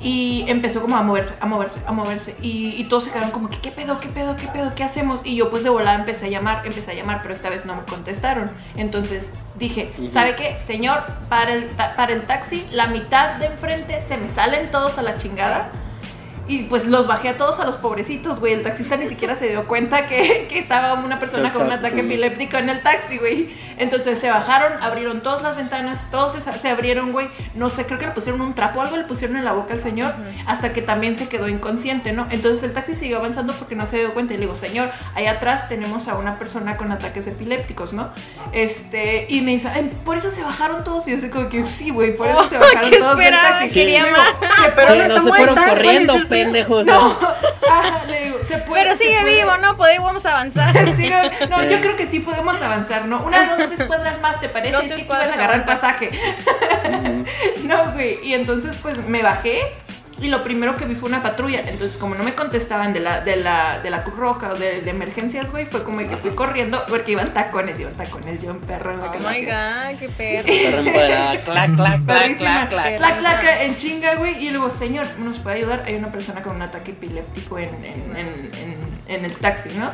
Y 0.00 0.44
empezó 0.48 0.82
como 0.82 0.96
a 0.96 1.02
moverse, 1.02 1.32
a 1.40 1.46
moverse, 1.46 1.80
a 1.86 1.92
moverse. 1.92 2.34
Y, 2.40 2.74
y 2.76 2.84
todos 2.84 3.04
se 3.04 3.10
quedaron 3.10 3.30
como 3.30 3.48
que, 3.48 3.58
¿qué 3.58 3.70
pedo, 3.70 4.00
qué 4.00 4.08
pedo, 4.08 4.36
qué 4.36 4.46
pedo, 4.48 4.74
qué 4.74 4.84
hacemos? 4.84 5.20
Y 5.24 5.36
yo 5.36 5.50
pues 5.50 5.64
de 5.64 5.70
volada 5.70 5.98
empecé 5.98 6.26
a 6.26 6.28
llamar, 6.28 6.66
empecé 6.66 6.92
a 6.92 6.94
llamar, 6.94 7.20
pero 7.22 7.34
esta 7.34 7.50
vez 7.50 7.64
no 7.64 7.74
me 7.74 7.84
contestaron. 7.84 8.50
Entonces 8.76 9.30
dije. 9.58 9.92
¿sabe 10.10 10.34
qué? 10.34 10.58
Señor, 10.60 11.04
para 11.28 11.54
el, 11.54 11.64
para 11.64 12.12
el 12.12 12.24
taxi, 12.24 12.66
la 12.70 12.86
mitad 12.86 13.36
de 13.36 13.46
enfrente 13.46 14.00
se 14.00 14.16
me 14.16 14.28
salen 14.28 14.70
todos 14.70 14.96
a 14.98 15.02
la 15.02 15.16
chingada. 15.16 15.70
Y 16.46 16.64
pues 16.64 16.86
los 16.86 17.06
bajé 17.06 17.30
a 17.30 17.36
todos 17.38 17.58
a 17.58 17.64
los 17.64 17.76
pobrecitos, 17.76 18.40
güey. 18.40 18.52
El 18.52 18.62
taxista 18.62 18.96
ni 18.96 19.08
siquiera 19.08 19.34
se 19.34 19.48
dio 19.48 19.66
cuenta 19.66 20.06
que, 20.06 20.46
que 20.48 20.58
estaba 20.58 20.94
una 20.94 21.18
persona 21.18 21.50
con 21.50 21.62
un 21.66 21.72
ataque 21.72 21.94
sí. 21.96 22.00
epiléptico 22.00 22.56
en 22.58 22.68
el 22.68 22.82
taxi, 22.82 23.16
güey. 23.18 23.48
Entonces 23.78 24.18
se 24.18 24.30
bajaron, 24.30 24.72
abrieron 24.82 25.22
todas 25.22 25.42
las 25.42 25.56
ventanas, 25.56 26.10
todos 26.10 26.32
se, 26.34 26.40
se 26.58 26.68
abrieron, 26.68 27.12
güey. 27.12 27.28
No 27.54 27.70
sé, 27.70 27.86
creo 27.86 27.98
que 27.98 28.06
le 28.06 28.12
pusieron 28.12 28.40
un 28.42 28.54
trapo 28.54 28.80
o 28.80 28.82
algo, 28.82 28.96
le 28.96 29.04
pusieron 29.04 29.36
en 29.36 29.44
la 29.44 29.52
boca 29.52 29.72
al 29.74 29.80
señor, 29.80 30.14
hasta 30.46 30.72
que 30.72 30.82
también 30.82 31.16
se 31.16 31.28
quedó 31.28 31.48
inconsciente, 31.48 32.12
¿no? 32.12 32.26
Entonces 32.30 32.62
el 32.62 32.72
taxi 32.74 32.94
siguió 32.94 33.18
avanzando 33.18 33.54
porque 33.54 33.74
no 33.74 33.86
se 33.86 33.98
dio 34.00 34.12
cuenta. 34.12 34.34
Y 34.34 34.36
le 34.36 34.42
digo, 34.42 34.56
señor, 34.56 34.90
allá 35.14 35.32
atrás 35.32 35.68
tenemos 35.68 36.08
a 36.08 36.14
una 36.16 36.38
persona 36.38 36.76
con 36.76 36.92
ataques 36.92 37.26
epilépticos, 37.26 37.92
¿no? 37.94 38.10
Este, 38.52 39.26
y 39.28 39.40
me 39.40 39.52
dice, 39.52 39.68
"Ay, 39.68 39.90
por 40.04 40.16
eso 40.16 40.30
se 40.30 40.42
bajaron 40.42 40.84
todos. 40.84 41.06
Y 41.08 41.12
yo 41.12 41.20
sé 41.20 41.30
como 41.30 41.48
que 41.48 41.66
sí, 41.66 41.90
güey, 41.90 42.14
por 42.16 42.28
eso 42.28 42.44
se 42.44 42.58
bajaron 42.58 42.90
¿qué 42.90 42.98
todos 42.98 43.16
del 43.16 43.26
esperaba? 43.26 43.58
taxi. 43.60 43.74
Quería 43.74 44.02
Le 44.02 44.08
digo, 44.08 44.18
más. 44.18 44.28
"Sí, 44.56 44.62
pero 44.76 44.92
Sí, 44.92 44.92
no 44.92 44.96
no 44.98 45.04
está 45.04 45.14
se 45.22 45.28
fueron 45.28 45.54
corriendo, 45.56 46.12
¿cuál 46.34 46.54
es 46.54 46.60
el 46.60 46.66
pedo?" 46.66 46.84
pendejos. 46.84 46.86
No, 47.64 47.70
ajá, 47.72 48.04
le 48.04 48.24
digo, 48.24 48.38
se 48.46 48.58
puede. 48.58 48.82
Pero 48.82 48.96
sigue 48.96 49.20
puede. 49.20 49.36
vivo, 49.36 49.56
¿no? 49.62 49.76
Podemos 49.76 50.24
avanzar. 50.26 50.74
Sí, 50.96 51.10
no, 51.10 51.48
no, 51.48 51.64
yo 51.64 51.80
creo 51.80 51.96
que 51.96 52.06
sí 52.06 52.20
podemos 52.20 52.60
avanzar, 52.60 53.06
¿no? 53.06 53.22
Unas 53.24 53.56
dos, 53.58 53.68
tres 53.70 53.86
cuadras 53.86 54.20
más, 54.20 54.40
¿te 54.40 54.48
parece? 54.48 54.72
Dos, 54.72 54.84
es 54.84 54.90
que 54.90 54.96
te 54.96 55.02
iban 55.04 55.20
a 55.20 55.24
agarrar 55.24 55.60
aguanta. 55.60 55.80
pasaje. 55.80 56.10
no, 57.64 57.92
güey. 57.92 58.18
Y 58.22 58.34
entonces, 58.34 58.76
pues, 58.76 58.98
me 59.08 59.22
bajé 59.22 59.62
y 60.20 60.28
lo 60.28 60.44
primero 60.44 60.76
que 60.76 60.84
vi 60.86 60.94
fue 60.94 61.08
una 61.08 61.22
patrulla. 61.22 61.60
Entonces, 61.66 61.98
como 61.98 62.14
no 62.14 62.22
me 62.24 62.34
contestaban 62.34 62.92
de 62.92 63.00
la, 63.00 63.20
de 63.20 63.36
la, 63.36 63.80
de 63.80 63.90
la 63.90 64.04
Cruz 64.04 64.16
Roja 64.16 64.50
o 64.52 64.54
de, 64.54 64.80
de 64.80 64.90
emergencias, 64.90 65.50
güey, 65.50 65.66
fue 65.66 65.82
como 65.82 65.98
que 65.98 66.16
fui 66.16 66.30
corriendo 66.30 66.84
porque 66.88 67.12
iban 67.12 67.32
tacones, 67.34 67.78
iban 67.80 67.94
tacones, 67.94 68.40
yo 68.40 68.52
un 68.52 68.60
perro 68.60 68.92
en 68.92 69.00
la 69.00 69.06
Oh 69.08 69.12
que 69.12 69.18
my 69.18 69.44
god, 69.44 69.98
qué 69.98 70.08
perro. 70.08 70.48
Empoderada. 70.78 71.30
Clac, 71.40 71.76
clac, 71.76 72.06
clac, 72.06 72.38
clac, 72.38 72.68
clac. 72.68 72.96
Clac, 72.98 73.18
clac, 73.18 73.44
en 73.62 73.74
chinga, 73.74 74.14
güey. 74.14 74.44
Y 74.46 74.50
luego, 74.50 74.70
señor, 74.70 75.06
¿nos 75.18 75.38
puede 75.40 75.56
ayudar? 75.56 75.82
Hay 75.86 75.94
una 75.96 76.12
persona 76.12 76.42
con 76.42 76.56
un 76.56 76.62
ataque 76.62 76.92
epiléptico 76.92 77.58
en, 77.58 77.68
en, 77.84 78.16
en, 78.16 78.28
en- 78.54 78.94
en 79.06 79.24
el 79.26 79.36
taxi, 79.36 79.68
¿no? 79.76 79.90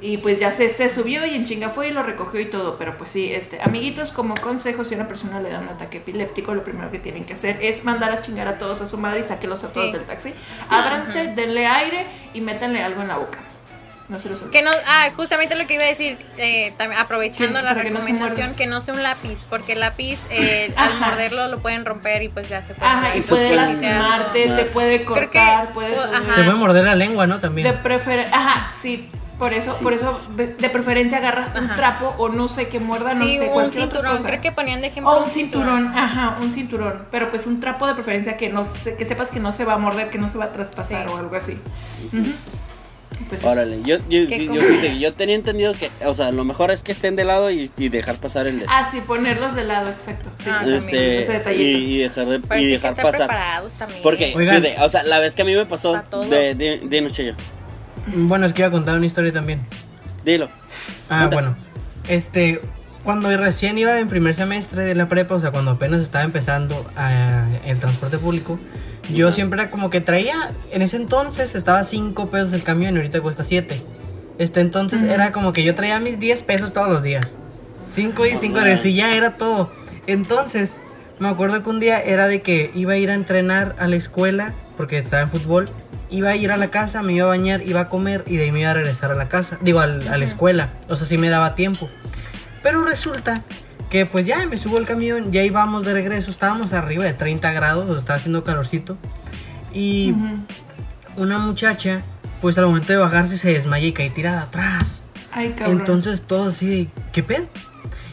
Y 0.00 0.18
pues 0.18 0.38
ya 0.38 0.52
se, 0.52 0.70
se 0.70 0.88
subió 0.88 1.26
y 1.26 1.34
en 1.34 1.44
chinga 1.44 1.70
fue 1.70 1.88
y 1.88 1.90
lo 1.90 2.04
recogió 2.04 2.38
y 2.38 2.44
todo. 2.46 2.78
Pero 2.78 2.96
pues 2.96 3.10
sí, 3.10 3.32
este, 3.32 3.60
amiguitos, 3.60 4.12
como 4.12 4.34
consejo, 4.36 4.84
si 4.84 4.94
a 4.94 4.98
una 4.98 5.08
persona 5.08 5.40
le 5.40 5.50
da 5.50 5.58
un 5.58 5.68
ataque 5.68 5.98
epiléptico, 5.98 6.54
lo 6.54 6.62
primero 6.62 6.90
que 6.92 7.00
tienen 7.00 7.24
que 7.24 7.34
hacer 7.34 7.58
es 7.62 7.84
mandar 7.84 8.12
a 8.12 8.20
chingar 8.20 8.46
a 8.46 8.58
todos 8.58 8.80
a 8.80 8.86
su 8.86 8.96
madre 8.96 9.20
y 9.20 9.22
sáquelos 9.24 9.64
a 9.64 9.72
todos 9.72 9.86
Sí. 9.86 9.92
del 9.92 10.04
taxi. 10.04 10.34
Ábranse, 10.70 11.28
denle 11.34 11.66
aire 11.66 12.06
y 12.32 12.40
métanle 12.40 12.82
algo 12.82 13.02
en 13.02 13.08
la 13.08 13.16
boca. 13.16 13.40
No 14.08 14.18
se 14.20 14.30
los 14.30 14.40
olvide. 14.40 14.52
Que 14.52 14.62
no, 14.64 14.70
ah, 14.86 15.10
justamente 15.16 15.54
lo 15.54 15.66
que 15.66 15.74
iba 15.74 15.82
a 15.82 15.88
decir, 15.88 16.16
eh, 16.38 16.72
también 16.78 16.98
aprovechando 16.98 17.58
Sí, 17.58 17.64
la 17.64 17.74
recomendación, 17.74 18.54
que 18.54 18.66
no 18.66 18.80
sea 18.80 18.94
un 18.94 19.02
lápiz, 19.02 19.40
porque 19.50 19.72
el 19.74 19.80
lápiz, 19.80 20.18
eh, 20.30 20.72
al 20.76 20.98
morderlo 20.98 21.48
lo 21.48 21.58
pueden 21.58 21.84
romper 21.84 22.22
y 22.22 22.28
pues 22.30 22.48
ya 22.48 22.62
se 22.62 22.72
puede. 22.72 22.90
Ajá, 22.90 23.16
y 23.16 23.20
puede 23.20 23.54
lastimarte, 23.54 24.46
lastimar. 24.46 24.56
te 24.56 24.64
puede 24.66 25.04
Creo 25.04 25.14
que- 25.30 25.38
cortar, 25.38 25.72
puede... 25.74 25.94
ajá. 25.98 26.36
Se 26.36 26.44
puede 26.44 26.54
morder 26.56 26.84
la 26.84 26.94
lengua, 26.94 27.26
¿no? 27.26 27.38
También. 27.40 27.66
De 27.66 27.74
preferencia, 27.74 28.34
ajá, 28.34 28.72
sí, 28.72 29.10
por 29.38 29.52
eso, 29.54 29.72
Sí. 29.76 29.82
por 29.82 29.92
eso 29.92 30.20
de 30.36 30.48
de 30.48 30.68
preferencia 30.70 31.18
agarras 31.18 31.56
un 31.56 31.64
Ajá. 31.64 31.76
trapo 31.76 32.14
o 32.18 32.28
no 32.28 32.48
sé 32.48 32.68
qué 32.68 32.80
muerda, 32.80 33.14
no 33.14 33.24
sí, 33.24 33.38
sé 33.38 33.50
un 33.54 33.70
cinturón, 33.72 34.16
cosa. 34.16 34.26
creo 34.28 34.40
que 34.40 34.52
ponían 34.52 34.80
de 34.80 34.88
ejemplo 34.88 35.12
o 35.12 35.24
un 35.24 35.30
cinturón, 35.30 35.92
ajá, 35.96 36.38
un 36.40 36.52
cinturón, 36.52 37.04
pero 37.10 37.30
pues 37.30 37.46
un 37.46 37.60
trapo 37.60 37.86
de 37.86 37.94
preferencia 37.94 38.36
que 38.36 38.48
no 38.48 38.64
se- 38.64 38.96
que 38.96 39.04
sepas 39.04 39.30
que 39.30 39.40
no 39.40 39.52
se 39.52 39.64
va 39.64 39.74
a 39.74 39.78
morder, 39.78 40.10
que 40.10 40.18
no 40.18 40.30
se 40.30 40.38
va 40.38 40.46
a 40.46 40.52
traspasar 40.52 41.06
Sí. 41.06 41.12
o 41.12 41.16
algo 41.16 41.36
así. 41.36 41.58
Ujú. 42.12 42.26
Pues 43.28 43.40
eso. 43.40 43.50
Órale, 43.50 43.78
yo, 43.82 43.96
yo, 44.08 44.28
¿Qué 44.28 44.46
yo, 44.46 44.60
que 44.80 44.98
yo 45.00 45.12
tenía 45.14 45.34
entendido 45.34 45.74
que, 45.74 45.90
o 46.06 46.14
sea, 46.14 46.30
lo 46.30 46.44
mejor 46.44 46.70
es 46.70 46.82
que 46.84 46.92
estén 46.92 47.16
de 47.16 47.24
lado 47.24 47.50
y, 47.50 47.68
y 47.76 47.88
dejar 47.88 48.16
pasar 48.16 48.46
el 48.46 48.60
de 48.60 48.66
Ah, 48.68 48.88
sí, 48.90 49.00
ponerlos 49.00 49.56
de 49.56 49.64
lado, 49.64 49.88
exacto. 49.90 50.30
Sí. 50.36 50.48
Ah, 50.48 50.62
este, 50.66 51.18
ese 51.18 51.32
y, 51.32 51.34
detallito. 51.34 51.78
y 51.78 51.98
dejar, 51.98 52.26
de, 52.26 52.40
Parece 52.40 52.64
y 52.66 52.68
que 52.68 52.72
dejar 52.74 52.90
estar 52.90 53.04
pasar. 53.04 53.26
preparados 53.26 53.72
también. 53.72 54.02
Porque, 54.04 54.32
Oigan. 54.36 54.62
fíjate, 54.62 54.82
o 54.84 54.88
sea, 54.88 55.02
la 55.02 55.18
vez 55.18 55.34
que 55.34 55.42
a 55.42 55.44
mí 55.44 55.54
me 55.54 55.66
pasó, 55.66 55.94
Pa' 55.94 56.02
todo. 56.02 56.24
de, 56.26 56.54
de, 56.54 56.80
dinos, 56.84 57.12
Cheyo, 57.12 57.34
Bueno, 58.14 58.46
es 58.46 58.52
que 58.52 58.62
iba 58.62 58.68
a 58.68 58.72
contar 58.72 58.96
una 58.96 59.06
historia 59.06 59.32
también. 59.32 59.60
dilo. 60.24 60.48
Ah, 61.08 61.28
Cuenta. 61.28 61.34
bueno. 61.34 61.56
Este, 62.08 62.60
cuando 63.04 63.34
recién 63.36 63.78
iba 63.78 63.98
en 63.98 64.08
primer 64.08 64.34
semestre 64.34 64.84
de 64.84 64.94
la 64.94 65.08
prepa, 65.08 65.34
o 65.34 65.40
sea, 65.40 65.50
cuando 65.50 65.72
apenas 65.72 66.00
estaba 66.00 66.24
empezando 66.24 66.86
ah, 66.96 67.46
el 67.66 67.78
transporte 67.78 68.18
público, 68.18 68.58
yo 69.12 69.32
siempre 69.32 69.62
era 69.62 69.70
como 69.70 69.90
que 69.90 70.00
traía, 70.00 70.52
en 70.70 70.82
ese 70.82 70.96
entonces 70.96 71.54
estaba 71.54 71.84
5 71.84 72.30
pesos 72.30 72.52
el 72.52 72.62
camión 72.62 72.94
y 72.94 72.98
ahorita 72.98 73.20
cuesta 73.20 73.44
7. 73.44 73.80
Este, 74.38 74.60
entonces 74.60 75.02
era 75.02 75.32
como 75.32 75.52
que 75.52 75.64
yo 75.64 75.74
traía 75.74 75.98
mis 75.98 76.18
10 76.20 76.42
pesos 76.42 76.72
todos 76.72 76.88
los 76.88 77.02
días. 77.02 77.36
5 77.90 78.26
y 78.26 78.36
5 78.36 78.58
Ajá. 78.58 78.88
y 78.88 78.94
ya 78.94 79.14
era 79.16 79.32
todo. 79.36 79.70
Entonces, 80.06 80.78
me 81.18 81.28
acuerdo 81.28 81.62
que 81.62 81.70
un 81.70 81.80
día 81.80 82.00
era 82.00 82.28
de 82.28 82.42
que 82.42 82.70
iba 82.74 82.92
a 82.92 82.96
ir 82.96 83.10
a 83.10 83.14
entrenar 83.14 83.74
a 83.78 83.88
la 83.88 83.96
escuela, 83.96 84.54
porque 84.76 84.98
estaba 84.98 85.22
en 85.22 85.28
fútbol. 85.28 85.68
Iba 86.10 86.30
a 86.30 86.36
ir 86.36 86.50
a 86.52 86.56
la 86.56 86.70
casa, 86.70 87.02
me 87.02 87.12
iba 87.12 87.24
a 87.24 87.28
bañar, 87.28 87.62
iba 87.66 87.80
a 87.80 87.88
comer 87.88 88.24
y 88.26 88.36
de 88.36 88.44
ahí 88.44 88.52
me 88.52 88.60
iba 88.60 88.70
a 88.70 88.74
regresar 88.74 89.10
a 89.10 89.14
la 89.14 89.28
casa. 89.28 89.58
Digo, 89.60 89.80
al- 89.80 90.08
a 90.08 90.16
la 90.16 90.24
escuela. 90.24 90.70
O 90.88 90.96
sea, 90.96 91.06
sí 91.06 91.18
me 91.18 91.28
daba 91.28 91.54
tiempo. 91.54 91.88
Pero 92.62 92.84
resulta 92.84 93.42
que 93.90 94.04
pues 94.06 94.26
ya 94.26 94.44
me 94.46 94.58
subo 94.58 94.78
al 94.78 94.86
camión, 94.86 95.32
ya 95.32 95.42
íbamos 95.42 95.84
de 95.84 95.92
regreso, 95.94 96.30
estábamos 96.30 96.72
arriba 96.72 97.04
de 97.04 97.14
30 97.14 97.52
grados, 97.52 97.84
o 97.84 97.92
sea, 97.92 97.98
estaba 97.98 98.16
haciendo 98.16 98.42
calorcito. 98.44 98.96
Y 99.72 100.14
una 101.16 101.38
muchacha, 101.38 102.02
pues 102.40 102.58
al 102.58 102.66
momento 102.66 102.92
de 102.92 102.98
bajarse 102.98 103.38
se 103.38 103.52
desmaya 103.52 103.86
y 103.86 103.92
cae 103.92 104.10
tirada 104.10 104.42
atrás. 104.42 105.02
Ay, 105.32 105.50
cabrón. 105.50 105.80
Entonces 105.80 106.22
todos 106.22 106.54
así 106.56 106.88
¿qué 107.12 107.22
pedo? 107.22 107.46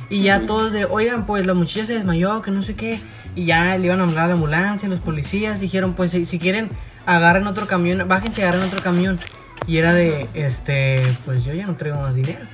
Y 0.10 0.22
ya 0.24 0.42
todos 0.46 0.72
de, 0.72 0.86
oigan, 0.86 1.26
pues 1.26 1.46
la 1.48 1.54
muchacha 1.56 1.86
se 1.88 1.94
desmayó, 1.94 2.42
que 2.42 2.52
no 2.52 2.62
sé 2.62 2.76
qué. 2.76 3.00
Y 3.36 3.46
ya 3.46 3.78
le 3.78 3.86
iban 3.88 4.00
a 4.00 4.04
hablar 4.04 4.26
a 4.26 4.28
la 4.28 4.34
ambulancia, 4.34 4.88
los 4.88 5.00
policías 5.00 5.60
dijeron, 5.60 5.94
pues 5.94 6.12
si, 6.12 6.26
si 6.26 6.38
quieren, 6.40 6.70
agarren 7.06 7.48
otro 7.48 7.68
camión, 7.68 8.08
bájense 8.08 8.42
y 8.42 8.44
agarren 8.44 8.64
otro 8.64 8.82
camión. 8.82 9.20
Y 9.68 9.78
era 9.78 9.94
de, 9.94 10.28
este, 10.34 11.02
pues 11.26 11.44
yo 11.44 11.54
ya 11.54 11.66
no 11.68 11.76
traigo 11.76 12.00
más 12.00 12.16
dinero. 12.16 12.46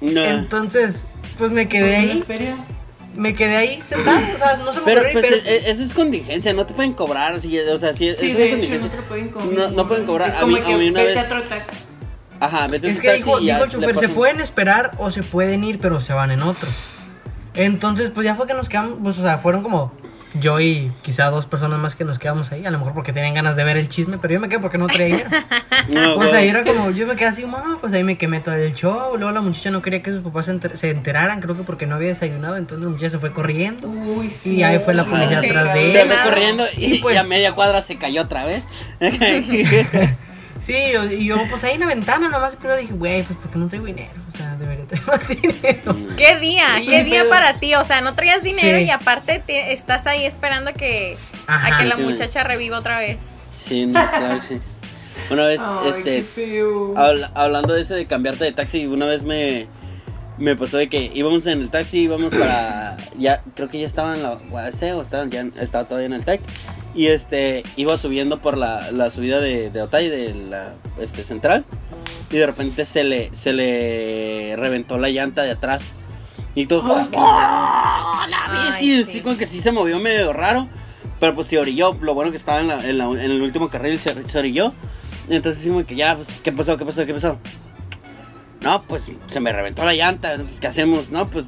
No. 0.00 0.20
Entonces, 0.24 1.04
pues 1.38 1.50
me 1.50 1.68
quedé 1.68 1.96
¿En 1.96 2.06
la 2.20 2.34
ahí, 2.34 2.54
me 3.14 3.34
quedé 3.34 3.56
ahí 3.56 3.82
sentado, 3.84 4.18
o 4.34 4.38
sea, 4.38 4.56
no 4.64 4.72
se 4.72 4.78
me 4.80 4.84
Pero 4.86 5.00
ocurrió, 5.02 5.12
pues 5.20 5.26
pero... 5.26 5.36
e- 5.36 5.56
e- 5.66 5.70
eso 5.70 5.82
es 5.82 5.92
contingencia, 5.92 6.54
no 6.54 6.64
te 6.64 6.72
pueden 6.74 6.94
cobrar, 6.94 7.40
si- 7.42 7.58
o 7.58 7.78
sea, 7.78 7.94
si 7.94 8.08
es, 8.08 8.18
Sí, 8.18 8.30
es 8.30 8.36
de 8.36 8.52
hecho, 8.54 8.78
no 8.80 8.88
te 8.88 8.96
lo 8.96 9.02
pueden 9.02 9.28
cobrar. 9.28 9.52
No- 9.52 9.70
no 9.70 9.88
pueden 9.88 10.06
cobrar. 10.06 10.28
Es 10.30 10.36
A 10.36 10.40
como 10.40 10.52
mí- 10.54 10.60
que 10.62 10.72
a 10.72 10.76
mí 10.78 10.88
una 10.88 11.00
vete 11.02 11.14
vez- 11.14 11.22
a 11.22 11.26
otro 11.26 11.42
taxi. 11.42 11.76
Ajá, 12.40 12.66
vete 12.68 12.86
en 12.86 12.92
Es 12.94 13.00
que 13.00 13.08
taxi 13.08 13.22
dijo, 13.22 13.38
dijo 13.40 13.64
el 13.64 13.70
chofer, 13.70 13.96
se 13.98 14.08
pueden 14.08 14.40
esperar 14.40 14.92
o 14.96 15.10
se 15.10 15.22
pueden 15.22 15.62
ir, 15.62 15.78
pero 15.78 16.00
se 16.00 16.12
van 16.14 16.30
en 16.30 16.42
otro. 16.42 16.68
Entonces, 17.54 18.10
pues 18.10 18.24
ya 18.24 18.34
fue 18.34 18.46
que 18.46 18.54
nos 18.54 18.68
quedamos, 18.70 18.94
pues, 19.02 19.18
o 19.18 19.22
sea, 19.22 19.36
fueron 19.38 19.62
como 19.62 19.92
yo 20.34 20.60
y 20.60 20.90
quizá 21.02 21.26
dos 21.30 21.46
personas 21.46 21.78
más 21.78 21.94
que 21.94 22.04
nos 22.04 22.18
quedamos 22.18 22.52
ahí, 22.52 22.64
a 22.64 22.70
lo 22.70 22.78
mejor 22.78 22.94
porque 22.94 23.12
tenían 23.12 23.34
ganas 23.34 23.54
de 23.56 23.64
ver 23.64 23.76
el 23.76 23.88
chisme, 23.88 24.18
pero 24.18 24.34
yo 24.34 24.40
me 24.40 24.48
quedé 24.48 24.58
porque 24.60 24.78
no 24.78 24.86
traía 24.86 25.16
dinero. 25.16 25.30
No, 25.88 26.14
Pues 26.16 26.32
ahí 26.32 26.48
era 26.48 26.62
como, 26.64 26.90
yo 26.90 27.06
me 27.06 27.16
quedé 27.16 27.28
así, 27.28 27.44
"Ma, 27.44 27.78
pues 27.80 27.92
ahí 27.92 28.04
me 28.04 28.16
quemé 28.16 28.40
todo 28.40 28.54
el 28.54 28.72
show. 28.74 29.16
Luego 29.16 29.32
la 29.32 29.40
muchacha 29.40 29.70
no 29.70 29.82
quería 29.82 30.02
que 30.02 30.10
sus 30.10 30.20
papás 30.20 30.46
se, 30.46 30.52
enter- 30.52 30.76
se 30.76 30.90
enteraran, 30.90 31.40
creo 31.40 31.56
que 31.56 31.64
porque 31.64 31.86
no 31.86 31.96
había 31.96 32.08
desayunado, 32.08 32.56
entonces 32.56 32.84
la 32.84 32.90
muchacha 32.90 33.10
se 33.10 33.18
fue 33.18 33.32
corriendo. 33.32 33.88
Uy, 33.88 34.30
sí. 34.30 34.56
Y 34.56 34.62
ahí 34.62 34.78
fue 34.78 34.94
la 34.94 35.02
policía 35.04 35.38
atrás 35.38 35.74
de 35.74 35.92
Se 35.92 36.02
él. 36.02 36.08
fue 36.08 36.16
corriendo 36.30 36.64
y, 36.76 36.94
Y 36.94 36.98
pues- 37.00 37.14
y 37.16 37.18
a 37.18 37.24
media 37.24 37.52
cuadra 37.54 37.82
se 37.82 37.96
cayó 37.96 38.22
otra 38.22 38.44
vez. 38.44 38.62
Sí, 40.64 40.74
y 41.18 41.24
yo 41.26 41.36
pues 41.50 41.64
ahí 41.64 41.74
en 41.74 41.80
la 41.80 41.86
ventana 41.86 42.28
nomás 42.28 42.56
pero 42.62 42.76
dije, 42.76 42.92
güey, 42.94 43.24
pues 43.24 43.36
porque 43.42 43.58
no 43.58 43.66
traigo 43.68 43.86
dinero, 43.86 44.12
o 44.28 44.30
sea, 44.30 44.54
debería 44.56 44.84
tener 44.84 45.04
más 45.06 45.26
dinero. 45.42 45.96
¿Qué 46.16 46.36
día? 46.38 46.66
Sí, 46.78 46.86
¿Qué 46.86 47.02
día 47.04 47.20
pero- 47.22 47.30
para 47.30 47.58
ti? 47.58 47.74
O 47.74 47.84
sea, 47.84 48.00
no 48.00 48.14
traías 48.14 48.42
dinero 48.44 48.78
Sí. 48.78 48.84
y 48.84 48.90
aparte 48.90 49.42
te- 49.44 49.72
estás 49.72 50.06
ahí 50.06 50.24
esperando 50.24 50.70
a 50.70 50.72
que, 50.72 51.16
a 51.48 51.78
que 51.78 51.84
la 51.86 51.96
Sí. 51.96 52.02
muchacha 52.02 52.44
reviva 52.44 52.78
otra 52.78 52.98
vez. 52.98 53.18
sí, 53.56 53.86
no, 53.86 54.08
claro 54.08 54.40
que 54.40 54.46
sí. 54.46 54.60
Una 55.30 55.44
vez, 55.46 55.60
Ay, 55.62 55.90
este, 55.90 56.24
hablando 57.34 57.74
de 57.74 57.82
ese 57.82 57.94
de 57.94 58.06
cambiarte 58.06 58.44
de 58.44 58.52
taxi, 58.52 58.86
una 58.86 59.06
vez 59.06 59.22
me, 59.22 59.66
me 60.38 60.56
pasó 60.56 60.78
de 60.78 60.88
que 60.88 61.10
íbamos 61.14 61.46
en 61.46 61.60
el 61.60 61.70
taxi, 61.70 62.00
íbamos 62.00 62.32
para, 62.34 62.96
ya, 63.18 63.42
creo 63.54 63.68
que 63.68 63.80
ya 63.80 63.86
estaba 63.86 64.14
en 64.14 64.22
la 64.22 64.38
UAC 64.50 64.94
o 64.96 65.02
estaba, 65.02 65.26
ya, 65.26 65.46
estaba 65.60 65.84
todavía 65.84 66.06
en 66.06 66.12
el 66.14 66.24
TEC. 66.24 66.40
Y 66.94 67.06
este, 67.06 67.62
iba 67.76 67.96
subiendo 67.96 68.38
por 68.40 68.58
la, 68.58 68.90
la 68.90 69.10
subida 69.10 69.40
de, 69.40 69.70
de 69.70 69.82
Otay, 69.82 70.08
de 70.08 70.34
la 70.34 70.74
este, 71.00 71.24
central. 71.24 71.64
Y 72.30 72.36
de 72.36 72.46
repente 72.46 72.84
se 72.84 73.02
le, 73.04 73.30
se 73.34 73.52
le 73.52 74.54
reventó 74.56 74.98
la 74.98 75.08
llanta 75.08 75.42
de 75.42 75.52
atrás. 75.52 75.82
Y 76.54 76.66
todo. 76.66 76.82
Qué- 77.10 77.16
¡Oh, 77.18 78.20
la! 78.28 78.74
Ay, 78.74 79.04
Sí, 79.04 79.04
sí. 79.10 79.20
como 79.20 79.36
que 79.38 79.46
sí 79.46 79.60
se 79.62 79.72
movió 79.72 79.98
medio 80.00 80.32
raro. 80.34 80.68
Pero 81.18 81.34
pues 81.34 81.48
se 81.48 81.58
orilló. 81.58 81.96
Lo 82.02 82.14
bueno 82.14 82.30
que 82.30 82.36
estaba 82.36 82.60
en, 82.60 82.68
la- 82.68 82.86
en, 82.86 82.98
la- 82.98 83.04
en 83.06 83.18
el 83.20 83.40
último 83.40 83.68
carril 83.68 83.98
se, 83.98 84.28
se 84.28 84.38
orilló. 84.38 84.72
Y 85.30 85.34
entonces 85.36 85.62
decimos 85.62 85.84
que 85.86 85.94
ya, 85.94 86.16
pues, 86.16 86.28
¿qué 86.42 86.52
pasó? 86.52 86.76
¿Qué 86.76 86.84
pasó? 86.84 87.06
¿Qué 87.06 87.14
pasó? 87.14 87.38
No, 88.60 88.82
pues 88.82 89.04
se 89.28 89.40
me 89.40 89.52
reventó 89.52 89.84
la 89.84 89.94
llanta. 89.94 90.36
Pues, 90.36 90.60
¿Qué 90.60 90.66
hacemos? 90.66 91.10
No, 91.10 91.26
pues 91.28 91.46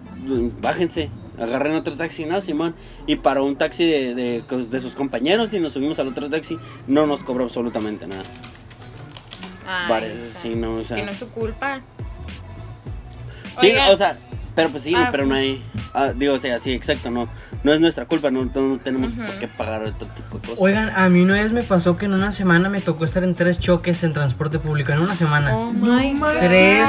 bájense. 0.60 1.10
Agarren 1.38 1.74
otro 1.74 1.94
taxi, 1.94 2.24
no, 2.26 2.40
Simón. 2.40 2.74
Y 3.06 3.16
paró 3.16 3.44
un 3.44 3.56
taxi 3.56 3.84
de, 3.84 4.14
de, 4.14 4.42
de 4.70 4.80
sus 4.80 4.94
compañeros 4.94 5.52
y 5.52 5.60
nos 5.60 5.72
subimos 5.72 5.98
al 5.98 6.08
otro 6.08 6.30
taxi. 6.30 6.58
No 6.86 7.06
nos 7.06 7.24
cobró 7.24 7.44
absolutamente 7.44 8.06
nada. 8.06 8.22
Ay, 9.66 9.88
Vale, 9.90 10.14
sí, 10.40 10.54
no, 10.54 10.76
o 10.76 10.84
sea. 10.84 10.96
Que 10.96 11.04
no 11.04 11.10
es 11.12 11.18
su 11.18 11.28
culpa. 11.30 11.80
Sí, 13.60 13.68
Oigan. 13.68 13.92
o 13.92 13.96
sea, 13.96 14.18
pero 14.54 14.68
pues 14.70 14.82
sí, 14.82 14.94
Ah, 14.96 15.08
pero 15.10 15.26
no 15.26 15.34
hay. 15.34 15.62
ah, 15.92 16.12
digo, 16.14 16.34
o 16.34 16.38
sea, 16.38 16.60
sí, 16.60 16.72
exacto, 16.72 17.10
no. 17.10 17.28
No 17.64 17.72
es 17.72 17.80
nuestra 17.80 18.04
culpa, 18.04 18.30
no, 18.30 18.44
no 18.44 18.78
tenemos 18.78 19.14
Ujú. 19.14 19.24
por 19.24 19.34
qué 19.38 19.48
pagar 19.48 19.82
otro 19.82 20.06
tipo 20.08 20.36
de 20.36 20.42
cosas. 20.48 20.58
Oigan, 20.60 20.90
a 20.94 21.08
mí 21.08 21.22
una 21.22 21.34
vez 21.34 21.50
me 21.52 21.62
pasó 21.62 21.96
que 21.96 22.04
en 22.04 22.12
una 22.14 22.30
semana 22.30 22.68
me 22.68 22.80
tocó 22.82 23.04
estar 23.06 23.24
en 23.24 23.34
tres 23.34 23.58
choques 23.58 24.04
en 24.04 24.12
transporte 24.12 24.58
público, 24.58 24.92
en 24.92 24.98
una 25.00 25.14
semana. 25.14 25.56
Oh 25.56 25.72
my 25.72 26.12
God. 26.18 26.28
Tres 26.40 26.86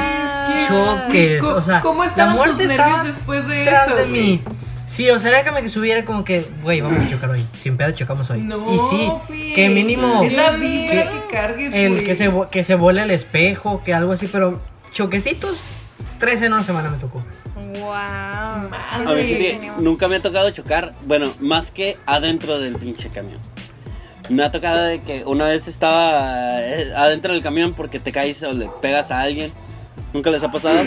choques, 0.68 1.40
¿Cómo- 1.40 1.54
o 1.56 1.62
sea, 1.62 1.80
¿Cómo 1.80 2.04
la 2.16 2.26
muerte 2.26 2.62
tus 2.64 2.70
estaba 2.70 2.96
nervios 2.98 3.16
después 3.16 3.48
de 3.48 3.54
detrás 3.56 3.86
eso? 3.88 3.96
de 3.96 4.06
mí. 4.06 4.40
Sí, 4.86 5.10
o 5.10 5.18
sea, 5.18 5.30
era 5.30 5.42
que 5.42 5.50
me 5.50 5.68
subiera 5.68 6.04
como 6.04 6.24
que, 6.24 6.46
güey, 6.62 6.80
vamos 6.80 6.98
a 7.00 7.08
chocar 7.10 7.30
hoy. 7.30 7.44
Sin 7.56 7.76
pedo 7.76 7.90
chocamos 7.92 8.30
hoy. 8.30 8.42
No, 8.42 8.72
y 8.72 8.78
sí, 8.78 9.10
güey. 9.26 9.54
que 9.54 9.68
mínimo 9.68 10.22
Es 10.22 10.32
la 10.32 10.50
vibra 10.50 11.10
que- 11.10 11.16
que 11.20 11.26
cargues, 11.34 11.74
el 11.74 12.04
que 12.04 12.14
se 12.14 12.32
que 12.52 12.62
se 12.62 12.74
vuela 12.76 13.02
el 13.02 13.10
espejo, 13.10 13.82
que 13.82 13.94
algo 13.94 14.12
así, 14.12 14.28
pero 14.28 14.60
choquecitos, 14.92 15.60
tres 16.20 16.40
en 16.42 16.52
una 16.52 16.62
semana 16.62 16.90
me 16.90 16.98
tocó. 16.98 17.22
Wow. 17.56 17.90
A 17.94 18.68
fíjate, 18.98 19.54
tenemos- 19.56 19.78
nunca 19.80 20.08
me 20.08 20.16
ha 20.16 20.20
tocado 20.20 20.50
chocar, 20.50 20.92
bueno, 21.06 21.32
más 21.40 21.70
que 21.70 21.96
adentro 22.06 22.58
del 22.60 22.76
pinche 22.76 23.08
camión. 23.08 23.40
Me 24.28 24.42
ha 24.44 24.50
tocado 24.52 24.82
de 24.84 25.00
que 25.02 25.24
una 25.24 25.46
vez 25.46 25.66
estaba 25.68 26.60
eh, 26.60 26.90
adentro 26.96 27.32
del 27.32 27.42
camión 27.42 27.74
porque 27.74 27.98
te 28.00 28.12
caes 28.12 28.42
o 28.42 28.52
le 28.52 28.68
pegas 28.82 29.10
a 29.10 29.20
alguien. 29.22 29.52
¿Nunca 30.12 30.30
les 30.30 30.42
ha 30.42 30.50
pasado? 30.50 30.84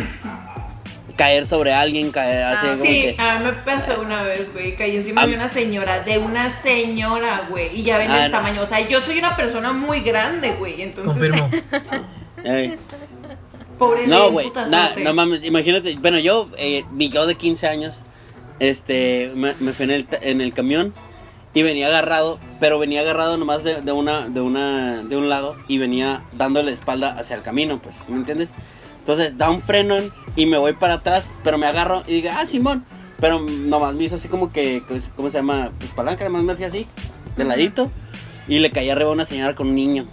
Caer 1.15 1.45
sobre 1.45 1.73
alguien, 1.73 2.11
caer 2.11 2.43
así 2.43 2.65
Ah, 2.65 2.71
como 2.71 2.83
Sí, 2.83 3.01
que... 3.01 3.15
a 3.21 3.39
mí 3.39 3.45
me 3.45 3.51
pasó 3.53 3.99
una 4.01 4.21
vez, 4.23 4.51
güey. 4.53 4.75
Caí 4.75 4.95
encima 4.95 5.25
de 5.25 5.33
una 5.35 5.49
señora, 5.49 6.01
de 6.01 6.17
una 6.17 6.49
señora, 6.61 7.47
güey. 7.49 7.77
Y 7.79 7.83
ya 7.83 7.97
ven 7.97 8.11
Ah, 8.11 8.25
el 8.25 8.31
no. 8.31 8.37
tamaño. 8.37 8.61
O 8.61 8.65
sea, 8.65 8.87
yo 8.87 9.01
soy 9.01 9.19
una 9.19 9.35
persona 9.35 9.73
muy 9.73 10.01
grande, 10.01 10.51
güey. 10.51 10.81
Entonces, 10.81 11.31
Confirmo. 11.31 11.49
pobre 13.79 14.05
No, 14.05 14.31
güey, 14.31 14.51
nah, 14.69 14.89
no 15.03 15.13
mames, 15.13 15.43
imagínate, 15.43 15.95
bueno, 15.95 16.19
yo, 16.19 16.49
eh, 16.57 16.83
mi 16.91 17.09
yo 17.09 17.25
de 17.25 17.35
15 17.35 17.67
años, 17.67 17.99
este, 18.59 19.31
me, 19.35 19.55
me 19.59 19.73
fui 19.73 19.85
en 19.85 19.91
el, 19.91 20.07
en 20.21 20.41
el 20.41 20.53
camión 20.53 20.93
y 21.53 21.63
venía 21.63 21.87
agarrado, 21.87 22.39
pero 22.59 22.77
venía 22.77 23.01
agarrado 23.01 23.37
nomás 23.37 23.63
de, 23.63 23.81
de 23.81 23.91
una, 23.91 24.29
de 24.29 24.41
una, 24.41 25.01
de 25.01 25.17
un 25.17 25.29
lado 25.29 25.55
y 25.67 25.79
venía 25.79 26.23
dando 26.33 26.61
la 26.61 26.71
espalda 26.71 27.09
hacia 27.17 27.35
el 27.35 27.41
camino, 27.41 27.79
pues, 27.81 27.95
¿me 28.07 28.17
entiendes? 28.17 28.49
Entonces, 28.99 29.37
da 29.37 29.49
un 29.49 29.63
frenón 29.63 30.13
y 30.35 30.45
me 30.45 30.57
voy 30.59 30.73
para 30.73 30.95
atrás, 30.95 31.33
pero 31.43 31.57
me 31.57 31.65
agarro 31.65 32.03
y 32.05 32.21
digo, 32.21 32.29
ah, 32.31 32.45
Simón, 32.45 32.85
pero 33.19 33.39
nomás 33.39 33.95
me 33.95 34.03
hizo 34.03 34.15
así 34.15 34.27
como 34.27 34.51
que, 34.51 34.83
pues, 34.87 35.11
¿cómo 35.15 35.31
se 35.31 35.37
llama? 35.37 35.71
Pues 35.79 35.89
palanca, 35.91 36.23
nomás 36.25 36.43
me 36.43 36.55
fui 36.55 36.65
así, 36.65 36.85
de 37.35 37.43
ladito, 37.45 37.89
y 38.47 38.59
le 38.59 38.69
caí 38.71 38.89
arriba 38.89 39.09
a 39.09 39.13
una 39.13 39.25
señora 39.25 39.55
con 39.55 39.69
un 39.69 39.75
niño. 39.75 40.05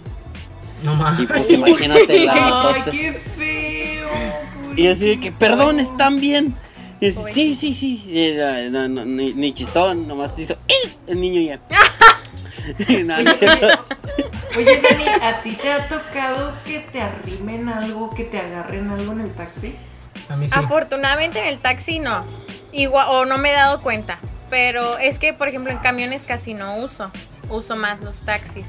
No 0.83 0.93
Y 0.93 0.97
mames. 0.97 1.27
pues 1.27 1.49
imagínate 1.51 2.19
la 2.25 2.69
Ay, 2.73 2.83
qué 2.91 3.13
feo. 3.13 4.09
Y 4.75 4.87
así 4.87 5.05
de 5.07 5.19
que, 5.19 5.31
perdón, 5.31 5.79
están 5.79 6.19
bien. 6.19 6.55
Y 6.99 7.07
dice, 7.07 7.21
sí, 7.33 7.55
sí, 7.55 7.73
sí. 7.73 8.03
Y, 8.07 8.69
no, 8.71 8.87
no, 8.87 9.05
ni, 9.05 9.33
ni 9.33 9.53
chistón, 9.53 10.07
nomás 10.07 10.37
hizo, 10.39 10.53
"Eh", 10.67 10.89
el 11.07 11.19
niño 11.21 11.41
ya. 11.41 11.59
Oye, 14.57 14.81
Dani, 14.81 15.03
¿a 15.21 15.41
ti 15.43 15.51
te 15.51 15.71
ha 15.71 15.87
tocado 15.87 16.53
que 16.65 16.79
te 16.79 17.01
arrimen 17.01 17.69
algo, 17.69 18.13
que 18.13 18.23
te 18.23 18.39
agarren 18.39 18.89
algo 18.89 19.11
en 19.13 19.21
el 19.21 19.31
taxi? 19.31 19.75
A 20.29 20.35
mí 20.35 20.47
sí. 20.47 20.53
Afortunadamente 20.55 21.39
en 21.39 21.47
el 21.47 21.59
taxi 21.59 21.99
no. 21.99 22.25
Igual, 22.71 23.07
o 23.09 23.25
no 23.25 23.37
me 23.37 23.49
he 23.51 23.53
dado 23.53 23.81
cuenta. 23.81 24.19
Pero 24.49 24.97
es 24.97 25.19
que, 25.19 25.33
por 25.33 25.47
ejemplo, 25.47 25.71
en 25.71 25.79
camiones 25.79 26.23
casi 26.23 26.53
no 26.53 26.77
uso. 26.77 27.11
Uso 27.49 27.75
más 27.75 28.01
los 28.01 28.19
taxis. 28.21 28.65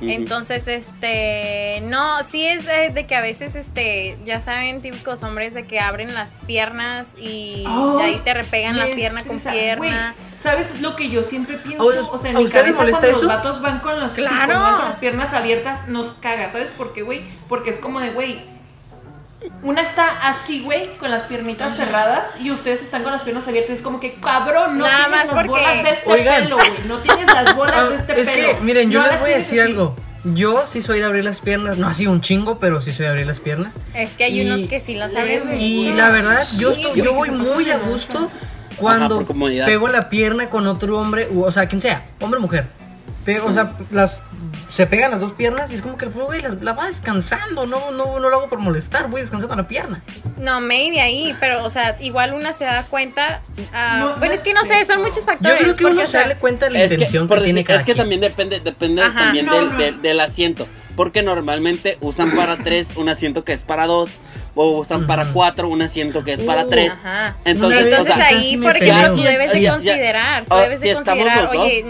Entonces, 0.00 0.68
este, 0.68 1.80
no, 1.84 2.22
sí 2.28 2.46
es 2.46 2.66
de, 2.66 2.90
de 2.90 3.06
que 3.06 3.14
a 3.16 3.20
veces, 3.20 3.54
este, 3.54 4.18
ya 4.26 4.40
saben, 4.40 4.82
típicos 4.82 5.22
hombres 5.22 5.54
de 5.54 5.64
que 5.66 5.80
abren 5.80 6.12
las 6.14 6.32
piernas 6.46 7.08
y 7.18 7.64
de 7.64 8.02
ahí 8.04 8.20
te 8.24 8.34
repegan 8.34 8.76
la 8.76 8.86
pierna 8.86 9.22
con 9.24 9.38
pierna. 9.40 9.76
Güey, 9.76 9.92
¿Sabes 10.38 10.80
lo 10.80 10.96
que 10.96 11.08
yo 11.08 11.22
siempre 11.22 11.56
pienso? 11.56 11.82
¿A 11.82 11.86
us- 11.86 12.08
o 12.12 12.18
sea, 12.18 12.30
en 12.30 12.36
mi 12.36 12.46
cabeza 12.48 12.78
molesta 12.80 13.00
cuando 13.00 13.18
eso? 13.18 13.26
los 13.26 13.36
vatos 13.36 13.62
van 13.62 13.80
con 13.80 13.98
las, 13.98 14.12
¡Claro! 14.12 14.54
con 14.76 14.86
las 14.88 14.96
piernas 14.96 15.32
abiertas, 15.32 15.88
nos 15.88 16.12
caga. 16.20 16.50
¿Sabes 16.50 16.70
por 16.72 16.92
qué, 16.92 17.02
güey? 17.02 17.22
Porque 17.48 17.70
es 17.70 17.78
como 17.78 18.00
de, 18.00 18.10
güey, 18.10 18.44
una 19.62 19.80
está 19.82 20.06
así, 20.28 20.62
güey, 20.62 20.96
con 20.98 21.10
las 21.10 21.22
piernitas 21.24 21.76
cerradas 21.76 22.40
y 22.40 22.50
ustedes 22.50 22.82
están 22.82 23.02
con 23.02 23.12
las 23.12 23.22
piernas 23.22 23.46
abiertas. 23.48 23.76
Es 23.76 23.82
como 23.82 24.00
que, 24.00 24.14
cabrón, 24.14 24.78
no 24.78 24.84
Nada 24.84 24.96
tienes 25.06 25.10
más 25.10 25.26
las 25.26 25.34
porque- 25.34 25.48
bolas 25.50 25.82
de 25.82 25.90
este 25.90 26.10
Oigan. 26.10 26.42
pelo, 26.44 26.56
güey. 26.56 26.70
No 26.86 26.96
tienes 26.98 27.26
las 27.26 27.56
bolas 27.56 27.74
Ah, 27.76 27.84
de 27.88 27.96
este 27.96 28.20
es 28.20 28.30
pelo. 28.30 28.58
que, 28.58 28.64
miren, 28.64 28.90
yo 28.90 29.00
No 29.00 29.06
les 29.10 29.20
voy 29.20 29.32
a 29.32 29.36
decir 29.36 29.60
así. 29.60 29.70
algo. 29.70 29.96
Yo 30.34 30.66
sí 30.66 30.82
soy 30.82 30.98
de 30.98 31.04
abrir 31.04 31.24
las 31.24 31.40
piernas, 31.40 31.76
no 31.78 31.86
así 31.86 32.06
un 32.08 32.20
chingo, 32.20 32.58
pero 32.58 32.80
sí 32.80 32.92
soy 32.92 33.04
de 33.04 33.10
abrir 33.10 33.26
las 33.26 33.38
piernas. 33.40 33.78
Es 33.94 34.16
que 34.16 34.24
hay 34.24 34.40
Y- 34.40 34.50
unos 34.50 34.66
que 34.68 34.80
sí 34.80 34.96
las 34.96 35.14
abren. 35.14 35.60
Y 35.60 35.92
la 35.92 36.10
verdad, 36.10 36.46
yo, 36.58 36.74
Sí, 36.74 36.82
estoy- 36.82 37.02
yo 37.02 37.12
voy 37.14 37.30
muy 37.30 37.70
a 37.70 37.78
gusto 37.78 38.28
cuando 38.76 39.24
pego 39.66 39.88
la 39.88 40.08
pierna 40.08 40.50
con 40.50 40.66
otro 40.66 40.98
hombre, 40.98 41.28
o 41.34 41.50
sea, 41.52 41.66
quien 41.66 41.80
sea, 41.80 42.04
hombre 42.20 42.38
o 42.38 42.42
mujer. 42.42 42.66
Pe- 43.24 43.40
o 43.40 43.52
sea, 43.52 43.72
las 43.90 44.20
se 44.68 44.86
pegan 44.86 45.10
las 45.10 45.20
dos 45.20 45.32
piernas 45.32 45.70
y 45.70 45.74
es 45.76 45.82
como 45.82 45.96
que 45.96 46.04
el 46.06 46.10
puro 46.10 46.26
güey 46.26 46.40
las- 46.42 46.60
la 46.62 46.72
va 46.72 46.86
descansando, 46.86 47.66
no, 47.66 47.90
no, 47.92 48.18
no 48.18 48.28
lo 48.28 48.36
hago 48.36 48.48
por 48.48 48.58
molestar, 48.58 49.08
voy 49.08 49.20
descansando 49.20 49.54
la 49.56 49.68
pierna. 49.68 50.02
No, 50.38 50.60
maybe 50.60 51.00
ahí, 51.00 51.34
pero, 51.40 51.64
o 51.64 51.70
sea, 51.70 51.96
igual 52.00 52.34
una 52.34 52.52
se 52.52 52.64
da 52.64 52.84
cuenta. 52.86 53.40
ah, 53.72 53.96
No, 54.00 54.08
bueno, 54.16 54.26
no 54.26 54.32
es 54.32 54.40
que 54.42 54.52
no 54.54 54.62
sé, 54.62 54.80
eso. 54.80 54.92
son 54.94 55.02
muchos 55.02 55.18
Yo 55.18 55.22
factores. 55.24 55.58
creo 55.62 55.76
que 55.76 55.82
porque, 55.82 55.94
uno 55.96 56.02
o 56.02 56.06
se 56.06 56.18
da 56.18 56.36
cuenta 56.38 56.66
de 56.66 56.72
la 56.72 56.82
Es 56.82 56.88
que, 56.88 56.94
intención 56.94 57.28
por 57.28 57.38
que 57.38 57.44
tiene 57.44 57.64
cada 57.64 57.78
es 57.78 57.84
que 57.84 57.92
quien. 57.92 57.98
también 57.98 58.20
depende, 58.20 58.60
depende 58.60 59.02
Ajá. 59.02 59.18
también 59.24 59.46
No, 59.46 59.54
del, 59.54 59.72
no. 59.72 59.78
del- 59.78 60.02
del 60.02 60.20
asiento. 60.20 60.66
Porque 60.96 61.22
normalmente 61.22 61.98
usan 62.00 62.34
para 62.34 62.56
tres 62.64 62.88
un 62.96 63.08
asiento 63.08 63.44
que 63.44 63.52
es 63.52 63.64
para 63.64 63.86
dos. 63.86 64.10
O 64.58 64.78
usan 64.78 65.06
para 65.06 65.26
cuatro 65.34 65.68
un 65.68 65.82
asiento 65.82 66.24
que 66.24 66.32
es 66.32 66.40
para 66.40 66.64
Uh, 66.64 66.70
tres. 66.70 66.94
Ajá. 66.94 67.36
Entonces, 67.44 67.98
o 67.98 68.02
sea, 68.04 68.26
ahí, 68.28 68.56
por 68.56 68.74
ejemplo, 68.74 69.14
tú 69.14 69.22
debes 69.22 69.52
de 69.52 69.68
considerar, 69.68 70.44
tú 70.46 70.54
Ah, 70.54 70.62
debes 70.62 70.78
si 70.80 70.86
de 70.86 70.92
estamos 70.92 71.08
considerar, 71.24 71.48
oye, 71.50 71.84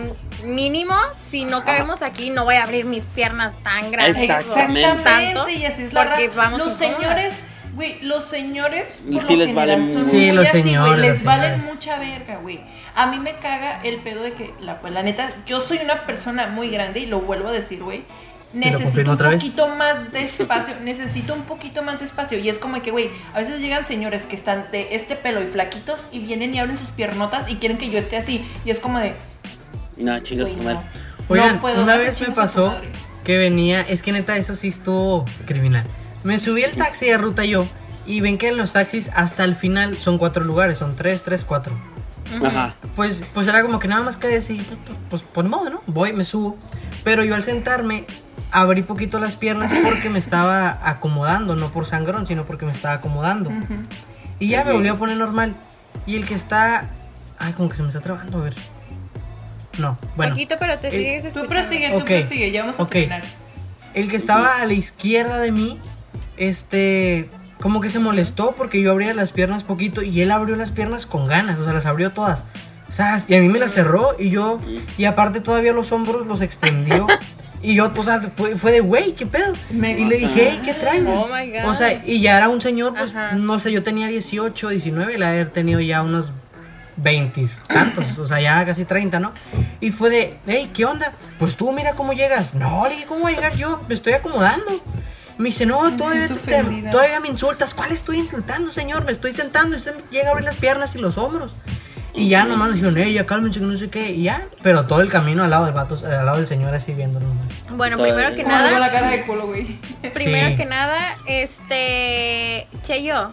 mínimo, 0.47 0.95
si 1.23 1.45
no 1.45 1.65
cabemos 1.65 2.03
aquí, 2.03 2.31
no 2.31 2.45
voy 2.45 2.55
a 2.57 2.63
abrir 2.65 2.85
mis 2.85 3.05
piernas 3.05 3.55
tan 3.63 3.91
grandes. 3.91 4.23
Exactamente. 4.23 4.87
o 4.87 4.97
tanto, 5.03 5.49
y 5.49 5.65
así 5.65 5.83
es 5.85 5.93
la 5.93 6.05
porque 6.05 6.29
vamos 6.29 6.59
Los 6.65 6.79
señores, 6.79 7.35
güey, 7.75 8.01
los 8.03 8.25
señores 8.25 9.01
Y 9.07 9.13
por 9.15 9.23
sí 9.23 9.37
lo 9.37 9.45
les 9.45 9.55
vale 9.55 9.73
general 9.75 9.93
son 9.93 10.03
mu- 10.05 10.11
Sí, 10.11 10.17
muy 10.17 10.31
los 10.37 10.49
así, 10.49 10.53
güey, 10.61 10.63
señores, 10.63 11.01
les 11.01 11.11
los 11.11 11.25
valen 11.25 11.51
señores. 11.61 11.75
mucha 11.75 11.99
verga, 11.99 12.37
güey. 12.37 12.61
A 12.95 13.07
mí 13.07 13.19
me 13.19 13.37
caga 13.39 13.81
el 13.83 13.97
pedo 13.99 14.23
de 14.23 14.33
que 14.33 14.55
la 14.61 14.79
pues 14.81 14.93
la 14.95 15.03
neta, 15.03 15.31
yo 15.47 15.61
soy 15.61 15.79
una 15.79 16.07
persona 16.07 16.47
muy 16.47 16.71
grande 16.71 17.01
y 17.01 17.07
lo 17.07 17.21
vuelvo 17.21 17.49
a 17.49 17.53
decir, 17.53 17.83
güey. 17.83 18.05
Necesito 18.53 19.11
un 19.11 19.17
vez. 19.19 19.43
poquito 19.43 19.69
más 19.69 20.13
de 20.13 20.23
espacio, 20.23 20.75
necesito 20.83 21.35
un 21.35 21.43
poquito 21.43 21.83
más 21.83 21.99
de 21.99 22.07
espacio. 22.07 22.39
Y 22.39 22.49
es 22.49 22.59
como 22.59 22.81
que, 22.81 22.91
güey, 22.91 23.11
a 23.35 23.41
veces 23.41 23.61
llegan 23.61 23.85
señores 23.85 24.27
que 24.27 24.37
están 24.37 24.69
de 24.73 24.95
este 24.95 25.15
pelo 25.15 25.43
y 25.43 25.47
flaquitos 25.47 26.07
y 26.11 26.21
vienen 26.21 26.55
y 26.55 26.59
abren 26.61 26.79
sus 26.79 26.89
piernotas 26.91 27.51
y 27.51 27.57
quieren 27.57 27.77
que 27.77 27.91
yo 27.91 27.99
esté 27.99 28.17
así. 28.17 28.49
Y 28.65 28.71
es 28.71 28.81
como 28.81 28.99
de, 28.99 29.15
No, 29.97 30.19
chingas 30.21 30.49
güey, 30.49 30.59
tu 30.59 30.63
madre. 30.65 30.81
Oigan, 31.29 31.57
No 31.57 31.61
puedo, 31.61 31.83
una 31.83 31.97
vez 31.97 32.21
me 32.21 32.27
chingas 32.27 32.37
pasó 32.37 32.75
que 33.25 33.37
venía, 33.39 33.83
es 33.83 34.03
que 34.03 34.13
neta 34.13 34.37
eso 34.37 34.55
sí 34.55 34.69
estuvo 34.69 35.25
criminal. 35.47 35.85
Me 36.23 36.39
subí 36.39 36.63
el 36.63 36.73
taxi 36.73 37.07
de 37.07 37.19
ruta 37.19 37.45
yo 37.45 37.67
y 38.07 38.21
ven 38.21 38.39
que 38.39 38.49
en 38.49 38.57
los 38.57 38.73
taxis 38.73 39.11
hasta 39.15 39.45
el 39.45 39.55
final 39.55 39.97
son 39.99 40.19
cuatro 40.19 40.45
lugares, 40.45 40.79
son 40.79 40.95
tres, 40.95 41.23
tres, 41.23 41.45
cuatro. 41.45 41.75
Ajá. 42.45 42.75
Pues, 42.95 43.23
pues 43.35 43.49
era 43.49 43.63
como 43.63 43.79
que 43.79 43.89
nada 43.89 44.03
más 44.03 44.17
que 44.17 44.29
decir, 44.29 44.65
pues, 44.65 44.79
pues, 44.87 44.99
pues, 45.11 45.23
por 45.23 45.45
modo, 45.45 45.71
¿no? 45.71 45.83
Voy, 45.87 46.13
me 46.13 46.25
subo. 46.25 46.57
Pero 47.05 47.25
yo 47.25 47.35
al 47.35 47.43
sentarme 47.43 48.05
abrí 48.51 48.83
poquito 48.83 49.19
las 49.19 49.37
piernas 49.37 49.73
porque 49.83 50.09
me 50.09 50.19
estaba 50.19 50.79
acomodando, 50.89 51.57
no 51.57 51.71
por 51.71 51.87
sangrón, 51.87 52.27
sino 52.27 52.45
porque 52.45 52.67
me 52.67 52.73
estaba 52.73 52.95
acomodando. 52.95 53.51
Y 54.39 54.49
ya 54.49 54.65
me 54.65 54.73
volvió 54.73 54.95
a 54.95 54.97
poner 54.97 55.17
normal. 55.17 55.57
Y 56.07 56.17
el 56.17 56.25
que 56.25 56.35
está... 56.35 56.91
Ay, 57.39 57.53
como 57.53 57.69
que 57.69 57.77
se 57.77 57.83
me 57.83 57.89
está 57.89 58.01
trabando, 58.01 58.39
a 58.39 58.43
ver. 58.43 58.55
No, 59.79 59.99
bueno. 60.17 60.33
Poquito, 60.33 60.57
pero 60.59 60.79
te 60.79 60.89
Eh, 60.89 61.21
sigues 61.21 61.35
Tú 61.35 61.47
prosigue, 61.49 61.91
tú 61.91 61.97
Ok. 61.99 62.05
prosigue, 62.07 62.51
ya 62.51 62.63
vamos 62.63 62.81
a 62.81 62.87
terminar. 62.87 63.23
El 63.95 64.09
que 64.09 64.17
estaba 64.17 64.61
a 64.61 64.67
la 64.67 64.73
izquierda 64.75 65.39
de 65.39 65.53
mí, 65.53 65.79
este, 66.37 67.29
como 67.61 67.81
que 67.81 67.91
se 67.91 67.99
molestó 67.99 68.53
porque 68.53 68.81
yo 68.83 68.91
abría 68.93 69.15
las 69.15 69.33
piernas 69.33 69.65
poquito 69.65 70.03
y 70.03 70.21
él 70.21 70.31
abrió 70.31 70.57
las 70.57 70.73
piernas 70.73 71.07
con 71.07 71.27
ganas, 71.27 71.59
o 71.59 71.65
sea, 71.65 71.73
las 71.73 71.87
abrió 71.87 72.13
todas. 72.13 72.45
¿Sabes? 72.91 73.25
Y 73.29 73.35
a 73.35 73.41
mí 73.41 73.49
me 73.49 73.59
las 73.59 73.73
cerró 73.73 74.15
y 74.19 74.31
yo, 74.31 74.61
y 74.97 75.05
aparte 75.07 75.41
todavía 75.41 75.73
los 75.73 75.91
hombros 75.93 76.27
los 76.27 76.41
extendió. 76.41 77.07
Y 77.63 77.75
yo, 77.75 77.91
o 77.97 78.05
sea, 78.05 78.21
fue, 78.37 78.55
fue 78.55 78.71
de, 78.71 78.81
güey, 78.81 79.13
¿qué 79.15 79.27
pedo? 79.27 79.55
Me 79.71 79.93
y 79.99 80.05
le 80.05 80.19
dije, 80.19 80.51
hey, 80.51 80.61
¿qué 80.65 80.73
traen? 80.75 81.07
Oh 81.09 81.27
my 81.27 81.51
God. 81.51 81.71
O 81.71 81.75
sea, 81.75 82.01
y 82.07 82.21
ya 82.21 82.37
era 82.37 82.49
un 82.49 82.61
señor, 82.61 82.95
pues, 82.95 83.11
Ajá. 83.11 83.33
no 83.35 83.59
sé, 83.59 83.73
yo 83.73 83.83
tenía 83.83 84.07
18, 84.07 84.69
19, 84.69 85.15
él 85.17 85.23
haber 85.25 85.51
tenido 85.51 85.81
ya 85.81 86.03
unos 86.03 86.31
20 86.97 87.45
tantos, 87.69 88.17
o 88.19 88.27
sea, 88.27 88.41
ya 88.41 88.65
casi 88.65 88.85
30, 88.85 89.21
¿no? 89.21 89.33
Y 89.81 89.91
fue 89.91 90.11
de, 90.11 90.39
hey, 90.47 90.71
¿qué 90.73 90.85
onda? 90.85 91.13
Pues 91.39 91.57
tú 91.57 91.71
mira 91.73 91.93
cómo 91.95 92.13
llegas. 92.13 92.55
No, 92.55 92.85
le 92.89 92.95
dije, 92.95 93.07
¿cómo 93.07 93.21
voy 93.23 93.33
a 93.33 93.37
llegar 93.37 93.57
yo? 93.57 93.81
Me 93.89 93.95
estoy 93.95 94.15
acomodando. 94.15 94.83
Me 95.39 95.47
dice, 95.47 95.67
no, 95.67 95.95
todavía, 95.97 96.29
te- 96.29 96.63
todavía 96.91 97.21
me 97.21 97.29
insultas. 97.29 97.75
¿Cuál 97.75 97.93
estoy 97.93 98.19
insultando, 98.21 98.73
señor? 98.73 99.05
Me 99.05 99.13
estoy 99.13 99.33
sentando 99.33 99.77
y 99.77 99.79
usted 99.79 99.95
llega 100.11 100.29
a 100.29 100.31
abrir 100.31 100.47
las 100.47 100.57
piernas 100.57 100.95
y 100.97 100.99
los 100.99 101.19
hombros. 101.19 101.53
Y 102.15 102.31
ya 102.31 102.45
nomás 102.45 102.69
nos 102.69 102.77
dijeron, 102.77 102.97
hey, 102.97 103.13
ya 103.13 103.27
cálmense, 103.27 103.61
que 103.61 103.67
no 103.67 103.77
sé 103.77 103.91
qué. 103.91 104.13
Y 104.13 104.23
ya, 104.23 104.47
pero 104.63 104.87
todo 104.87 105.03
el 105.03 105.11
camino 105.11 105.45
al 105.45 105.51
lado 105.51 105.67
del 105.67 105.75
vato, 105.75 105.99
al 106.03 106.25
lado 106.25 106.39
del 106.39 106.47
señor 106.47 106.75
así 106.75 106.95
viéndolo 106.95 107.27
nomás. 107.29 107.53
Bueno, 107.73 107.99
primero 107.99 108.35
que 108.35 108.43
nada, 108.45 108.79
la 108.79 108.91
cara 108.91 109.11
de 109.11 109.27
culo, 109.27 109.45
güey. 109.49 109.79
primero 110.15 110.49
Sí. 110.49 110.57
que 110.57 110.65
nada, 110.65 110.99
este, 111.27 112.67
Cheyo, 112.83 113.31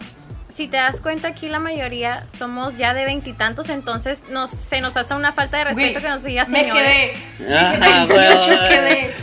si 0.54 0.68
te 0.68 0.76
das 0.76 1.00
cuenta 1.00 1.28
aquí 1.28 1.48
la 1.48 1.58
mayoría 1.58 2.24
somos 2.38 2.76
ya 2.78 2.94
de 2.94 3.04
veintitantos, 3.04 3.68
entonces 3.68 4.22
nos, 4.30 4.50
se 4.50 4.80
nos 4.80 4.96
hace 4.96 5.12
una 5.14 5.32
falta 5.32 5.58
de 5.58 5.64
respeto 5.64 5.92
Güey, 6.00 6.02
que 6.02 6.08
nos 6.08 6.22
digas 6.22 6.48
Me 6.48 6.60
señores. 6.60 7.12
quedé. 7.38 7.56
Ajá, 7.56 7.72
Dije, 7.76 8.06
güey. 8.06 8.28
28 8.28 8.60
quedé. 8.68 9.14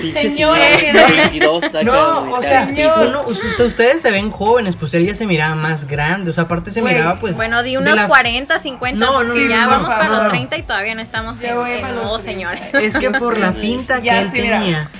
Pinche 0.00 0.22
Señor, 0.22 0.58
señor, 0.58 1.06
que- 1.06 1.16
22 1.16 1.64
acá, 1.64 1.82
No, 1.82 2.20
güey, 2.26 2.32
o 2.34 2.42
sea, 2.42 2.66
Señor. 2.66 3.06
uno- 3.08 3.22
us- 3.26 3.58
ustedes 3.60 4.00
se 4.00 4.10
ven 4.12 4.30
jóvenes, 4.30 4.76
pues 4.76 4.94
él 4.94 5.06
ya 5.06 5.14
se 5.14 5.26
miraba 5.26 5.54
más 5.56 5.86
grande, 5.86 6.30
o 6.30 6.32
sea, 6.32 6.44
aparte 6.44 6.70
se 6.70 6.80
Güey, 6.80 6.94
miraba 6.94 7.18
pues... 7.18 7.34
Bueno, 7.36 7.62
di 7.62 7.72
de 7.72 7.78
unos 7.78 7.96
la- 7.96 8.06
40, 8.08 8.58
50, 8.58 8.98
No, 9.04 9.24
no, 9.24 9.34
si 9.34 9.42
no, 9.44 9.50
ya 9.50 9.64
no, 9.64 9.70
vamos 9.70 9.88
no, 9.88 9.94
para 9.94 10.04
no, 10.06 10.14
los 10.14 10.22
no. 10.24 10.28
30 10.30 10.56
y 10.56 10.62
todavía 10.62 10.94
no 10.94 11.02
estamos 11.02 11.40
Ya 11.40 11.50
en, 11.50 11.56
voy 11.56 11.70
en 11.72 11.80
para 11.80 11.94
los 11.94 12.04
modo 12.04 12.18
30. 12.18 12.32
señores. 12.32 12.62
Es 12.74 12.96
que 12.96 13.10
por 13.10 13.36
la 13.38 13.52
finta 13.52 13.98
que 14.00 14.06
Ya, 14.06 14.20
él 14.22 14.30
sí, 14.32 14.40
mira. 14.40 14.58
tenía, 14.60 14.90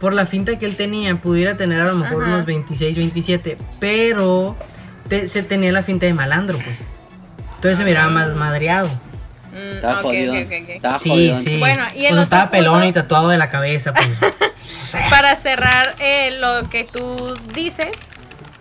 por 0.00 0.14
la 0.14 0.26
finta 0.26 0.58
que 0.58 0.66
él 0.66 0.76
tenía, 0.76 1.14
pudiera 1.16 1.56
tener 1.56 1.80
a 1.82 1.84
lo 1.84 1.94
mejor 1.96 2.22
Ajá. 2.24 2.32
unos 2.34 2.46
26, 2.46 2.96
27, 2.96 3.58
pero 3.78 4.56
te- 5.08 5.28
se 5.28 5.42
tenía 5.42 5.72
la 5.72 5.82
finta 5.82 6.06
de 6.06 6.14
malandro, 6.14 6.58
pues. 6.58 6.80
Entonces 7.56 7.78
se 7.78 7.84
miraba 7.84 8.08
más 8.10 8.34
madreado. 8.34 8.88
Mm, 9.52 9.74
Estaba 9.76 9.96
ok, 9.98 10.02
jodido. 10.02 10.32
ok, 10.34 10.40
ok, 10.46 10.52
ok. 10.62 10.68
Estaba 10.70 10.98
Sí, 10.98 11.08
jodido. 11.10 11.40
sí. 11.40 11.58
Bueno, 11.58 11.84
y 11.94 12.06
el 12.06 12.12
O 12.12 12.16
sea, 12.16 12.22
otro 12.22 12.22
estaba 12.22 12.50
pelón 12.50 12.74
punto- 12.74 12.88
y 12.88 12.92
tatuado 12.92 13.28
de 13.28 13.38
la 13.38 13.50
cabeza, 13.50 13.94
pues. 13.94 14.08
O 14.82 14.84
sea, 14.84 15.08
Para 15.10 15.36
cerrar 15.36 15.94
eh, 16.00 16.32
lo 16.40 16.68
que 16.70 16.84
tú 16.84 17.36
dices, 17.54 17.88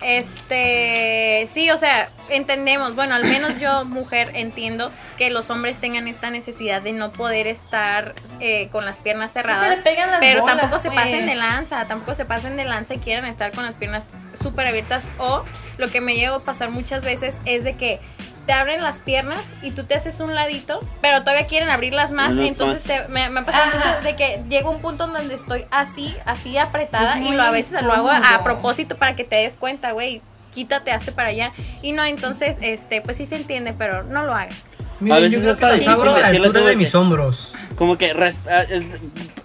este, 0.04 1.47
sí, 1.51 1.70
o 1.72 1.78
sea, 1.78 2.10
entendemos, 2.30 2.95
bueno, 2.95 3.16
al 3.16 3.26
menos 3.26 3.60
yo, 3.60 3.86
mujer, 3.86 4.32
entiendo 4.34 4.91
que 5.18 5.30
los 5.30 5.49
hombres 5.49 5.80
tengan 5.80 6.08
esta 6.08 6.30
necesidad 6.30 6.82
de 6.82 6.93
no 6.93 7.12
poder 7.12 7.47
estar 7.47 8.14
eh, 8.39 8.70
con 8.72 8.86
las 8.86 8.97
piernas 8.99 9.34
cerradas. 9.34 9.78
le 9.78 9.84
pegan 9.84 10.12
las 10.12 10.20
pero 10.20 10.41
bolas, 10.41 10.58
tampoco 10.58 10.82
se 10.82 10.89
pues. 10.89 11.04
pasen 11.04 11.26
de 11.26 11.36
lanza, 11.36 11.86
tampoco 11.88 12.16
se 12.16 12.26
pasen 12.26 12.58
de 12.58 12.66
lanza 12.66 12.95
y 12.95 12.99
quieran 12.99 13.26
estar 13.26 13.51
con 13.51 13.66
las 13.66 13.76
piernas 13.76 14.08
súper 14.41 14.68
abiertas. 14.68 15.04
O 15.18 15.43
lo 15.78 15.89
que 15.89 16.01
me 16.01 16.16
llegó 16.16 16.36
a 16.36 16.43
pasar 16.43 16.70
muchas 16.70 17.04
veces 17.04 17.36
es 17.45 17.64
de 17.64 17.76
que 17.76 17.99
te 18.46 18.54
abren 18.54 18.84
las 18.84 19.00
piernas 19.00 19.41
y 19.62 19.72
tú 19.72 19.86
te 19.86 19.96
haces 19.96 20.20
un 20.20 20.36
ladito, 20.36 20.82
pero 21.02 21.22
todavía 21.22 21.48
quieren 21.48 21.70
abrirlas 21.70 22.12
más. 22.12 22.32
No, 22.32 22.44
entonces 22.44 22.84
te- 22.84 23.08
me, 23.08 23.30
me 23.30 23.39
ha 23.41 23.46
pasado 23.46 23.66
Ajá. 23.70 23.78
mucho 23.78 24.02
de 24.08 24.16
que 24.16 24.44
llega 24.50 24.70
un 24.70 24.82
punto 24.82 25.06
en 25.06 25.14
donde 25.14 25.36
estoy 25.36 25.66
así, 25.72 26.14
así 26.26 26.58
apretada 26.58 27.20
Es 27.20 27.26
y 27.26 27.32
lo, 27.34 27.41
a 27.44 27.52
veces 27.52 27.82
lo 27.82 27.94
hago 27.94 28.10
a, 28.10 28.44
propósito 28.44 28.98
para 28.98 29.16
que 29.16 29.24
te 29.24 29.38
des 29.38 29.58
cuenta, 29.58 29.91
güey. 29.91 30.22
Quítate, 30.54 30.91
hazte 30.91 31.12
para 31.12 31.30
allá. 31.30 31.52
Y 31.82 31.94
no, 31.94 32.04
entonces, 32.04 32.58
este, 32.62 33.02
pues 33.02 33.18
sí 33.18 33.26
se 33.26 33.38
entiende, 33.38 33.74
pero 33.76 34.04
no 34.04 34.24
lo 34.24 34.34
hagan. 34.34 34.56
miren, 35.00 35.18
A 35.18 35.20
veces 35.22 35.39
creo 35.39 35.52
hasta 35.54 35.72
difícil 35.74 35.91
a 36.08 36.12
la 36.20 36.28
decirles 36.28 36.54
de 36.54 36.76
mis 36.76 36.94
hombros. 36.94 37.54
Como 37.76 37.98
que 37.98 38.14
res- 38.14 38.39
ah, 38.48 38.62
es, 38.70 38.84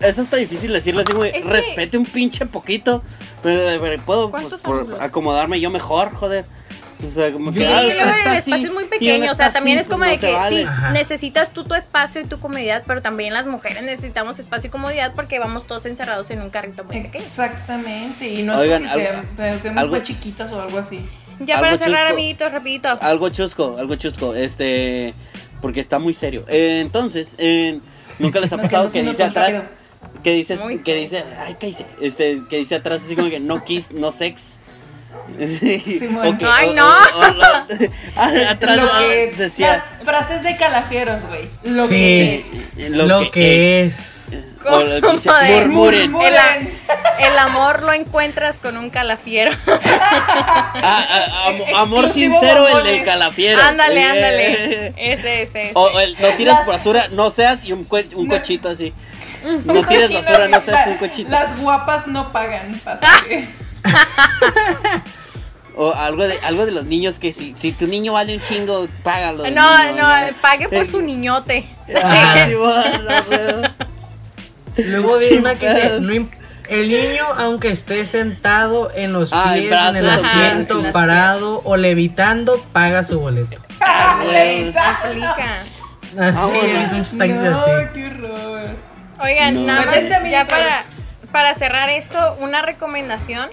es 0.01 0.19
hasta 0.19 0.37
difícil 0.37 0.71
decirle 0.73 1.03
así, 1.03 1.13
güey. 1.15 1.31
Es 1.35 1.47
que- 1.47 1.51
Respete 1.53 1.97
un 1.97 2.05
pinche 2.05 2.45
poquito. 2.45 3.03
Pero, 3.43 3.81
pero 3.81 4.03
puedo 4.03 4.31
¿Cuántos 4.31 4.61
por- 4.61 4.99
acomodarme 5.01 5.61
yo 5.61 5.71
mejor, 5.71 6.13
joder. 6.13 6.45
O 7.07 7.11
sea, 7.11 7.31
como 7.33 7.53
que. 7.53 7.61
Sí, 7.61 7.65
ah, 7.65 7.81
luego 7.83 8.01
está 8.01 8.23
el 8.33 8.39
así, 8.39 8.51
espacio 8.51 8.67
es 8.67 8.73
muy 8.75 8.85
pequeño, 8.87 9.31
o 9.31 9.35
sea, 9.37 9.53
también 9.53 9.79
así, 9.79 9.83
es 9.85 9.89
como 9.89 10.05
de 10.05 10.19
que 10.19 10.33
vale. 10.33 10.57
sí, 10.57 10.63
Ajá. 10.65 10.91
necesitas 10.91 11.53
tú 11.53 11.63
tu 11.65 11.75
espacio 11.75 12.21
y 12.23 12.25
tu 12.25 12.41
comodidad, 12.41 12.83
pero 12.87 13.03
también 13.03 13.33
las 13.35 13.47
mujeres 13.47 13.83
necesitamos 13.83 14.39
espacio 14.41 14.67
y 14.69 14.71
comodidad 14.71 15.13
porque 15.15 15.39
vamos 15.39 15.67
todos 15.67 15.87
encerrados 15.87 16.29
en 16.31 16.43
un 16.43 16.51
carrito 16.51 16.83
muy 16.85 17.01
pequeño. 17.03 17.25
Exactamente. 17.25 18.29
Y 18.29 18.43
no 18.43 18.59
Oigan, 18.59 18.85
es 18.85 18.91
porque 18.91 19.09
algo- 19.09 19.23
sean, 19.63 19.79
algo- 19.79 19.95
muy 19.97 20.03
chiquitas 20.03 20.51
o 20.51 20.61
algo 20.61 20.79
así. 20.79 21.01
Ya 21.41 21.55
Algo 21.59 21.67
para 21.67 21.79
cerrar, 21.79 22.01
chusco. 22.07 22.15
amiguitos, 22.15 22.53
rapidito. 22.53 22.99
Algo 23.01 23.29
chusco, 23.29 23.77
algo 23.79 23.95
chusco. 23.95 24.35
Este. 24.35 25.15
Porque 25.61 25.79
está 25.81 25.99
muy 26.01 26.15
serio. 26.15 26.45
Eh, 26.49 26.81
entonces, 26.81 27.35
eh, 27.39 27.79
nunca 28.19 28.41
les 28.41 28.53
ha 28.53 28.57
pasado 28.61 28.91
que 28.91 29.03
dice 29.05 29.23
atrás. 29.23 29.53
rápido. 29.53 29.79
Que 30.25 30.33
dice, 30.33 30.57
Muy 30.57 30.79
que 30.79 30.85
serio. 30.85 31.01
dice, 31.01 31.25
ay, 31.47 31.57
¿qué 31.61 31.67
dice? 31.69 31.87
Este, 32.01 32.43
que 32.51 32.57
dice 32.57 32.75
atrás 32.75 33.03
así 33.05 33.15
como 33.15 33.31
que 33.31 33.39
no 33.39 33.65
kiss, 33.65 33.93
no 33.93 34.11
sex. 34.11 34.59
Sí, 35.39 36.09
o 36.25 36.39
que- 36.39 36.47
Ay, 36.47 36.69
o- 36.71 36.75
no. 36.75 36.87
o- 36.89 36.91
o 36.91 37.33
la- 37.37 37.67
ah, 38.17 38.31
atrás 38.51 38.77
Lo 38.77 38.91
que- 38.99 39.35
decía. 39.37 39.85
frases 40.05 40.43
de 40.43 40.57
calafieros, 40.57 41.25
güey. 41.27 41.49
Lo 41.63 41.87
Sí. 41.87 41.95
que 41.95 42.35
es. 42.37 42.91
Lo, 42.91 43.31
que, 43.31 43.83
es. 43.83 44.15
O 44.69 44.81
el 44.81 45.01
¿Cómo 45.01 45.19
murmuren. 45.19 46.11
Murmuren. 46.13 46.79
El, 47.19 47.25
el 47.33 47.39
amor 47.39 47.83
lo 47.83 47.93
encuentras 47.93 48.59
con 48.59 48.77
un 48.77 48.91
calafiero. 48.91 49.53
Ah, 50.81 51.07
ah, 51.11 51.47
am- 51.49 51.75
amor 51.77 52.05
Exclusivo 52.07 52.39
sincero, 52.41 52.69
el 52.79 52.85
del 52.85 53.05
calafiero. 53.05 53.61
ándale, 53.63 54.03
ándale. 54.05 54.53
Ese, 54.53 54.93
ese. 54.97 55.43
ese. 55.43 55.71
O 55.75 55.99
el, 56.01 56.17
no 56.21 56.29
tiras 56.37 56.59
Las- 56.59 56.67
basura, 56.67 57.09
no 57.09 57.31
seas 57.31 57.65
y 57.65 57.73
un, 57.73 57.87
un 58.15 58.29
No. 58.29 58.35
cochito 58.35 58.69
así. 58.69 58.93
No 59.65 59.83
tires 59.85 60.13
basura, 60.13 60.49
no 60.49 60.61
seas 60.61 60.87
un 60.89 60.97
cochito. 60.99 61.31
Las 61.31 61.57
guapas 61.59 62.07
no 62.07 62.33
pagan. 62.33 62.81
pasa 62.85 63.01
que- 63.29 63.47
O 65.81 65.95
algo 65.95 66.27
de, 66.27 66.37
algo 66.41 66.67
de 66.67 66.73
los 66.73 66.87
niños 66.87 67.21
que 67.21 67.33
si, 67.33 67.55
si 67.57 67.71
tu 67.71 67.87
niño 67.87 68.13
vale 68.15 68.35
un 68.35 68.43
chingo, 68.43 68.89
págalo. 69.05 69.45
no, 69.49 69.79
niño, 69.93 69.97
no, 70.03 70.37
pague 70.43 70.69
por 70.69 70.85
su 70.89 71.01
niñote. 71.01 71.67
Ah, 72.03 72.45
sí, 72.49 72.55
bueno, 72.55 72.99
no, 73.63 73.69
Luego 74.77 75.19
vi 75.19 75.27
Sin 75.27 75.39
una 75.39 75.55
que 75.55 75.69
no 76.01 76.13
imp- 76.13 76.31
el 76.69 76.89
niño 76.89 77.25
aunque 77.37 77.71
esté 77.71 78.05
sentado 78.07 78.91
en 78.95 79.13
los 79.13 79.31
Ah, 79.33 79.53
pies, 79.55 79.73
en, 79.73 79.97
el 79.97 80.09
asiento, 80.11 80.83
parado 80.93 81.63
o 81.65 81.77
levitando, 81.77 82.59
paga 82.73 83.03
su 83.05 83.19
boleto. 83.21 83.59
güey. 84.25 84.69
Aplica. 84.77 85.63
Así, 86.19 86.51
he 86.61 86.79
visto 86.79 86.97
muchos 86.97 87.19
taxis 87.19 87.37
no, 87.37 87.57
así. 87.61 87.71
qué 87.95 88.07
horror. 88.07 88.71
Oigan, 89.21 89.55
No. 89.55 89.61
nada 89.67 89.83
Pues 89.85 90.03
más, 90.11 90.13
amigo 90.19 90.33
ya 90.33 90.47
para, 90.49 90.85
para 91.33 91.55
cerrar 91.55 91.89
esto, 91.91 92.37
una 92.41 92.63
recomendación. 92.63 93.49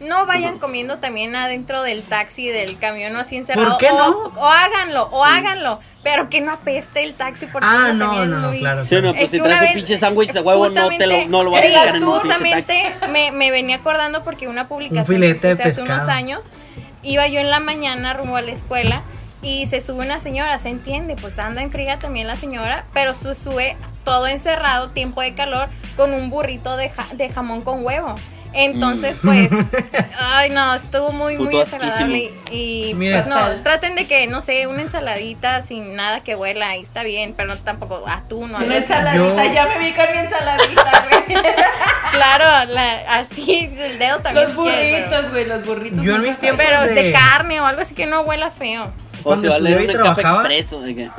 No 0.00 0.24
vayan 0.26 0.58
comiendo 0.58 0.98
también 0.98 1.36
adentro 1.36 1.82
del 1.82 2.02
taxi, 2.02 2.48
del 2.48 2.78
camión 2.78 3.14
o 3.16 3.20
así 3.20 3.36
encerrado. 3.36 3.70
¿Por 3.70 3.78
qué 3.78 3.90
o, 3.90 3.98
no? 3.98 4.16
o 4.40 4.46
háganlo, 4.46 5.08
o 5.12 5.24
háganlo. 5.24 5.80
Pero 6.02 6.30
que 6.30 6.40
no 6.40 6.52
apeste 6.52 7.02
el 7.04 7.12
taxi 7.12 7.44
porque 7.46 7.68
Ah, 7.70 7.92
no, 7.94 8.24
no, 8.24 8.48
muy- 8.48 8.60
claro. 8.60 8.82
Sí, 8.84 8.94
no, 8.94 9.00
claro. 9.02 9.12
pues 9.14 9.24
Es 9.24 9.30
si 9.30 9.36
que 9.36 9.42
traes 9.42 9.52
una 9.58 9.60
un 9.60 9.66
vez- 9.66 9.74
pinche 9.76 9.98
sándwich 9.98 10.32
de 10.32 10.40
huevo, 10.40 10.68
no 10.70 10.88
te 10.88 11.06
lo, 11.06 11.26
no 11.28 11.42
lo 11.42 11.50
vas 11.50 11.64
a 11.64 11.68
sacar 11.68 11.96
en 11.96 12.04
un 12.04 12.12
pinche 12.22 12.28
taxi. 12.28 12.54
Justamente 12.54 12.94
me, 13.10 13.32
me 13.32 13.50
venía 13.50 13.76
acordando 13.76 14.24
porque 14.24 14.48
una 14.48 14.66
publicación 14.68 15.20
que 15.20 15.48
hace 15.52 15.62
pescado. 15.62 15.84
unos 15.94 16.08
años, 16.08 16.44
iba 17.02 17.26
yo 17.26 17.38
en 17.40 17.50
la 17.50 17.60
mañana 17.60 18.14
rumbo 18.14 18.36
a 18.36 18.40
la 18.42 18.52
escuela 18.52 19.02
y 19.42 19.66
se 19.66 19.82
sube 19.82 20.02
una 20.04 20.20
señora, 20.20 20.58
se 20.58 20.70
entiende, 20.70 21.16
pues 21.16 21.38
anda 21.38 21.60
en 21.62 21.70
friga 21.70 21.98
también 21.98 22.26
la 22.26 22.36
señora, 22.36 22.86
pero 22.94 23.12
se 23.14 23.34
sube 23.34 23.76
todo 24.04 24.26
encerrado, 24.26 24.90
tiempo 24.90 25.20
de 25.20 25.34
calor, 25.34 25.68
con 25.96 26.14
un 26.14 26.30
burrito 26.30 26.78
de, 26.78 26.88
ja- 26.88 27.08
de 27.12 27.28
jamón 27.28 27.60
con 27.60 27.84
huevo. 27.84 28.16
Entonces, 28.52 29.16
pues, 29.22 29.50
ay 30.18 30.50
no, 30.50 30.74
estuvo 30.74 31.12
muy, 31.12 31.36
muy 31.36 31.54
Mm. 31.54 31.58
Desagradable. 31.58 32.32
Y, 32.50 32.90
y, 32.90 32.94
Mira. 32.94 33.24
pues 33.24 33.34
no, 33.34 33.62
traten 33.62 33.94
de 33.94 34.06
que, 34.06 34.26
no 34.26 34.42
sé, 34.42 34.66
una 34.66 34.82
ensaladita 34.82 35.62
sin 35.62 35.94
nada 35.94 36.20
que 36.22 36.34
huela, 36.34 36.70
ahí 36.70 36.80
está 36.82 37.02
bien, 37.04 37.34
pero 37.36 37.56
tampoco 37.58 38.02
atún 38.08 38.52
o 38.54 38.56
algo 38.58 38.66
Una 38.68 38.76
ensaladita, 38.78 39.46
Yo- 39.46 39.52
ya 39.54 39.66
me 39.66 39.78
vi 39.78 39.92
con 39.92 40.06
mi 40.12 40.18
ensaladita, 40.18 41.04
güey. 41.08 41.42
Claro, 42.12 42.72
la- 42.72 43.20
así 43.20 43.70
el 43.78 43.98
dedo 43.98 44.18
también. 44.18 44.46
los 44.46 44.56
burritos, 44.56 45.30
güey, 45.30 45.44
los 45.44 45.64
burritos. 45.64 46.02
Yo 46.04 46.16
en 46.16 46.22
mis 46.22 46.38
tiempos- 46.38 46.64
pero, 46.66 46.82
de 46.82 46.94
de- 47.04 47.12
carne 47.12 47.60
o 47.60 47.66
algo 47.66 47.82
así 47.82 47.94
que 47.94 48.06
no 48.06 48.22
huela 48.22 48.50
feo. 48.50 48.84
O 49.20 49.22
Cuando 49.22 49.42
si 49.42 49.48
va 49.48 49.54
a 49.54 49.58
leer 49.60 49.80
estudiaba 49.82 50.06
y 50.06 50.08
un 50.08 50.14
café 50.16 50.28
expreso. 50.28 50.80
de 50.82 50.94
que- 50.96 51.10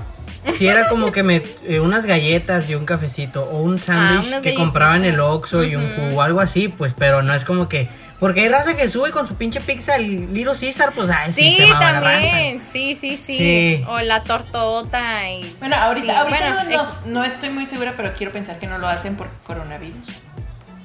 Si 0.55 0.67
era 0.67 0.87
como 0.89 1.11
que 1.11 1.21
me 1.23 1.43
eh, 1.67 1.79
unas 1.79 2.05
galletas 2.05 2.69
y 2.69 2.75
un 2.75 2.85
cafecito 2.85 3.43
o 3.43 3.61
un 3.61 3.77
sándwich 3.77 4.33
Ah, 4.33 4.41
que 4.41 4.53
compraba 4.55 4.95
en 4.95 5.05
el 5.05 5.19
Oxxo 5.19 5.63
y 5.63 5.75
un 5.75 5.87
jugo, 5.95 6.21
algo 6.21 6.39
así, 6.41 6.67
pues, 6.67 6.93
pero 6.97 7.21
no 7.21 7.33
es 7.33 7.45
como 7.45 7.69
que 7.69 7.87
porque 8.19 8.41
hay 8.41 8.49
raza 8.49 8.75
que 8.75 8.87
sube 8.87 9.09
con 9.11 9.27
su 9.27 9.33
pinche 9.35 9.61
pizza 9.61 9.95
el 9.95 10.31
Little 10.33 10.53
Caesar, 10.59 10.91
pues 10.93 11.09
ay, 11.09 11.31
sí, 11.31 11.53
Sí, 11.57 11.65
se 11.65 11.71
también. 11.79 12.57
raza. 12.59 12.71
Sí, 12.71 12.95
sí, 12.99 13.17
sí, 13.17 13.37
Sí. 13.37 13.83
O 13.87 13.99
la 14.01 14.23
tortota 14.23 15.27
y. 15.29 15.55
Bueno, 15.59 15.75
ahorita, 15.75 16.05
Sí, 16.05 16.11
ahorita 16.11 16.39
bueno, 16.39 16.63
no, 16.63 16.69
no- 16.69 16.81
ex- 16.83 17.05
no 17.07 17.23
estoy 17.23 17.49
muy 17.49 17.65
segura, 17.65 17.93
pero 17.97 18.13
quiero 18.15 18.31
pensar 18.31 18.59
que 18.59 18.67
no 18.67 18.77
lo 18.77 18.87
hacen 18.87 19.15
por 19.15 19.27
coronavirus. 19.43 19.97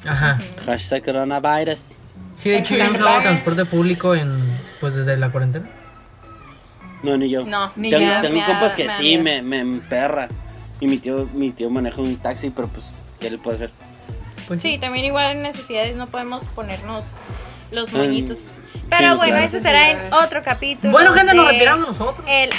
Ajá. 0.07 0.39
Hashtag 0.65 1.05
coronavirus. 1.05 1.89
Sí, 2.37 2.51
de 2.51 2.59
hecho 2.59 2.75
Hashtag 2.75 2.93
usaba 2.93 3.11
virus. 3.19 3.23
transporte 3.25 3.65
público 3.65 4.15
en 4.15 4.39
pues 4.81 4.95
desde 4.95 5.17
la 5.17 5.31
cuarentena. 5.31 5.67
No, 7.03 7.17
ni 7.17 7.29
yo. 7.29 7.45
No, 7.45 7.73
Ni 7.77 7.91
tengo 7.91 8.21
tengo 8.23 8.45
compas 8.47 8.75
que 8.75 8.89
sí, 8.91 9.19
me, 9.19 9.43
me 9.43 9.61
emperra. 9.61 10.29
Y 10.81 10.87
mi 10.87 10.99
tío, 10.99 11.29
mi 11.33 11.51
tío 11.53 11.71
maneja 11.71 12.01
un 12.01 12.17
taxi, 12.17 12.51
pero 12.51 12.69
pues, 12.69 12.87
¿qué 13.21 13.31
le 13.31 13.39
puede 13.39 13.57
hacer? 13.57 13.71
Pues 14.49 14.63
Sí, 14.63 14.79
también 14.79 15.05
igual 15.07 15.37
en 15.37 15.43
necesidades 15.43 15.97
no 15.97 16.07
podemos 16.09 16.45
ponernos 16.55 17.05
los 17.71 17.93
Mm, 17.93 17.97
moñitos. 17.97 18.39
Pero 18.89 19.11
sí, 19.13 19.17
bueno, 19.17 19.33
claro. 19.33 19.47
eso 19.47 19.61
será 19.61 19.91
en 19.91 20.13
otro 20.13 20.43
capítulo. 20.43 20.93
Bueno, 20.93 21.13
gente, 21.13 21.35
nos 21.35 21.49
retiramos 21.51 21.89
nosotros. 21.89 22.25
El 22.29 22.51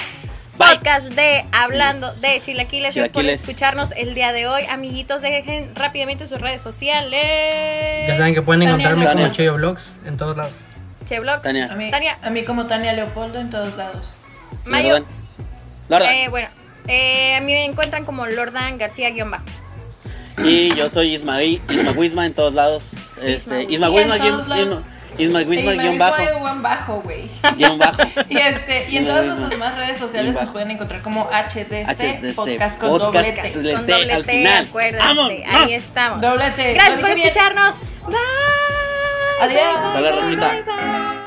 Bye. 0.57 0.75
podcast 0.79 1.09
de 1.13 1.45
Hablando 1.51 2.11
de 2.15 2.41
Chilaquiles. 2.41 2.93
Gracias 2.95 3.11
por 3.13 3.25
escucharnos 3.25 3.91
el 3.95 4.13
día 4.15 4.33
de 4.33 4.47
hoy. 4.47 4.63
Amiguitos, 4.69 5.21
dejen 5.21 5.73
rápidamente 5.75 6.27
sus 6.27 6.41
redes 6.41 6.61
sociales. 6.61 8.07
Ya 8.09 8.17
saben 8.17 8.33
que 8.33 8.41
pueden 8.41 8.61
Tania 8.61 8.71
encontrarme 8.73 9.05
Tania. 9.05 9.23
como 9.25 9.35
Cheyo 9.35 9.53
Vlogs 9.53 9.95
en 10.05 10.17
todos 10.17 10.35
lados. 10.35 10.53
Chevlogs. 11.05 11.41
Tania. 11.43 11.69
A 11.71 11.75
mí, 11.75 11.89
Tania. 11.89 12.17
a 12.21 12.29
mí 12.29 12.43
como 12.43 12.65
Tania 12.67 12.91
Leopoldo 12.93 13.39
en 13.39 13.49
todos 13.49 13.77
lados. 13.77 14.17
Mayo. 14.67 14.93
Lordan. 14.99 15.05
Lordan. 15.89 16.13
Eh, 16.13 16.27
bueno, 16.29 16.47
eh, 16.87 17.35
a 17.35 17.41
mí 17.41 17.53
me 17.53 17.65
encuentran 17.65 18.05
como 18.05 18.25
Lordan 18.25 18.77
García-Bajo. 18.77 19.43
Y 20.43 20.73
yo 20.75 20.89
soy 20.89 21.15
Ismael, 21.15 21.61
Isma 21.69 21.91
Wisma 21.91 22.25
en 22.25 22.33
todos 22.33 22.53
lados. 22.53 22.83
Este, 23.23 23.63
Isma 23.63 23.89
guión- 23.89 24.07
lados. 24.47 24.83
Isma- 25.17 25.41
Isma 25.41 25.71
guion 25.71 25.97
bajo. 25.97 26.39
buen 26.39 26.61
bajo, 26.61 27.01
güey. 27.01 27.27
Guión 27.57 27.79
bajo. 27.79 27.97
Y, 28.29 28.37
este, 28.37 28.87
y 28.91 28.97
en 28.97 29.03
Isma 29.05 29.15
todas 29.15 29.25
nuestras 29.25 29.49
demás 29.49 29.75
redes 29.77 29.97
sociales 29.97 30.31
Guión 30.31 30.43
nos 30.45 30.51
pueden 30.53 30.69
encontrar 30.71 31.01
como 31.01 31.27
HDC, 31.31 31.87
HDC, 31.87 32.35
Podcast 32.35 32.77
con 32.79 32.89
podcast. 32.99 33.25
doble 33.27 33.31
T. 33.41 33.51
Con 33.73 33.85
T 33.87 33.91
doble 33.93 34.13
al 34.13 34.25
final. 34.25 34.65
acuérdense. 34.67 35.43
Ahí 35.47 35.73
estamos. 35.73 36.21
Doble 36.21 36.51
T. 36.51 36.73
Gracias 36.75 36.99
por 36.99 37.09
escucharnos. 37.09 37.75
Bye. 38.05 38.15
Adiós. 39.41 39.95
Hola, 39.95 40.11
Rosita. 40.11 40.49
bye, 40.51 40.61
bye. 40.63 41.26